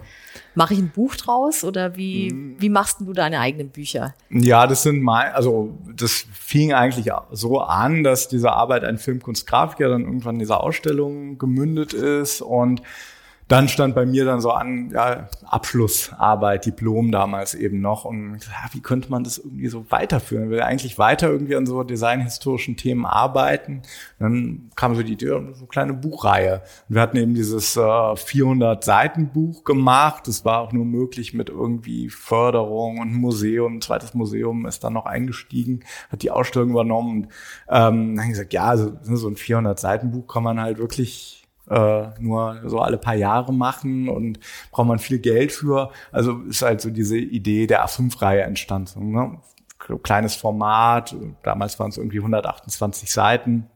[0.55, 2.55] mache ich ein Buch draus oder wie, mhm.
[2.57, 4.13] wie machst du deine eigenen Bücher?
[4.29, 9.89] Ja, das sind mein, also das fing eigentlich so an, dass diese Arbeit ein Filmkunstgrafiker
[9.89, 12.81] dann irgendwann in dieser Ausstellung gemündet ist und
[13.49, 18.05] dann stand bei mir dann so an, ja, Abschlussarbeit, Diplom damals eben noch.
[18.05, 20.43] Und ja, wie könnte man das irgendwie so weiterführen?
[20.45, 23.81] Ich will eigentlich weiter irgendwie an so designhistorischen Themen arbeiten.
[24.19, 26.61] Und dann kam so die Idee, so eine kleine Buchreihe.
[26.87, 30.27] Und wir hatten eben dieses äh, 400 Seiten Buch gemacht.
[30.27, 33.77] Das war auch nur möglich mit irgendwie Förderung und Museum.
[33.77, 35.79] Ein zweites Museum ist dann noch eingestiegen,
[36.11, 37.23] hat die Ausstellung übernommen.
[37.23, 37.27] Und,
[37.67, 41.39] ähm, dann gesagt, ja, also so ein 400 Seiten Buch kann man halt wirklich
[41.69, 44.39] äh, nur so alle paar Jahre machen und
[44.71, 45.91] braucht man viel Geld für.
[46.11, 49.11] Also ist halt so diese Idee der A5-Reihe entstanden.
[49.11, 49.39] Ne?
[50.03, 53.67] Kleines Format, damals waren es irgendwie 128 Seiten.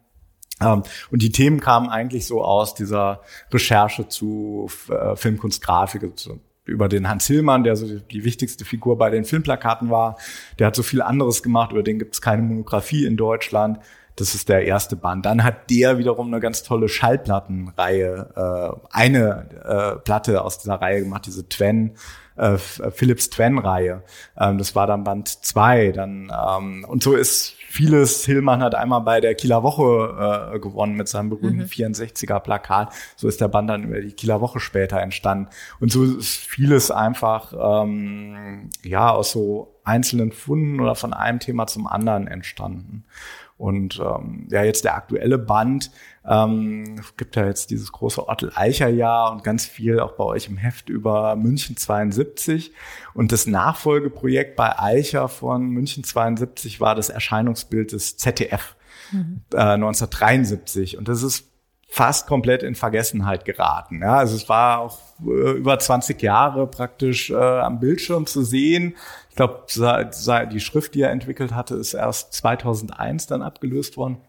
[0.61, 3.21] Ähm, und die Themen kamen eigentlich so aus dieser
[3.51, 9.09] Recherche zu äh, Filmkunstgrafik, also über den Hans Hillmann, der so die wichtigste Figur bei
[9.09, 10.17] den Filmplakaten war.
[10.59, 13.79] Der hat so viel anderes gemacht, über den gibt es keine Monographie in Deutschland.
[14.15, 15.25] Das ist der erste Band.
[15.25, 21.01] Dann hat der wiederum eine ganz tolle Schallplattenreihe, äh, eine äh, Platte aus dieser Reihe
[21.01, 21.95] gemacht, diese Twen,
[22.35, 24.03] äh, Philips Twen-Reihe.
[24.37, 25.91] Ähm, das war dann Band zwei.
[25.91, 28.23] Dann ähm, und so ist vieles.
[28.25, 31.65] Hillmann hat einmal bei der Kieler Woche äh, gewonnen mit seinem berühmten mhm.
[31.65, 32.93] 64er Plakat.
[33.15, 35.49] So ist der Band dann über die Kieler Woche später entstanden.
[35.79, 37.53] Und so ist vieles einfach
[37.83, 43.05] ähm, ja aus so einzelnen Funden oder von einem Thema zum anderen entstanden.
[43.63, 45.89] Und ähm, ja, jetzt der aktuelle Band,
[46.27, 50.89] ähm, gibt ja jetzt dieses große Ottel-Eicher-Jahr und ganz viel auch bei euch im Heft
[50.89, 52.73] über München 72.
[53.13, 58.75] Und das Nachfolgeprojekt bei Eicher von München 72 war das Erscheinungsbild des ZDF
[59.13, 59.43] mhm.
[59.53, 60.97] äh, 1973.
[60.97, 61.47] Und das ist
[61.87, 64.01] fast komplett in Vergessenheit geraten.
[64.01, 68.95] Ja, also es war auch äh, über 20 Jahre praktisch äh, am Bildschirm zu sehen.
[69.33, 69.65] Ich glaube,
[70.51, 74.19] die Schrift, die er entwickelt hatte, ist erst 2001 dann abgelöst worden.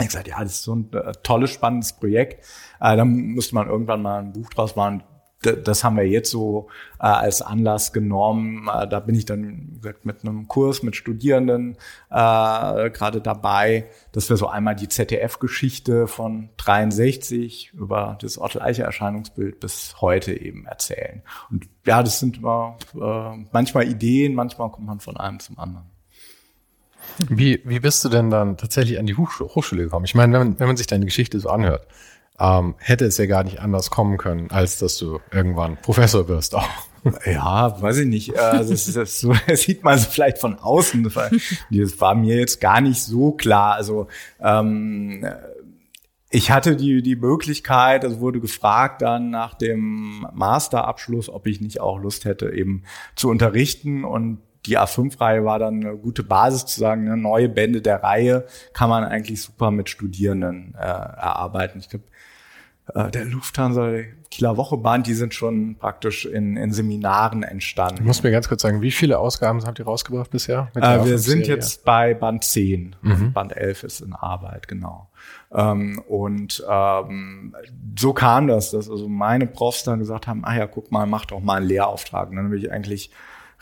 [0.00, 2.44] Ich gesagt, ja, das ist so ein äh, tolles, spannendes Projekt.
[2.80, 5.04] Äh, dann müsste man irgendwann mal ein Buch draus machen
[5.42, 6.68] das haben wir jetzt so
[6.98, 8.68] äh, als Anlass genommen.
[8.72, 11.76] Äh, da bin ich dann gesagt, mit einem Kurs mit Studierenden
[12.10, 20.00] äh, gerade dabei, dass wir so einmal die ZDF-Geschichte von 63 über das Otto-Eiche-Erscheinungsbild bis
[20.00, 21.22] heute eben erzählen.
[21.50, 25.92] Und ja, das sind immer äh, manchmal Ideen, manchmal kommt man von einem zum anderen.
[27.28, 30.04] Wie, wie bist du denn dann tatsächlich an die Hochschule gekommen?
[30.04, 31.86] Ich meine, wenn man, wenn man sich deine Geschichte so anhört,
[32.38, 36.54] ähm, hätte es ja gar nicht anders kommen können, als dass du irgendwann Professor wirst
[36.54, 36.68] auch.
[37.26, 38.38] Ja, weiß ich nicht.
[38.38, 41.02] Also das, das, das sieht man so vielleicht von außen.
[41.02, 43.74] Das war mir jetzt gar nicht so klar.
[43.74, 44.06] Also
[44.40, 45.26] ähm,
[46.30, 51.80] ich hatte die, die Möglichkeit, also wurde gefragt dann nach dem Masterabschluss, ob ich nicht
[51.80, 52.84] auch Lust hätte, eben
[53.16, 54.04] zu unterrichten.
[54.04, 58.46] Und die A5-Reihe war dann eine gute Basis zu sagen, eine neue Bände der Reihe
[58.72, 61.80] kann man eigentlich super mit Studierenden äh, erarbeiten.
[61.80, 62.04] Ich glaube,
[62.94, 67.98] äh, der Lufthansa, der Kieler Wochebahn, die sind schon praktisch in, in Seminaren entstanden.
[67.98, 70.70] Du musst mir ganz kurz sagen, wie viele Ausgaben habt ihr rausgebracht bisher?
[70.74, 72.96] Äh, wir sind jetzt bei Band 10.
[73.02, 73.32] Mhm.
[73.32, 75.10] Band 11 ist in Arbeit, genau.
[75.52, 77.54] Ähm, und ähm,
[77.98, 81.26] so kam das, dass also meine Profs dann gesagt haben, ah ja, guck mal, mach
[81.26, 82.30] doch mal einen Lehrauftrag.
[82.30, 83.10] Und dann bin ich eigentlich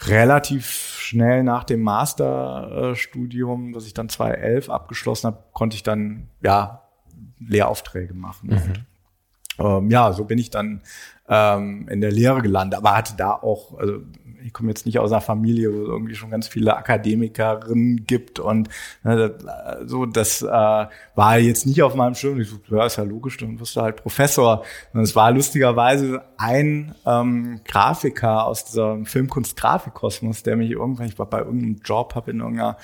[0.07, 0.67] relativ
[0.99, 6.83] schnell nach dem Masterstudium, das ich dann 2011 abgeschlossen habe, konnte ich dann ja
[7.39, 8.51] Lehraufträge machen.
[8.51, 8.87] Mhm
[9.61, 10.83] ähm, ja, so bin ich dann
[11.31, 14.01] ähm, in der Lehre gelandet, aber hatte da auch, also
[14.45, 18.41] ich komme jetzt nicht aus einer Familie, wo es irgendwie schon ganz viele Akademikerinnen gibt
[18.41, 18.69] und
[19.03, 19.37] ne,
[19.85, 22.41] so, das äh, war jetzt nicht auf meinem Schirm.
[22.41, 24.65] Ich so, ja, ist ja logisch, dann wirst du halt Professor.
[24.93, 31.27] Und es war lustigerweise ein ähm, Grafiker aus dieser Filmkunst-Grafikkosmos, der mich irgendwann, ich war
[31.27, 32.77] bei irgendeinem Job, habe in irgendeiner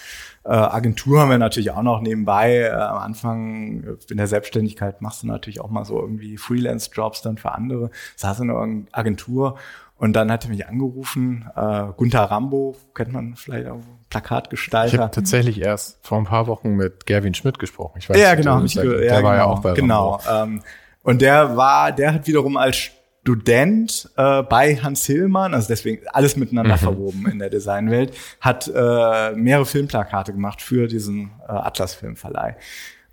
[0.46, 2.60] äh, Agentur haben wir natürlich auch noch nebenbei.
[2.60, 7.36] Äh, am Anfang in der Selbstständigkeit machst du natürlich auch mal so irgendwie Freelance-Jobs dann
[7.36, 7.90] für andere.
[8.16, 9.56] Saß in einer Agentur
[9.98, 13.80] und dann hat er mich angerufen, äh, Gunther Rambo, kennt man vielleicht auch,
[14.10, 14.94] Plakatgestalter.
[14.94, 17.98] Ich habe tatsächlich erst vor ein paar Wochen mit Gerwin Schmidt gesprochen.
[17.98, 18.62] Ich weiß ja, genau.
[18.62, 20.20] Ich, der ja, war genau, ja auch bei Genau.
[20.30, 20.62] Ähm,
[21.02, 22.90] und der war, der hat wiederum als
[23.26, 26.80] Student äh, bei Hans Hillmann, also deswegen alles miteinander mhm.
[26.80, 32.56] verwoben in der Designwelt, hat äh, mehrere Filmplakate gemacht für diesen äh, Atlas Filmverleih.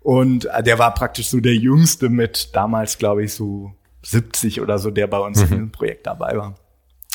[0.02, 4.78] Und äh, der war praktisch so der Jüngste mit damals, glaube ich, so 70 oder
[4.78, 5.42] so, der bei uns mhm.
[5.42, 6.54] in diesem Projekt dabei war.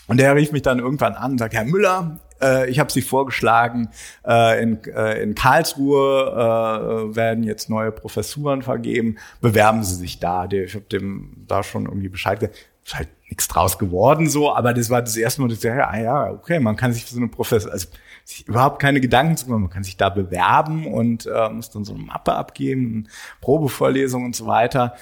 [0.07, 3.01] Und der rief mich dann irgendwann an und sagt, Herr Müller, äh, ich habe Sie
[3.01, 3.89] vorgeschlagen,
[4.27, 10.45] äh, in, äh, in Karlsruhe äh, werden jetzt neue Professuren vergeben, bewerben Sie sich da.
[10.45, 12.68] Ich habe dem da schon irgendwie Bescheid gesagt.
[12.89, 15.87] Ist halt nichts draus geworden so, aber das war das erste Mal, dass ich dachte,
[15.87, 17.87] ah ja, okay, man kann sich für so eine Professor, also
[18.25, 21.85] sich überhaupt keine Gedanken zu machen, man kann sich da bewerben und äh, muss dann
[21.85, 23.07] so eine Mappe abgeben,
[23.41, 24.95] Probevorlesungen und so weiter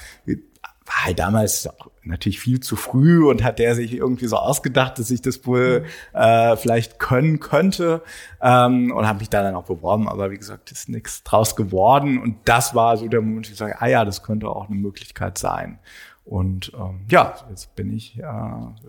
[0.88, 1.70] war halt damals
[2.04, 5.86] natürlich viel zu früh und hat der sich irgendwie so ausgedacht, dass ich das wohl
[6.14, 8.02] äh, vielleicht können könnte
[8.42, 12.20] ähm, und habe mich da dann auch beworben, aber wie gesagt, ist nichts draus geworden
[12.20, 14.78] und das war so der Moment, wo ich sage, ah ja, das könnte auch eine
[14.78, 15.80] Möglichkeit sein.
[16.28, 18.24] Und ähm, ja, jetzt bin ich äh,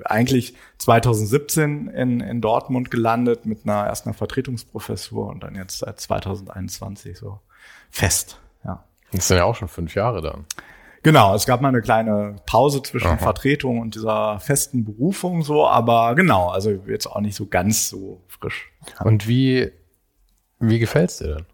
[0.05, 6.01] eigentlich 2017 in, in Dortmund gelandet mit einer erst einer Vertretungsprofessur und dann jetzt seit
[6.01, 7.39] 2021 so
[7.91, 8.41] fest.
[8.64, 8.84] Ja.
[9.12, 10.47] Das sind ja auch schon fünf Jahre dann.
[11.05, 13.18] Genau, es gab mal eine kleine Pause zwischen Aha.
[13.18, 18.20] Vertretung und dieser festen Berufung so, aber genau, also jetzt auch nicht so ganz so
[18.26, 18.72] frisch.
[19.05, 19.70] Und wie,
[20.59, 21.47] wie gefällt's dir denn?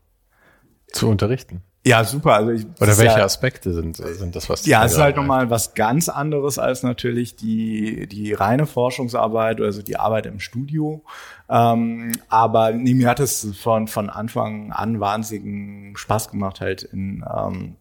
[0.86, 1.62] Zu unterrichten?
[1.86, 2.34] Ja, super.
[2.34, 5.50] Also ich, Oder welche ja, Aspekte sind, sind das, was Ja, es ist halt nochmal
[5.50, 11.04] was ganz anderes als natürlich die, die reine Forschungsarbeit, also die Arbeit im Studio.
[11.50, 17.22] Ähm, aber nee, mir hat es von, von Anfang an wahnsinnigen Spaß gemacht, halt in,
[17.36, 17.76] ähm,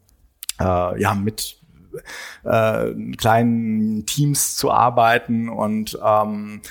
[0.60, 1.58] äh, ja, mit
[2.44, 6.62] äh, kleinen Teams zu arbeiten und ähm,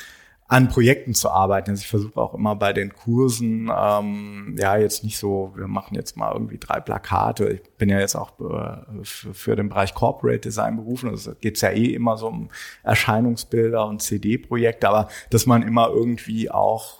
[0.52, 1.70] an Projekten zu arbeiten.
[1.70, 5.94] Also ich versuche auch immer bei den Kursen, ähm, ja, jetzt nicht so, wir machen
[5.94, 7.48] jetzt mal irgendwie drei Plakate.
[7.48, 11.08] Ich bin ja jetzt auch äh, für, den Bereich Corporate Design berufen.
[11.08, 12.50] Also geht's ja eh immer so um
[12.82, 16.98] Erscheinungsbilder und CD-Projekte, aber dass man immer irgendwie auch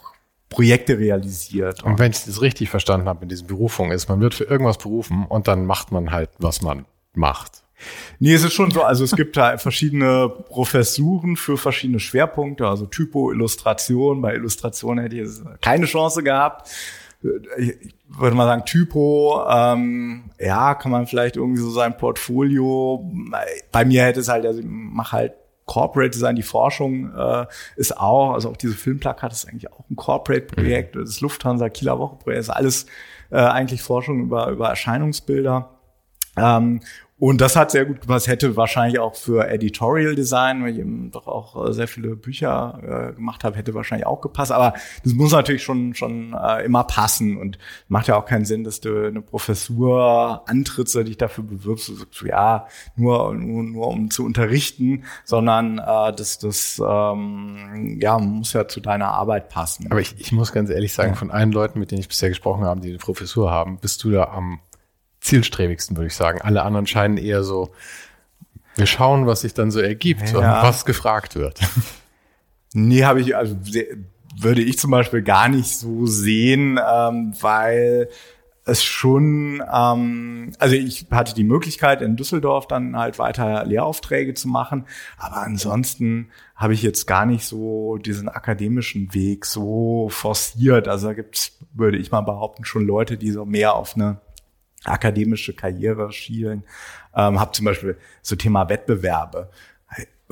[0.49, 1.83] Projekte realisiert.
[1.83, 4.79] Und wenn ich das richtig verstanden habe mit diesen Berufungen, ist, man wird für irgendwas
[4.79, 7.62] berufen und dann macht man halt, was man macht.
[8.19, 12.85] Nee, es ist schon so, also es gibt da verschiedene Professuren für verschiedene Schwerpunkte, also
[12.85, 14.21] Typo, Illustration.
[14.21, 15.29] Bei Illustration hätte ich
[15.61, 16.69] keine Chance gehabt.
[17.57, 23.09] ich würde mal sagen, Typo, ähm, ja, kann man vielleicht irgendwie so sein Portfolio.
[23.71, 25.33] Bei mir hätte es halt, also ich mache halt
[25.65, 27.45] Corporate Design, die Forschung äh,
[27.77, 31.05] ist auch, also auch diese Filmplakat ist eigentlich auch ein Corporate-Projekt, mhm.
[31.05, 32.85] das Lufthansa Kieler Woche-Projekt, ist alles
[33.31, 35.69] äh, eigentlich Forschung über, über Erscheinungsbilder.
[36.37, 36.81] Ähm,
[37.23, 38.27] und das hat sehr gut gepasst.
[38.27, 43.11] Hätte wahrscheinlich auch für Editorial Design, weil ich eben doch auch äh, sehr viele Bücher
[43.11, 44.51] äh, gemacht habe, hätte wahrscheinlich auch gepasst.
[44.51, 44.73] Aber
[45.05, 47.57] das muss natürlich schon schon äh, immer passen und
[47.87, 51.87] macht ja auch keinen Sinn, dass du eine Professur antrittst oder dich dafür bewirbst.
[51.87, 52.67] Du sagst, ja,
[52.97, 58.81] nur, nur, nur um zu unterrichten, sondern äh, das, das ähm, ja, muss ja zu
[58.81, 59.89] deiner Arbeit passen.
[59.89, 61.15] Aber ich, ich muss ganz ehrlich sagen, ja.
[61.15, 64.11] von allen Leuten, mit denen ich bisher gesprochen habe, die eine Professur haben, bist du
[64.11, 64.59] da am
[65.23, 66.41] zielstrebigsten, würde ich sagen.
[66.41, 67.71] Alle anderen scheinen eher so,
[68.75, 70.37] wir schauen, was sich dann so ergibt ja.
[70.37, 71.59] und was gefragt wird.
[72.75, 73.55] Nee, habe ich, also
[74.35, 78.09] würde ich zum Beispiel gar nicht so sehen, ähm, weil
[78.65, 84.47] es schon, ähm, also ich hatte die Möglichkeit in Düsseldorf dann halt weiter Lehraufträge zu
[84.47, 84.85] machen,
[85.17, 90.87] aber ansonsten habe ich jetzt gar nicht so diesen akademischen Weg so forciert.
[90.87, 94.19] Also da gibt's, würde ich mal behaupten, schon Leute, die so mehr auf eine
[94.85, 96.63] akademische Karriere schielen.
[97.15, 99.49] Ähm, habe zum Beispiel so Thema Wettbewerbe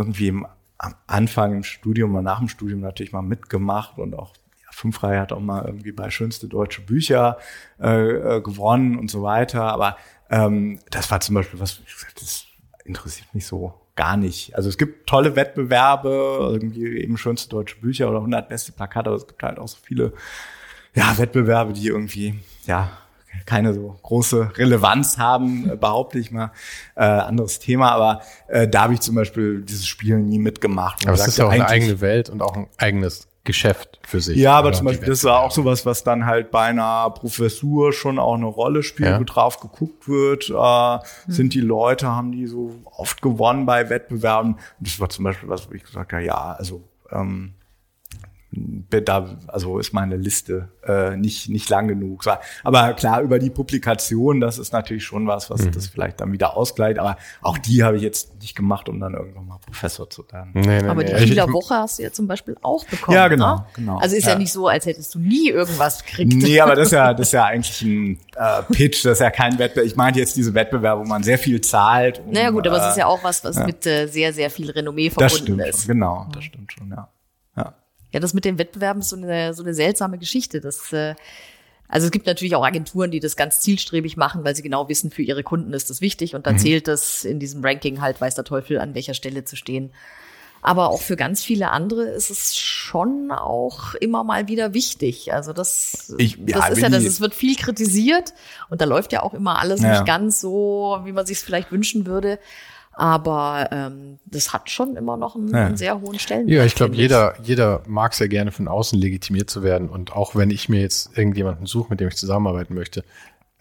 [0.02, 0.47] irgendwie im,
[0.78, 4.34] am Anfang im Studium und nach dem Studium natürlich mal mitgemacht und auch
[4.64, 7.38] ja, Fünfreihe hat auch mal irgendwie bei schönste deutsche Bücher
[7.80, 9.64] äh, äh, gewonnen und so weiter.
[9.64, 9.97] Aber
[10.30, 11.82] ähm, das war zum Beispiel was,
[12.20, 12.45] das
[12.84, 14.56] interessiert mich so gar nicht.
[14.56, 19.18] Also es gibt tolle Wettbewerbe, irgendwie eben schönste deutsche Bücher oder 100 beste Plakate, aber
[19.18, 20.14] es gibt halt auch so viele
[20.95, 22.89] ja, Wettbewerbe, die irgendwie ja
[23.52, 26.52] keine so große Relevanz haben, äh, behaupte ich mal.
[26.95, 31.06] Äh, anderes Thema, aber äh, da habe ich zum Beispiel dieses Spiel nie mitgemacht.
[31.06, 34.38] Aber es ist ja auch eine eigene Welt und auch ein eigenes Geschäft für sich.
[34.38, 38.20] Ja, aber zum Beispiel, das war auch sowas, was dann halt bei einer Professur schon
[38.20, 39.20] auch eine Rolle spielt, ja.
[39.20, 41.02] wo drauf geguckt wird, äh, hm.
[41.28, 44.54] sind die Leute, haben die so oft gewonnen bei Wettbewerben.
[44.54, 47.56] Und das war zum Beispiel was, wo ich gesagt habe, ja, also ähm,
[48.52, 52.26] da, also ist meine Liste äh, nicht, nicht lang genug.
[52.64, 55.72] Aber klar, über die Publikation, das ist natürlich schon was, was mhm.
[55.72, 56.99] das vielleicht dann wieder ausgleicht.
[56.99, 60.52] Aber auch die habe ich jetzt nicht gemacht, um dann irgendwann mal Professor zu werden.
[60.54, 63.16] Nee, nee, aber die Kieler Woche hast du ja zum Beispiel auch bekommen.
[63.16, 63.56] Ja, genau.
[63.56, 63.66] Ne?
[63.76, 64.32] genau also ist ja.
[64.32, 64.38] ja.
[64.38, 66.34] nicht so, als hättest du nie irgendwas gekriegt.
[66.34, 69.32] Nee, aber das ist ja, das ist ja eigentlich ein äh, Pitch, das ist ja
[69.32, 69.88] kein Wettbewerb.
[69.88, 72.20] Ich meine jetzt diese Wettbewerbe, wo man sehr viel zahlt.
[72.20, 73.66] Um, naja gut, aber es ist ja auch was, was ja.
[73.66, 75.86] mit äh, sehr, sehr viel Renommee verbunden das stimmt ist.
[75.86, 77.08] Schon, genau, das stimmt schon, ja.
[78.12, 80.62] Ja, das mit den Wettbewerben ist so eine, so eine seltsame Geschichte.
[80.62, 81.16] Das, äh,
[81.88, 85.12] also es gibt natürlich auch Agenturen, die das ganz zielstrebig machen, weil sie genau wissen,
[85.12, 86.59] für ihre Kunden ist das wichtig und dann mhm.
[86.59, 89.91] zählt das in diesem Ranking halt, weiß der Teufel, an welcher Stelle zu stehen.
[90.62, 95.34] Aber auch für ganz viele andere ist es schon auch immer mal wieder wichtig.
[95.34, 98.34] Also das, ich, ja, das ist ja, das, es wird viel kritisiert
[98.70, 99.91] und da läuft ja auch immer alles ja.
[99.91, 102.38] nicht ganz so, wie man sich es vielleicht wünschen würde.
[102.94, 105.66] Aber ähm, das hat schon immer noch einen, ja.
[105.68, 106.58] einen sehr hohen Stellenwert.
[106.58, 109.89] Ja, ich glaube, jeder, jeder mag sehr gerne von außen legitimiert zu werden.
[109.89, 113.04] Und auch wenn ich mir jetzt irgendjemanden suche, mit dem ich zusammenarbeiten möchte,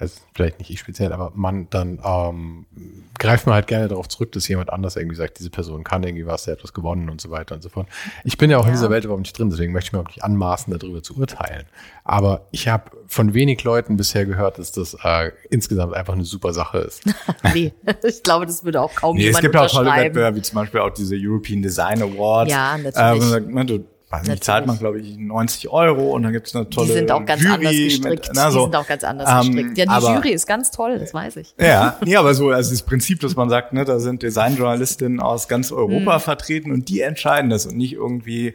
[0.00, 2.66] also vielleicht nicht ich speziell, aber man, dann ähm,
[3.18, 6.26] greift man halt gerne darauf zurück, dass jemand anders irgendwie sagt, diese Person kann irgendwie
[6.26, 7.86] was, der hat was gewonnen und so weiter und so fort.
[8.24, 8.68] Ich bin ja auch ja.
[8.68, 11.18] in dieser Welt überhaupt nicht drin, deswegen möchte ich mir auch nicht anmaßen, darüber zu
[11.18, 11.66] urteilen.
[12.04, 16.52] Aber ich habe von wenig Leuten bisher gehört, dass das äh, insgesamt einfach eine super
[16.52, 17.02] Sache ist.
[17.54, 17.72] nee,
[18.02, 20.56] ich glaube, das würde auch kaum nee, jemand Es gibt auch tolle Wettbewerbe, wie zum
[20.56, 22.50] Beispiel auch diese European Design Awards.
[22.50, 23.76] Ja, natürlich.
[23.76, 23.80] Äh,
[24.10, 27.12] weiß nicht, zahlt man, glaube ich, 90 Euro und dann gibt's eine tolle Die sind
[27.12, 28.26] auch ganz Jury anders gestrickt.
[28.26, 28.58] Mit, na, so.
[28.58, 29.78] Die sind auch ganz anders ähm, gestrickt.
[29.78, 31.54] Ja, die aber, Jury ist ganz toll, das weiß ich.
[31.58, 35.46] Ja, nee, aber so, also das Prinzip, dass man sagt, ne, da sind Designjournalistinnen aus
[35.46, 36.20] ganz Europa mhm.
[36.20, 38.54] vertreten und die entscheiden das und nicht irgendwie,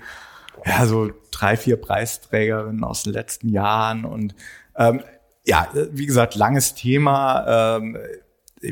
[0.65, 4.35] ja, so drei, vier Preisträgerinnen aus den letzten Jahren und
[4.77, 5.01] ähm,
[5.45, 7.77] ja, wie gesagt, langes Thema.
[7.77, 7.97] Ähm,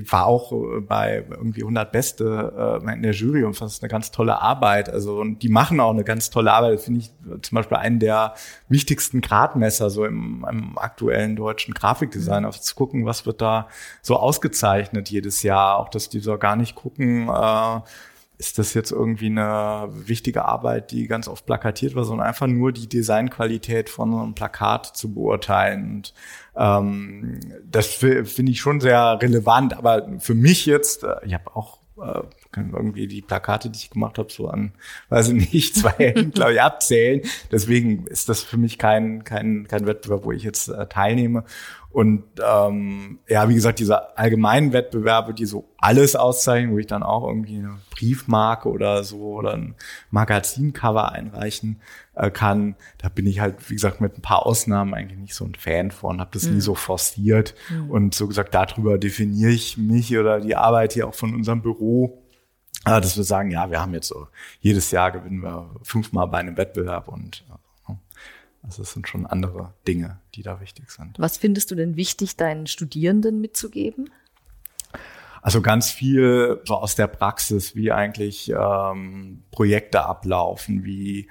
[0.07, 3.89] war auch äh, bei irgendwie 100 Beste äh, in der Jury und das ist eine
[3.89, 4.89] ganz tolle Arbeit.
[4.89, 6.81] Also und die machen auch eine ganz tolle Arbeit.
[6.81, 8.33] Finde ich zum Beispiel einen der
[8.69, 13.67] wichtigsten Gradmesser so im, im aktuellen deutschen Grafikdesign, auf zu gucken, was wird da
[14.01, 15.77] so ausgezeichnet jedes Jahr.
[15.77, 17.29] Auch dass die so gar nicht gucken.
[17.29, 17.81] Äh,
[18.37, 22.71] ist das jetzt irgendwie eine wichtige Arbeit, die ganz oft plakatiert war, sondern einfach nur
[22.71, 25.95] die Designqualität von so einem Plakat zu beurteilen.
[25.95, 26.13] Und
[26.55, 27.39] ähm,
[27.69, 29.77] das finde ich schon sehr relevant.
[29.77, 32.21] Aber für mich jetzt, äh, ich habe auch äh,
[32.55, 34.73] irgendwie die Plakate, die ich gemacht habe, so an,
[35.09, 37.21] weiß ich nicht, zwei Händen, glaube ich, abzählen.
[37.51, 41.45] Deswegen ist das für mich kein, kein, kein Wettbewerb, wo ich jetzt äh, teilnehme.
[41.93, 47.03] Und ähm, ja, wie gesagt, diese allgemeinen Wettbewerbe, die so alles auszeichnen, wo ich dann
[47.03, 49.75] auch irgendwie eine Briefmarke oder so oder ein
[50.09, 51.81] Magazincover einreichen
[52.15, 55.45] äh, kann, da bin ich halt, wie gesagt, mit ein paar Ausnahmen eigentlich nicht so
[55.45, 56.55] ein Fan von, habe das mhm.
[56.55, 57.53] nie so forciert.
[57.69, 57.91] Mhm.
[57.91, 62.23] Und so gesagt, darüber definiere ich mich oder die Arbeit hier auch von unserem Büro.
[62.85, 64.27] Dass wir sagen, ja, wir haben jetzt so,
[64.59, 67.45] jedes Jahr gewinnen wir fünfmal bei einem Wettbewerb und
[68.63, 71.19] also es sind schon andere Dinge, die da wichtig sind.
[71.19, 74.09] Was findest du denn wichtig, deinen Studierenden mitzugeben?
[75.41, 81.27] Also ganz viel so aus der Praxis, wie eigentlich ähm, Projekte ablaufen, wie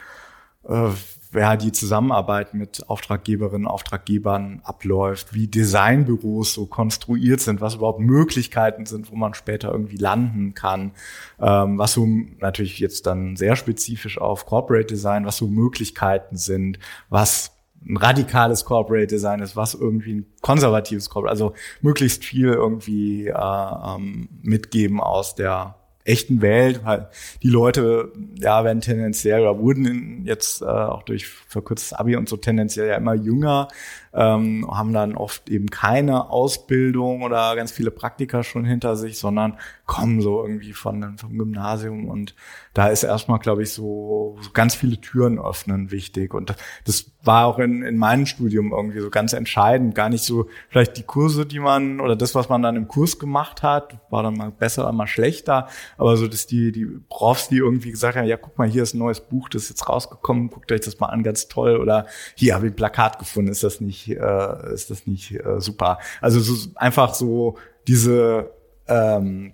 [0.69, 0.91] äh,
[1.33, 8.87] wer die Zusammenarbeit mit Auftraggeberinnen, Auftraggebern abläuft, wie Designbüros so konstruiert sind, was überhaupt Möglichkeiten
[8.87, 10.93] sind, wo man später irgendwie landen kann,
[11.41, 12.07] ähm, was so
[12.39, 16.79] natürlich jetzt dann sehr spezifisch auf Corporate Design, was so Möglichkeiten sind,
[17.09, 17.53] was
[17.85, 23.35] ein radikales Corporate Design ist, was irgendwie ein konservatives Corporate, also möglichst viel irgendwie äh,
[23.35, 27.09] ähm, mitgeben aus der echten Welt, weil
[27.43, 32.37] die Leute ja werden tendenziell oder wurden jetzt äh, auch durch verkürztes Abi und so
[32.37, 33.69] tendenziell ja immer jünger,
[34.15, 39.59] ähm, haben dann oft eben keine Ausbildung oder ganz viele Praktika schon hinter sich, sondern
[39.87, 42.09] kommen so irgendwie von vom Gymnasium.
[42.09, 42.35] Und
[42.75, 46.35] da ist erstmal, glaube ich, so, so ganz viele Türen öffnen wichtig.
[46.35, 46.55] Und
[46.85, 50.97] das war auch in, in meinem Studium irgendwie so ganz entscheidend, gar nicht so vielleicht
[50.97, 54.37] die Kurse, die man oder das, was man dann im Kurs gemacht hat, war dann
[54.37, 58.37] mal besser, mal schlechter, aber so, dass die, die Profs, die irgendwie gesagt haben, ja,
[58.37, 61.07] guck mal, hier ist ein neues Buch, das ist jetzt rausgekommen, guckt euch das mal
[61.07, 61.77] an, ganz toll.
[61.77, 65.61] Oder hier habe ich ein Plakat gefunden, ist das nicht äh, ist das nicht äh,
[65.61, 65.99] super.
[66.21, 68.51] Also so, einfach so diese
[68.89, 69.53] ähm,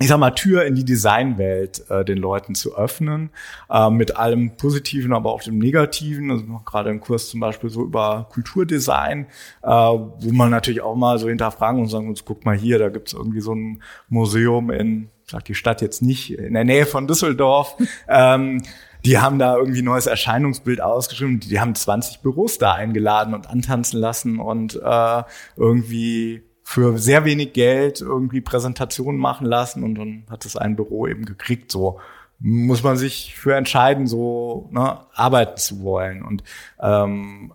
[0.00, 3.30] ich sag mal, Tür in die Designwelt äh, den Leuten zu öffnen,
[3.68, 6.30] äh, mit allem Positiven, aber auch dem Negativen.
[6.30, 9.26] Also gerade im Kurs zum Beispiel so über Kulturdesign,
[9.62, 12.90] äh, wo man natürlich auch mal so hinterfragen und sagen, uns guck mal hier, da
[12.90, 17.08] gibt's irgendwie so ein Museum in, sagt die Stadt jetzt nicht, in der Nähe von
[17.08, 17.76] Düsseldorf.
[18.08, 18.62] ähm,
[19.08, 21.40] die haben da irgendwie neues Erscheinungsbild ausgeschrieben.
[21.40, 25.22] Die haben 20 Büros da eingeladen und antanzen lassen und äh,
[25.56, 31.06] irgendwie für sehr wenig Geld irgendwie Präsentationen machen lassen und dann hat es ein Büro
[31.06, 31.72] eben gekriegt.
[31.72, 32.00] So
[32.38, 36.22] muss man sich für entscheiden, so ne, arbeiten zu wollen.
[36.22, 36.44] Und
[36.78, 37.54] ähm,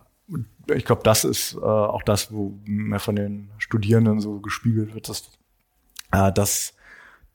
[0.74, 5.08] ich glaube, das ist äh, auch das, wo mir von den Studierenden so gespiegelt wird,
[5.08, 5.30] dass
[6.10, 6.74] äh, das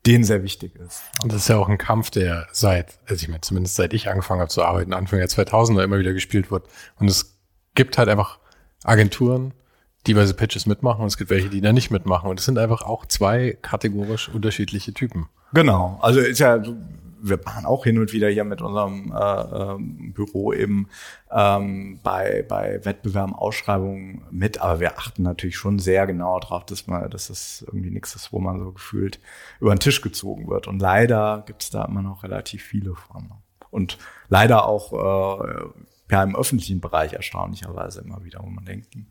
[0.06, 1.02] denen sehr wichtig ist.
[1.22, 4.10] Und das ist ja auch ein Kampf, der seit, also ich meine, zumindest seit ich
[4.10, 6.68] angefangen habe zu arbeiten, Anfang der 2000er immer wieder gespielt wird.
[6.98, 7.38] Und es
[7.76, 8.40] gibt halt einfach
[8.84, 9.54] Agenturen,
[10.08, 12.30] die bei so Pitches mitmachen und es gibt welche, die da nicht mitmachen.
[12.30, 15.28] Und es sind einfach auch zwei kategorisch unterschiedliche Typen.
[15.54, 16.00] Genau.
[16.02, 16.64] Also ist ja,
[17.22, 20.88] wir machen auch hin und wieder hier mit unserem äh, ähm, Büro eben
[21.32, 26.88] ähm, bei, bei Wettbewerben, Ausschreibungen mit, aber wir achten natürlich schon sehr genau darauf, dass
[26.88, 29.20] man, dass das irgendwie nichts ist, wo man so gefühlt
[29.60, 30.68] über den Tisch gezogen wird.
[30.68, 33.32] Und leider gibt es da immer noch relativ viele von.
[33.72, 33.98] Und
[34.30, 35.66] leider auch äh,
[36.12, 39.08] ja im öffentlichen Bereich erstaunlicherweise immer wieder, wo man denkt, hm,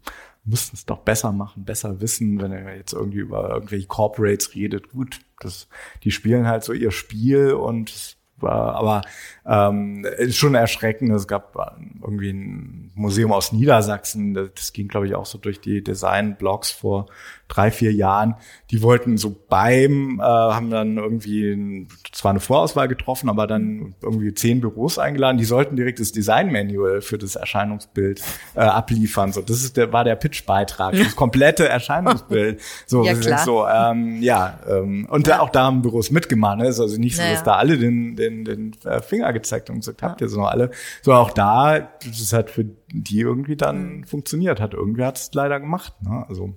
[0.49, 4.91] müssten es doch besser machen, besser wissen, wenn er jetzt irgendwie über irgendwelche Corporates redet.
[4.91, 5.69] Gut, das,
[6.05, 9.03] die spielen halt so ihr Spiel und war, aber
[9.47, 11.11] ähm, ist schon erschreckend.
[11.13, 11.57] Es gab
[12.03, 17.07] irgendwie ein Museum aus Niedersachsen, das ging, glaube ich, auch so durch die Design-Blogs vor
[17.49, 18.35] drei, vier Jahren.
[18.71, 24.35] Die wollten so beim, äh, haben dann irgendwie zwar eine Vorauswahl getroffen, aber dann irgendwie
[24.35, 25.39] zehn Büros eingeladen.
[25.39, 28.21] Die sollten direkt das Design-Manual für das Erscheinungsbild
[28.55, 29.33] äh, abliefern.
[29.33, 32.61] So, das ist der, war der Pitch-Beitrag, das komplette Erscheinungsbild.
[32.87, 33.45] So, ja, klar.
[33.45, 35.41] so ähm, ja, ähm, und ja.
[35.41, 36.59] auch da haben Büros mitgemacht.
[36.59, 36.69] Ne?
[36.69, 40.03] Ist also nicht so, dass da alle den, den, den äh, Finger gezeigt und gesagt,
[40.03, 40.71] habt ihr so noch alle.
[41.03, 44.05] So auch da, das hat für die irgendwie dann mhm.
[44.05, 44.75] funktioniert hat.
[44.75, 45.95] Irgendwer hat es leider gemacht.
[46.03, 46.25] Ne?
[46.29, 46.55] Also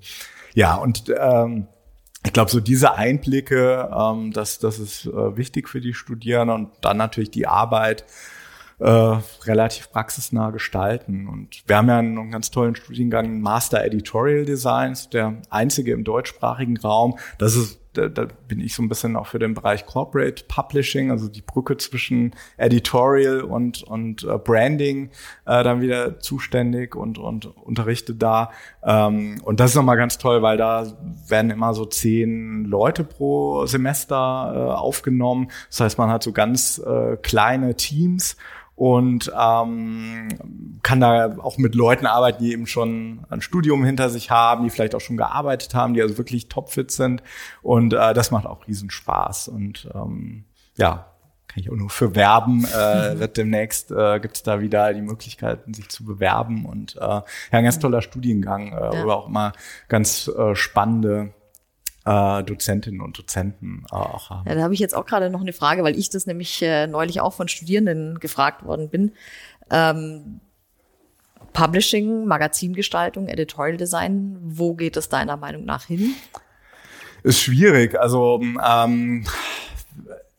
[0.53, 1.67] ja, und ähm,
[2.25, 6.71] ich glaube, so diese Einblicke, ähm, das, das ist äh, wichtig für die Studierenden und
[6.81, 8.05] dann natürlich die Arbeit
[8.79, 11.27] äh, relativ praxisnah gestalten.
[11.27, 16.77] Und wir haben ja einen ganz tollen Studiengang Master Editorial Designs, der einzige im deutschsprachigen
[16.77, 17.17] Raum.
[17.37, 21.11] Das ist da, da bin ich so ein bisschen auch für den Bereich Corporate Publishing,
[21.11, 25.09] also die Brücke zwischen Editorial und, und äh, Branding
[25.45, 28.51] äh, dann wieder zuständig und, und unterrichte da.
[28.83, 30.87] Ähm, und das ist nochmal ganz toll, weil da
[31.27, 35.49] werden immer so zehn Leute pro Semester äh, aufgenommen.
[35.69, 38.37] Das heißt, man hat so ganz äh, kleine Teams
[38.81, 44.31] und ähm, kann da auch mit Leuten arbeiten, die eben schon ein Studium hinter sich
[44.31, 47.21] haben, die vielleicht auch schon gearbeitet haben, die also wirklich topfit sind.
[47.61, 49.49] Und äh, das macht auch riesen Spaß.
[49.49, 50.45] Und ähm,
[50.77, 51.11] ja,
[51.47, 55.03] kann ich auch nur für werben, äh, wird demnächst, äh, gibt es da wieder die
[55.03, 56.65] Möglichkeiten, sich zu bewerben.
[56.65, 59.03] Und äh, ja, ein ganz toller Studiengang, äh, ja.
[59.03, 59.51] oder auch mal
[59.89, 61.35] ganz äh, spannende
[62.05, 64.47] äh, Dozentinnen und Dozenten äh, auch haben.
[64.47, 66.87] Ja, da habe ich jetzt auch gerade noch eine Frage, weil ich das nämlich äh,
[66.87, 69.11] neulich auch von Studierenden gefragt worden bin.
[69.69, 70.39] Ähm,
[71.53, 76.15] Publishing, Magazingestaltung, Editorial Design, wo geht es deiner Meinung nach hin?
[77.23, 77.99] Ist schwierig.
[77.99, 79.25] Also ähm,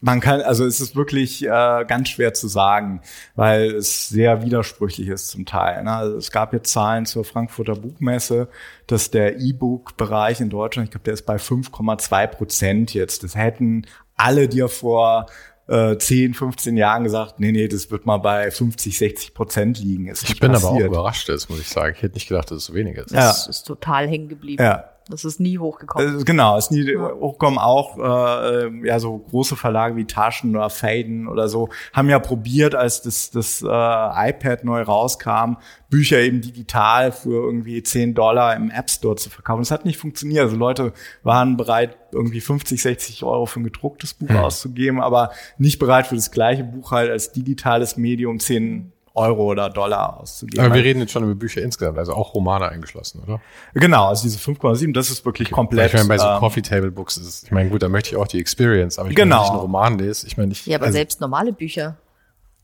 [0.02, 3.00] man kann, also es ist wirklich äh, ganz schwer zu sagen,
[3.36, 5.84] weil es sehr widersprüchlich ist zum Teil.
[5.84, 5.92] Ne?
[5.92, 8.48] Also es gab jetzt Zahlen zur Frankfurter Buchmesse,
[8.88, 13.22] dass der E-Book-Bereich in Deutschland, ich glaube, der ist bei 5,2 Prozent jetzt.
[13.22, 13.86] Das hätten
[14.16, 15.26] alle dir vor
[15.68, 20.08] äh, 10, 15 Jahren gesagt, nee, nee, das wird mal bei 50, 60 Prozent liegen.
[20.08, 20.72] Ist ich bin passiert.
[20.72, 21.94] aber auch überrascht, das muss ich sagen.
[21.96, 23.12] Ich hätte nicht gedacht, dass es so wenig ist.
[23.12, 23.28] Ja.
[23.28, 24.60] Das ist total hängen geblieben.
[24.60, 24.91] Ja.
[25.08, 26.20] Das ist nie hochgekommen.
[26.20, 27.58] Äh, genau, ist nie hochgekommen.
[27.58, 32.74] Auch äh, ja so große Verlage wie Taschen oder Faden oder so haben ja probiert,
[32.74, 35.56] als das, das äh, iPad neu rauskam,
[35.90, 39.62] Bücher eben digital für irgendwie 10 Dollar im App Store zu verkaufen.
[39.62, 40.44] Das hat nicht funktioniert.
[40.44, 40.92] Also Leute
[41.22, 44.36] waren bereit, irgendwie 50, 60 Euro für ein gedrucktes Buch hm.
[44.36, 49.68] auszugeben, aber nicht bereit für das gleiche Buch halt als digitales Medium 10 Euro oder
[49.68, 50.64] Dollar auszugeben.
[50.64, 53.40] Aber wir reden jetzt schon über Bücher insgesamt, also auch Romane eingeschlossen, oder?
[53.74, 55.88] Genau, also diese 5,7, das ist wirklich komplett.
[55.88, 58.10] Ich meine, bei so ähm, Coffee Table Books ist es, ich meine, gut, da möchte
[58.10, 59.36] ich auch die Experience, aber ich genau.
[59.36, 60.66] wenn ich einen Roman lese, ich meine, ich.
[60.66, 61.96] Ja, aber also, selbst normale Bücher.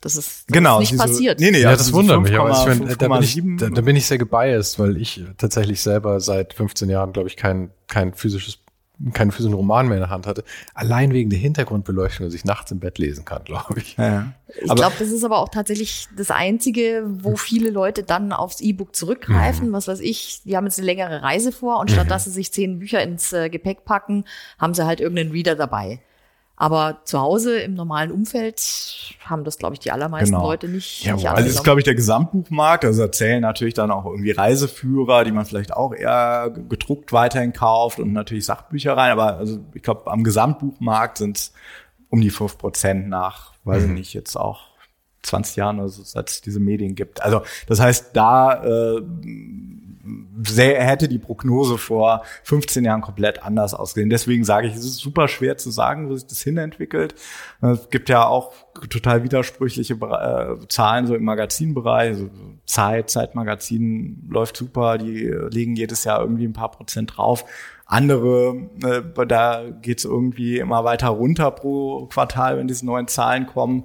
[0.01, 1.41] Das ist, das genau, ist nicht passiert.
[1.41, 3.81] Nee, nee, ja, also das wundert mich, aber ich meine, da, bin ich, da, da
[3.81, 8.15] bin ich sehr gebiased, weil ich tatsächlich selber seit 15 Jahren, glaube ich, kein, kein
[8.15, 8.61] physisches
[9.13, 10.45] keinen physischen Roman mehr in der Hand hatte,
[10.75, 13.97] allein wegen der Hintergrundbeleuchtung, dass ich nachts im Bett lesen kann, glaube ich.
[13.97, 14.33] Ja.
[14.49, 18.97] Ich glaube, das ist aber auch tatsächlich das Einzige, wo viele Leute dann aufs E-Book
[18.97, 19.69] zurückgreifen.
[19.69, 19.73] Mhm.
[19.73, 22.11] Was weiß ich, die haben jetzt eine längere Reise vor und statt mhm.
[22.11, 24.25] dass sie sich zehn Bücher ins äh, Gepäck packen,
[24.59, 26.01] haben sie halt irgendeinen Reader dabei.
[26.61, 30.45] Aber zu Hause im normalen Umfeld haben das, glaube ich, die allermeisten genau.
[30.45, 31.05] Leute nicht.
[31.05, 32.85] Ja, nicht also das ist, glaube ich, der Gesamtbuchmarkt.
[32.85, 38.01] Also erzählen natürlich dann auch irgendwie Reiseführer, die man vielleicht auch eher gedruckt weiterhin kauft
[38.01, 39.13] und natürlich Sachbücher rein.
[39.13, 41.53] Aber also ich glaube, am Gesamtbuchmarkt sind es
[42.11, 43.91] um die fünf Prozent nach, weiß mhm.
[43.91, 44.63] ich nicht, jetzt auch
[45.23, 47.23] 20 Jahren oder so, seit es diese Medien gibt.
[47.23, 49.03] Also das heißt, da äh,
[50.47, 54.11] sehr, hätte die Prognose vor 15 Jahren komplett anders ausgesehen.
[54.11, 57.15] Deswegen sage ich, es ist super schwer zu sagen, wo sich das hinentwickelt.
[57.61, 58.53] Es gibt ja auch
[58.91, 62.11] total widersprüchliche äh, Zahlen so im Magazinbereich.
[62.11, 62.31] Also
[62.67, 67.45] Zeit, Zeitmagazin läuft super, die legen jedes Jahr irgendwie ein paar Prozent drauf.
[67.91, 73.85] Andere, äh, da geht's irgendwie immer weiter runter pro Quartal, wenn diese neuen Zahlen kommen.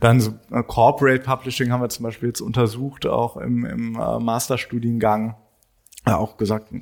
[0.00, 4.18] Dann so, äh, Corporate Publishing haben wir zum Beispiel jetzt untersucht, auch im, im äh,
[4.18, 5.36] Masterstudiengang
[6.04, 6.72] auch gesagt,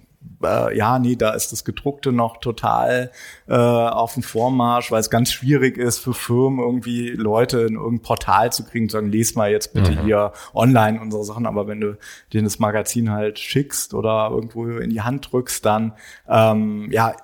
[0.43, 3.11] äh, ja, nee, da ist das Gedruckte noch total
[3.49, 8.03] äh, auf dem Vormarsch, weil es ganz schwierig ist für Firmen irgendwie Leute in irgendein
[8.03, 10.05] Portal zu kriegen, zu sagen, les mal jetzt bitte mhm.
[10.05, 11.99] hier online unsere Sachen, aber wenn du
[12.33, 15.93] denen das Magazin halt schickst oder irgendwo in die Hand drückst, dann
[16.29, 17.15] ähm, ja,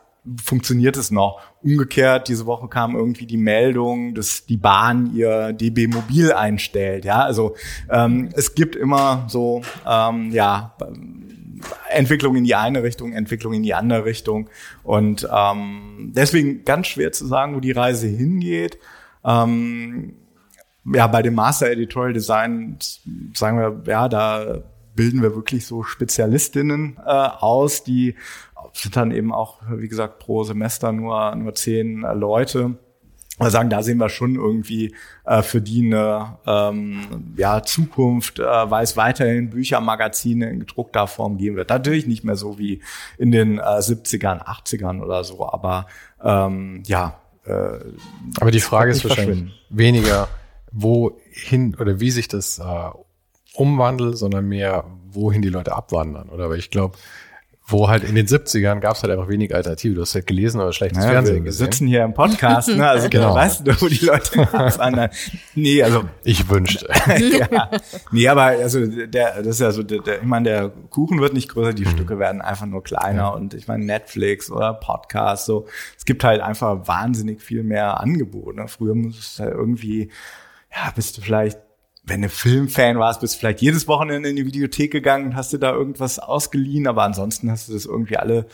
[0.43, 1.41] funktioniert es noch.
[1.63, 7.05] Umgekehrt, diese Woche kam irgendwie die Meldung, dass die Bahn ihr DB Mobil einstellt.
[7.05, 7.55] Ja, also
[7.91, 10.77] ähm, es gibt immer so, ähm, ja,
[11.91, 14.49] Entwicklung in die eine Richtung, Entwicklung in die andere Richtung.
[14.83, 18.79] Und ähm, deswegen ganz schwer zu sagen, wo die Reise hingeht.
[19.25, 20.15] Ähm,
[20.85, 22.79] ja, bei dem Master Editorial Design
[23.35, 24.63] sagen wir, ja, da
[24.95, 28.15] bilden wir wirklich so Spezialistinnen äh, aus, die
[28.73, 32.79] sind dann eben auch, wie gesagt, pro Semester nur, nur zehn äh, Leute
[33.39, 38.84] sagen, da sehen wir schon irgendwie äh, für die eine ähm, ja, Zukunft, äh, weil
[38.84, 41.70] es weiterhin Bücher, Magazine in gedruckter Form geben wird.
[41.70, 42.82] Natürlich nicht mehr so wie
[43.18, 45.87] in den äh, 70ern, 80ern oder so, aber
[46.22, 47.20] ähm, ja.
[47.45, 47.78] Äh,
[48.41, 50.28] aber die Frage ist wahrscheinlich weniger,
[50.72, 52.91] wohin oder wie sich das äh,
[53.55, 56.51] umwandelt, sondern mehr, wohin die Leute abwandern, oder?
[56.51, 56.99] Weil ich glaube,
[57.69, 59.97] wo halt in den 70ern gab es halt einfach wenig Alternative.
[59.97, 61.67] Du hast halt gelesen oder schlechtes naja, Fernsehen wir gesehen.
[61.67, 62.89] Wir sitzen hier im Podcast, ne?
[62.89, 63.35] Also genau.
[63.35, 64.49] weißt du, wo die Leute
[64.81, 65.11] anderen.
[65.57, 66.05] Nee, also.
[66.23, 66.89] Ich wünschte.
[67.19, 67.71] ja.
[68.12, 71.35] Nee, aber also der, das ist ja so, der, der, ich meine, der Kuchen wird
[71.35, 71.91] nicht größer, die mhm.
[71.91, 73.23] Stücke werden einfach nur kleiner.
[73.23, 73.29] Ja.
[73.31, 75.67] Und ich meine, Netflix oder Podcast, so,
[75.99, 78.57] es gibt halt einfach wahnsinnig viel mehr Angebote.
[78.61, 78.69] Ne?
[78.69, 80.11] Früher muss es halt irgendwie,
[80.73, 81.59] ja, bist du vielleicht
[82.07, 85.53] wenn du Filmfan warst, bist du vielleicht jedes Wochenende in die Videothek gegangen und hast
[85.53, 88.47] dir da irgendwas ausgeliehen, aber ansonsten hast du das irgendwie alle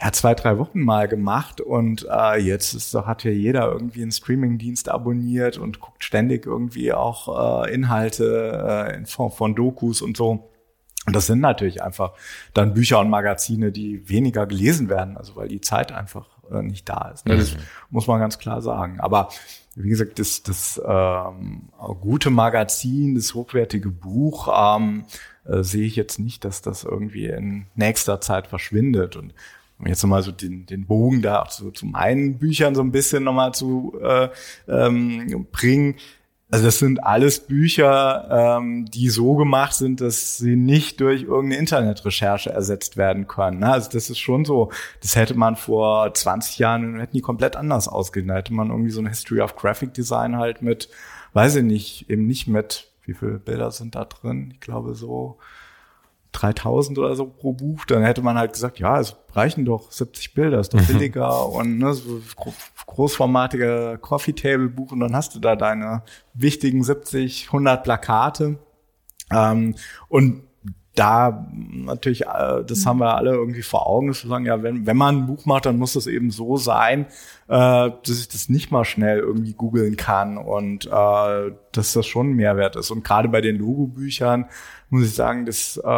[0.00, 4.10] ja, zwei, drei Wochen mal gemacht und äh, jetzt ist, hat ja jeder irgendwie einen
[4.10, 10.16] Streamingdienst abonniert und guckt ständig irgendwie auch äh, Inhalte äh, in Form von Dokus und
[10.16, 10.50] so.
[11.06, 12.12] Und das sind natürlich einfach
[12.52, 16.88] dann Bücher und Magazine, die weniger gelesen werden, also weil die Zeit einfach äh, nicht
[16.88, 17.26] da ist.
[17.26, 17.36] Ne?
[17.36, 17.60] Das mhm.
[17.90, 19.00] muss man ganz klar sagen.
[19.00, 19.28] Aber
[19.74, 21.68] wie gesagt, das, das ähm,
[22.00, 25.04] gute Magazin, das hochwertige Buch ähm,
[25.46, 29.16] äh, sehe ich jetzt nicht, dass das irgendwie in nächster Zeit verschwindet.
[29.16, 29.34] Und
[29.78, 32.92] um jetzt nochmal so den, den Bogen da auch so zu meinen Büchern so ein
[32.92, 34.28] bisschen nochmal zu äh,
[34.68, 35.96] ähm, bringen.
[36.52, 41.56] Also das sind alles Bücher, ähm, die so gemacht sind, dass sie nicht durch irgendeine
[41.56, 43.60] Internetrecherche ersetzt werden können.
[43.60, 43.72] Ne?
[43.72, 44.70] Also das ist schon so,
[45.00, 48.28] das hätte man vor 20 Jahren, hätten die komplett anders ausgesehen.
[48.28, 50.90] Da hätte man irgendwie so eine History of Graphic Design halt mit,
[51.32, 54.50] weiß ich nicht, eben nicht mit, wie viele Bilder sind da drin?
[54.52, 55.38] Ich glaube so
[56.32, 60.34] 3000 oder so pro Buch, dann hätte man halt gesagt, ja, es reichen doch 70
[60.34, 60.86] Bilder, ist doch mhm.
[60.86, 62.20] billiger und ne, so
[62.92, 66.02] großformatige Coffee Table Buch und dann hast du da deine
[66.34, 68.58] wichtigen 70, 100 Plakate.
[69.32, 69.74] Ähm,
[70.08, 70.42] und
[70.94, 74.96] da natürlich, äh, das haben wir alle irgendwie vor Augen, zu sagen, ja, wenn, wenn
[74.96, 77.06] man ein Buch macht, dann muss das eben so sein,
[77.48, 82.30] äh, dass ich das nicht mal schnell irgendwie googeln kann und äh, dass das schon
[82.30, 82.90] ein Mehrwert ist.
[82.90, 84.46] Und gerade bei den Logobüchern
[84.90, 85.88] muss ich sagen, das äh,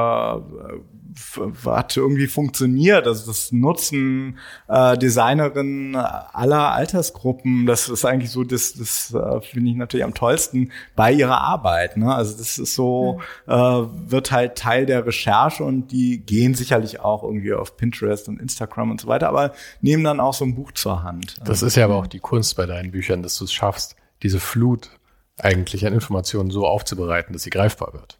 [1.66, 3.08] hat irgendwie funktioniert.
[3.08, 4.38] Also das Nutzen
[4.68, 10.14] äh, Designerinnen aller Altersgruppen, das ist eigentlich so, das, das äh, finde ich natürlich am
[10.14, 11.96] tollsten bei ihrer Arbeit.
[11.96, 12.14] Ne?
[12.14, 13.52] Also das ist so, mhm.
[13.52, 18.40] äh, wird halt Teil der Recherche und die gehen sicherlich auch irgendwie auf Pinterest und
[18.40, 21.33] Instagram und so weiter, aber nehmen dann auch so ein Buch zur Hand.
[21.42, 24.40] Das ist ja aber auch die Kunst bei deinen Büchern, dass du es schaffst, diese
[24.40, 24.90] Flut
[25.38, 28.18] eigentlich an Informationen so aufzubereiten, dass sie greifbar wird.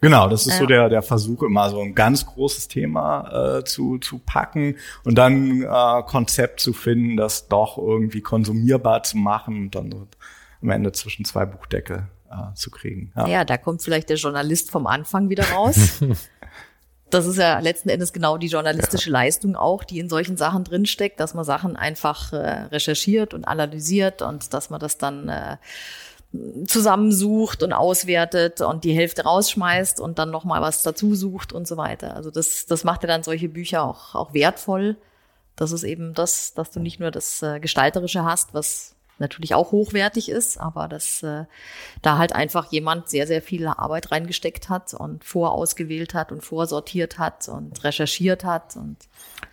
[0.00, 0.58] Genau, das ist ja.
[0.58, 5.16] so der, der Versuch, immer so ein ganz großes Thema äh, zu, zu packen und
[5.16, 10.08] dann äh, Konzept zu finden, das doch irgendwie konsumierbar zu machen und dann so
[10.60, 13.12] am Ende zwischen zwei Buchdeckel äh, zu kriegen.
[13.16, 13.28] Ja.
[13.28, 16.02] ja, da kommt vielleicht der Journalist vom Anfang wieder raus.
[17.12, 19.12] das ist ja letzten Endes genau die journalistische ja.
[19.12, 24.22] Leistung auch, die in solchen Sachen drinsteckt, dass man Sachen einfach äh, recherchiert und analysiert
[24.22, 25.56] und dass man das dann äh,
[26.66, 31.68] zusammensucht und auswertet und die Hälfte rausschmeißt und dann noch mal was dazu sucht und
[31.68, 32.16] so weiter.
[32.16, 34.96] Also das, das macht ja dann solche Bücher auch, auch wertvoll.
[35.54, 39.72] Das ist eben das, dass du nicht nur das äh, Gestalterische hast, was natürlich auch
[39.72, 41.44] hochwertig ist, aber dass äh,
[42.02, 47.18] da halt einfach jemand sehr, sehr viel Arbeit reingesteckt hat und vorausgewählt hat und vorsortiert
[47.18, 48.76] hat und recherchiert hat.
[48.76, 48.98] Und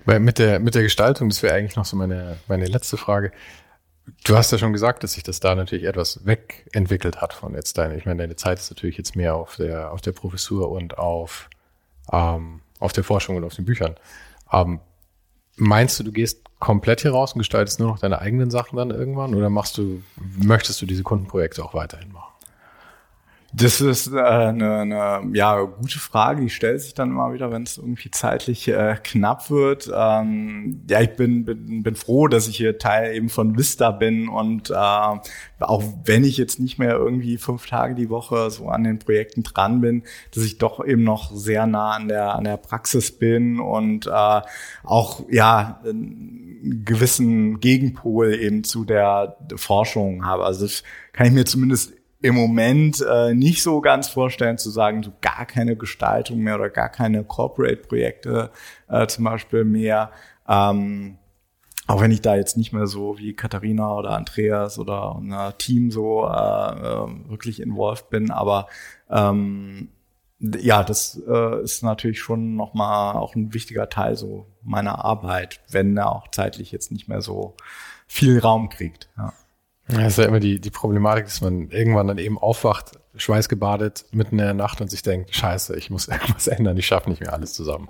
[0.05, 3.31] mit der, mit der Gestaltung, das wäre eigentlich noch so meine, meine letzte Frage.
[4.23, 7.77] Du hast ja schon gesagt, dass sich das da natürlich etwas wegentwickelt hat von jetzt
[7.77, 7.95] deine.
[7.95, 11.49] Ich meine, deine Zeit ist natürlich jetzt mehr auf der, auf der Professur und auf,
[12.11, 13.95] ähm, auf der Forschung und auf den Büchern.
[14.51, 14.79] Ähm,
[15.55, 18.91] meinst du, du gehst komplett hier raus und gestaltest nur noch deine eigenen Sachen dann
[18.91, 20.01] irgendwann oder machst du,
[20.37, 22.33] möchtest du diese Kundenprojekte auch weiterhin machen?
[23.51, 27.63] Das ist äh, eine, eine ja, gute Frage, die stellt sich dann immer wieder, wenn
[27.63, 29.89] es irgendwie zeitlich äh, knapp wird.
[29.93, 34.29] Ähm, ja, ich bin, bin, bin froh, dass ich hier Teil eben von Vista bin
[34.29, 38.83] und äh, auch wenn ich jetzt nicht mehr irgendwie fünf Tage die Woche so an
[38.83, 40.03] den Projekten dran bin,
[40.33, 44.41] dass ich doch eben noch sehr nah an der, an der Praxis bin und äh,
[44.83, 50.45] auch ja einen gewissen Gegenpol eben zu der Forschung habe.
[50.45, 55.03] Also das kann ich mir zumindest im Moment äh, nicht so ganz vorstellen zu sagen,
[55.03, 58.51] so gar keine Gestaltung mehr oder gar keine Corporate-Projekte
[58.89, 60.11] äh, zum Beispiel mehr.
[60.47, 61.17] Ähm,
[61.87, 65.91] auch wenn ich da jetzt nicht mehr so wie Katharina oder Andreas oder ein Team
[65.91, 68.67] so äh, äh, wirklich involved bin, aber
[69.09, 69.89] ähm,
[70.39, 75.97] ja, das äh, ist natürlich schon nochmal auch ein wichtiger Teil so meiner Arbeit, wenn
[75.97, 77.55] er auch zeitlich jetzt nicht mehr so
[78.07, 79.09] viel Raum kriegt.
[79.17, 79.33] Ja.
[79.91, 84.37] Ja, ist ja immer die, die Problematik, dass man irgendwann dann eben aufwacht, schweißgebadet, mitten
[84.37, 87.33] in der Nacht und sich denkt, scheiße, ich muss irgendwas ändern, ich schaffe nicht mehr
[87.33, 87.89] alles zusammen.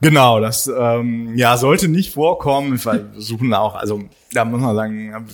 [0.00, 2.82] Genau, das ähm, ja sollte nicht vorkommen.
[2.82, 4.02] Wir suchen auch, also
[4.32, 5.26] da muss man sagen,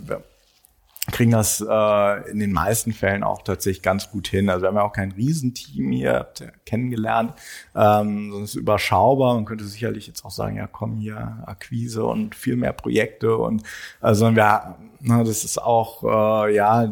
[1.13, 4.49] kriegen das äh, in den meisten Fällen auch tatsächlich ganz gut hin.
[4.49, 6.29] Also wir haben ja auch kein Riesenteam hier,
[6.65, 7.35] kennengelernt,
[7.75, 9.35] ähm, sondern es überschaubar.
[9.35, 13.63] Man könnte sicherlich jetzt auch sagen, ja komm hier, Akquise und viel mehr Projekte und
[14.01, 16.91] also wir, na, das ist auch äh, ja,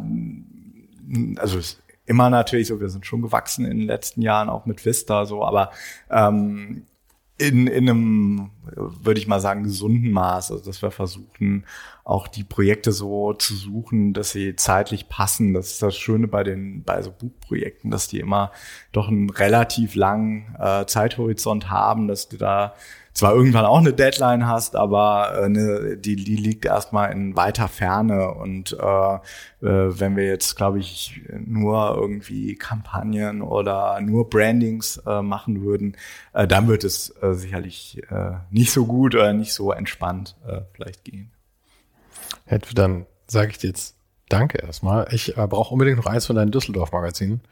[1.36, 4.84] also ist immer natürlich so, wir sind schon gewachsen in den letzten Jahren auch mit
[4.84, 5.70] Vista so, aber
[6.10, 6.84] ähm,
[7.38, 11.64] in, in einem, würde ich mal sagen, gesunden Maß, also dass wir versuchen,
[12.04, 15.54] auch die Projekte so zu suchen, dass sie zeitlich passen.
[15.54, 18.50] Das ist das Schöne bei den bei so Buchprojekten, dass die immer
[18.90, 22.74] doch einen relativ langen äh, Zeithorizont haben, dass du da
[23.14, 27.68] zwar irgendwann auch eine Deadline hast, aber äh, ne, die, die liegt erstmal in weiter
[27.68, 28.32] Ferne.
[28.32, 29.20] Und äh, äh,
[29.60, 35.96] wenn wir jetzt, glaube ich, nur irgendwie Kampagnen oder nur Brandings äh, machen würden,
[36.32, 40.62] äh, dann wird es äh, sicherlich äh, nicht so gut oder nicht so entspannt äh,
[40.72, 41.30] vielleicht gehen.
[42.44, 43.96] Hätte dann sage ich dir jetzt
[44.32, 45.08] Danke erstmal.
[45.10, 47.42] Ich äh, brauche unbedingt noch eins von deinen Düsseldorf-Magazinen.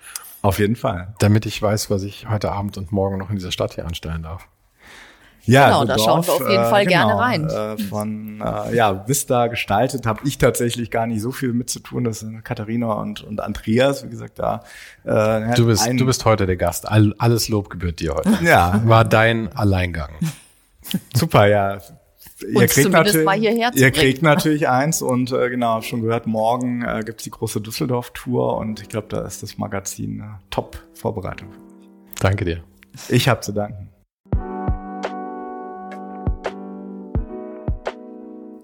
[0.41, 1.15] Auf jeden Fall.
[1.19, 4.23] Damit ich weiß, was ich heute Abend und morgen noch in dieser Stadt hier anstellen
[4.23, 4.49] darf.
[5.45, 7.49] Ja, genau, da schauen wir auf jeden Fall äh, genau, gerne rein.
[7.49, 11.81] Äh, von äh, ja, Vista gestaltet habe ich tatsächlich gar nicht so viel mit zu
[11.81, 12.05] tun.
[12.05, 14.63] Das sind Katharina und, und Andreas, wie gesagt, da.
[15.05, 16.89] Äh, du bist du bist heute der Gast.
[16.89, 18.39] All, alles Lob gebührt dir heute.
[18.43, 20.13] Ja, war dein Alleingang.
[21.15, 21.79] Super, ja.
[22.43, 27.25] Ihr kriegt, natürlich, ihr kriegt natürlich eins und äh, genau, schon gehört, morgen äh, gibt's
[27.25, 31.49] die große Düsseldorf-Tour und ich glaube, da ist das Magazin äh, top Vorbereitung.
[32.21, 32.63] Danke dir.
[33.09, 33.89] Ich habe zu danken.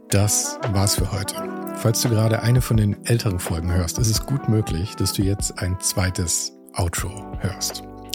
[0.09, 1.35] Das war's für heute.
[1.75, 5.23] Falls du gerade eine von den älteren Folgen hörst, ist es gut möglich, dass du
[5.23, 7.83] jetzt ein zweites Outro hörst.